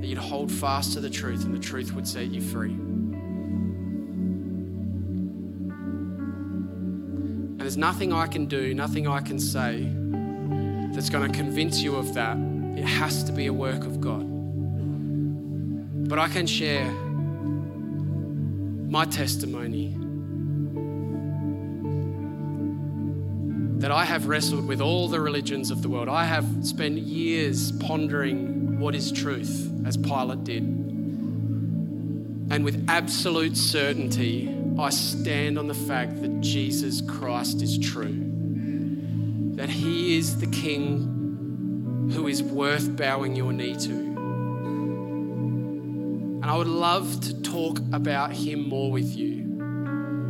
That 0.00 0.06
you'd 0.06 0.18
hold 0.18 0.50
fast 0.50 0.94
to 0.94 1.00
the 1.00 1.10
truth 1.10 1.44
and 1.44 1.54
the 1.54 1.58
truth 1.58 1.92
would 1.92 2.08
set 2.08 2.28
you 2.28 2.40
free. 2.40 2.70
And 7.50 7.60
there's 7.60 7.76
nothing 7.76 8.14
I 8.14 8.26
can 8.26 8.46
do, 8.46 8.74
nothing 8.74 9.06
I 9.06 9.20
can 9.20 9.38
say 9.38 9.82
that's 10.94 11.10
going 11.10 11.30
to 11.30 11.36
convince 11.36 11.82
you 11.82 11.96
of 11.96 12.14
that. 12.14 12.38
It 12.76 12.84
has 12.84 13.24
to 13.24 13.32
be 13.32 13.46
a 13.46 13.52
work 13.52 13.84
of 13.84 14.00
God. 14.00 14.24
But 16.08 16.18
I 16.18 16.28
can 16.28 16.46
share 16.46 16.90
my 18.88 19.04
testimony 19.04 19.98
that 23.88 23.94
I 23.94 24.04
have 24.04 24.26
wrestled 24.26 24.68
with 24.68 24.82
all 24.82 25.08
the 25.08 25.18
religions 25.18 25.70
of 25.70 25.80
the 25.80 25.88
world. 25.88 26.10
I 26.10 26.24
have 26.24 26.44
spent 26.60 26.98
years 26.98 27.72
pondering 27.72 28.78
what 28.78 28.94
is 28.94 29.10
truth, 29.10 29.72
as 29.86 29.96
Pilate 29.96 30.44
did. 30.44 30.62
And 30.62 32.66
with 32.66 32.84
absolute 32.86 33.56
certainty, 33.56 34.54
I 34.78 34.90
stand 34.90 35.58
on 35.58 35.68
the 35.68 35.74
fact 35.74 36.20
that 36.20 36.42
Jesus 36.42 37.00
Christ 37.00 37.62
is 37.62 37.78
true. 37.78 38.14
That 39.56 39.70
he 39.70 40.18
is 40.18 40.38
the 40.38 40.48
King 40.48 42.10
who 42.12 42.26
is 42.26 42.42
worth 42.42 42.94
bowing 42.94 43.36
your 43.36 43.54
knee 43.54 43.74
to. 43.74 43.92
And 46.34 46.44
I 46.44 46.58
would 46.58 46.66
love 46.66 47.22
to 47.22 47.40
talk 47.40 47.78
about 47.94 48.34
him 48.34 48.68
more 48.68 48.92
with 48.92 49.16
you 49.16 49.47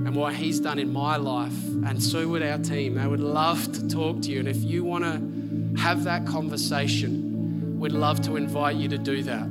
and 0.09 0.17
what 0.17 0.33
he's 0.33 0.59
done 0.59 0.79
in 0.79 0.91
my 0.91 1.19
life, 1.19 1.67
and 1.85 2.03
so 2.03 2.27
would 2.29 2.43
our 2.43 2.57
team. 2.57 2.95
They 2.95 3.07
would 3.07 3.21
love 3.21 3.71
to 3.75 3.87
talk 3.89 4.23
to 4.23 4.31
you. 4.31 4.39
And 4.39 4.49
if 4.49 4.57
you 4.57 4.83
want 4.83 5.05
to 5.05 5.79
have 5.79 6.05
that 6.05 6.25
conversation, 6.25 7.79
we'd 7.79 7.93
love 7.93 8.23
to 8.23 8.37
invite 8.37 8.77
you 8.77 8.89
to 8.89 8.97
do 8.97 9.23
that. 9.25 9.47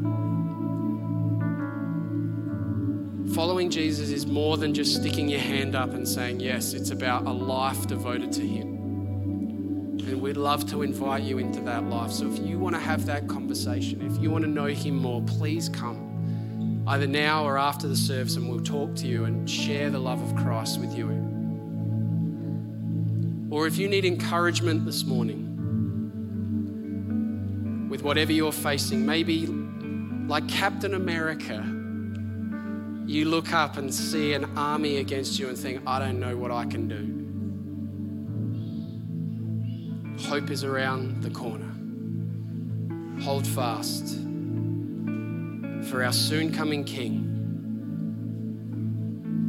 Following 3.35 3.69
Jesus 3.69 4.09
is 4.09 4.25
more 4.25 4.57
than 4.57 4.73
just 4.73 4.95
sticking 4.95 5.29
your 5.29 5.41
hand 5.41 5.75
up 5.75 5.93
and 5.93 6.07
saying 6.07 6.39
yes, 6.39 6.73
it's 6.73 6.89
about 6.89 7.27
a 7.27 7.31
life 7.31 7.85
devoted 7.85 8.31
to 8.31 8.41
Him. 8.41 9.99
And 10.07 10.19
we'd 10.19 10.37
love 10.37 10.67
to 10.71 10.81
invite 10.81 11.21
you 11.21 11.37
into 11.37 11.61
that 11.61 11.83
life. 11.83 12.11
So 12.11 12.25
if 12.25 12.39
you 12.39 12.57
want 12.57 12.73
to 12.73 12.81
have 12.81 13.05
that 13.05 13.27
conversation, 13.27 14.01
if 14.01 14.19
you 14.19 14.31
want 14.31 14.43
to 14.43 14.49
know 14.49 14.65
Him 14.65 14.95
more, 14.95 15.21
please 15.21 15.69
come 15.69 16.06
either 16.87 17.05
now 17.05 17.43
or 17.43 17.57
after 17.57 17.87
the 17.87 17.95
service, 17.95 18.37
and 18.37 18.49
we'll 18.49 18.61
talk 18.61 18.95
to 18.95 19.07
you 19.07 19.25
and 19.25 19.49
share 19.49 19.89
the 19.89 19.99
love 19.99 20.21
of 20.21 20.35
Christ 20.37 20.79
with 20.79 20.97
you. 20.97 21.07
Or 23.49 23.67
if 23.67 23.77
you 23.77 23.89
need 23.89 24.05
encouragement 24.05 24.85
this 24.85 25.03
morning 25.03 25.43
with 27.89 28.03
whatever 28.03 28.31
you're 28.31 28.53
facing, 28.53 29.05
maybe 29.05 29.47
like 29.47 30.47
Captain 30.47 30.93
America, 30.93 31.61
you 33.05 33.25
look 33.25 33.51
up 33.53 33.77
and 33.77 33.93
see 33.93 34.33
an 34.33 34.45
army 34.57 34.97
against 34.97 35.39
you 35.39 35.49
and 35.49 35.57
think, 35.57 35.81
I 35.85 35.99
don't 35.99 36.19
know 36.19 36.37
what 36.37 36.51
I 36.51 36.65
can 36.65 36.87
do. 36.87 37.15
Hope 40.27 40.49
is 40.49 40.63
around 40.63 41.21
the 41.21 41.29
corner. 41.29 41.73
Hold 43.23 43.45
fast 43.45 44.26
for 45.87 46.03
our 46.03 46.11
soon 46.11 46.51
coming 46.51 46.83
King 46.83 47.33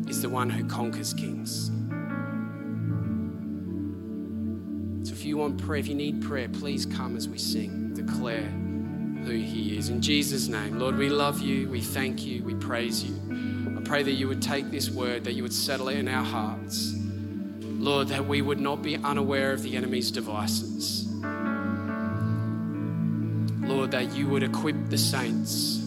is 0.08 0.22
the 0.22 0.28
one 0.28 0.48
who 0.48 0.64
conquers 0.66 1.12
kings. 1.12 1.72
So 5.08 5.12
if 5.12 5.24
you 5.24 5.36
want 5.36 5.58
prayer, 5.58 5.80
if 5.80 5.88
you 5.88 5.96
need 5.96 6.22
prayer, 6.22 6.48
please 6.48 6.86
come 6.86 7.16
as 7.16 7.28
we 7.28 7.38
sing, 7.38 7.92
declare 7.92 8.48
who 9.24 9.32
He 9.32 9.76
is. 9.76 9.88
In 9.88 10.00
Jesus' 10.00 10.46
name, 10.46 10.78
Lord, 10.78 10.96
we 10.96 11.08
love 11.08 11.40
you, 11.40 11.68
we 11.68 11.80
thank 11.80 12.24
you, 12.24 12.44
we 12.44 12.54
praise 12.54 13.02
you. 13.02 13.16
I 13.76 13.82
pray 13.82 14.04
that 14.04 14.12
you 14.12 14.28
would 14.28 14.40
take 14.40 14.70
this 14.70 14.90
word, 14.90 15.24
that 15.24 15.32
you 15.32 15.42
would 15.42 15.52
settle 15.52 15.88
it 15.88 15.98
in 15.98 16.06
our 16.06 16.24
hearts. 16.24 16.94
Lord, 17.62 18.08
that 18.08 18.26
we 18.26 18.42
would 18.42 18.60
not 18.60 18.80
be 18.80 18.96
unaware 18.96 19.50
of 19.52 19.64
the 19.64 19.76
enemy's 19.76 20.12
devices. 20.12 21.08
Lord, 23.60 23.90
that 23.90 24.12
you 24.14 24.28
would 24.28 24.44
equip 24.44 24.88
the 24.88 24.98
saints 24.98 25.77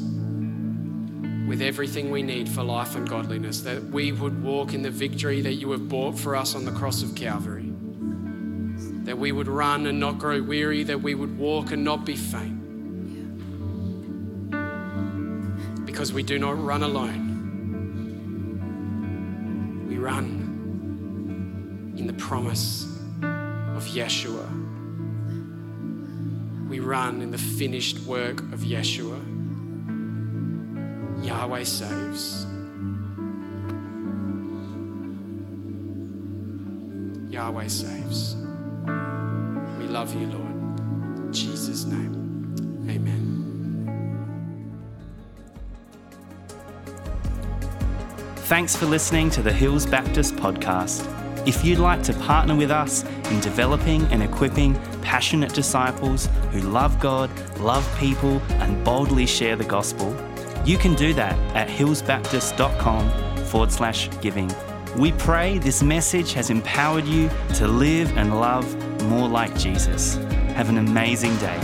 with 1.52 1.62
everything 1.62 2.10
we 2.10 2.24
need 2.24 2.48
for 2.48 2.64
life 2.64 2.96
and 2.96 3.10
godliness, 3.10 3.60
that 3.60 3.84
we 3.84 4.14
would 4.14 4.42
walk 4.42 4.74
in 4.74 4.82
the 4.82 4.90
victory 4.90 5.42
that 5.42 5.56
you 5.56 5.70
have 5.72 5.90
bought 5.90 6.18
for 6.18 6.34
us 6.34 6.56
on 6.56 6.64
the 6.64 6.72
cross 6.72 7.04
of 7.04 7.14
Calvary, 7.14 7.74
that 9.04 9.18
we 9.18 9.34
would 9.34 9.50
run 9.50 9.86
and 9.86 10.00
not 10.00 10.18
grow 10.18 10.42
weary, 10.42 10.84
that 10.84 11.02
we 11.02 11.14
would 11.14 11.38
walk 11.38 11.74
and 11.74 11.84
not 11.84 12.06
be 12.06 12.16
faint. 12.16 12.58
Because 15.86 16.14
we 16.14 16.24
do 16.24 16.40
not 16.40 16.58
run 16.58 16.84
alone, 16.84 17.28
we 19.90 19.98
run 19.98 21.94
in 21.98 22.08
the 22.08 22.14
promise 22.14 22.86
of 23.22 23.84
Yeshua. 23.88 24.48
We 26.70 26.80
run 26.80 27.22
in 27.22 27.30
the 27.30 27.38
finished 27.38 28.00
work 28.04 28.40
of 28.54 28.62
Yeshua. 28.62 29.21
Yahweh 31.42 31.64
saves. 31.64 32.46
Yahweh 37.34 37.68
saves. 37.68 38.36
We 39.80 39.88
love 39.88 40.14
you, 40.14 40.28
Lord. 40.28 40.56
In 41.18 41.34
Jesus' 41.34 41.86
name, 41.86 42.54
amen. 42.88 43.40
Thanks 48.36 48.76
for 48.76 48.86
listening 48.86 49.32
to 49.32 49.42
the 49.42 49.52
Hills 49.52 49.88
Baptist 49.88 50.36
podcast. 50.36 51.08
If 51.48 51.66
you'd 51.66 51.80
like 51.80 52.04
to 52.04 52.14
partner 52.14 52.56
with 52.56 52.70
us 52.70 53.04
in 53.32 53.40
developing 53.40 54.04
and 54.12 54.22
equipping 54.22 54.76
passionate 55.02 55.56
disciples 55.56 56.30
who 56.52 56.60
love 56.60 57.00
God, 57.00 57.32
love 57.60 57.84
people, 57.98 58.40
and 58.62 58.84
boldly 58.86 59.26
share 59.26 59.56
the 59.56 59.64
gospel, 59.64 60.16
you 60.66 60.78
can 60.78 60.96
do 60.96 61.14
that 61.14 61.38
at 61.56 61.68
hillsbaptist.com 61.68 63.46
forward 63.46 63.72
slash 63.72 64.10
giving. 64.22 64.52
We 64.98 65.12
pray 65.14 65.58
this 65.58 65.82
message 65.82 66.34
has 66.34 66.50
empowered 66.50 67.06
you 67.06 67.30
to 67.56 67.68
live 67.68 68.16
and 68.18 68.40
love 68.40 68.66
more 69.04 69.28
like 69.28 69.58
Jesus. 69.58 70.16
Have 70.56 70.70
an 70.70 70.78
amazing 70.78 71.36
day. 71.38 71.60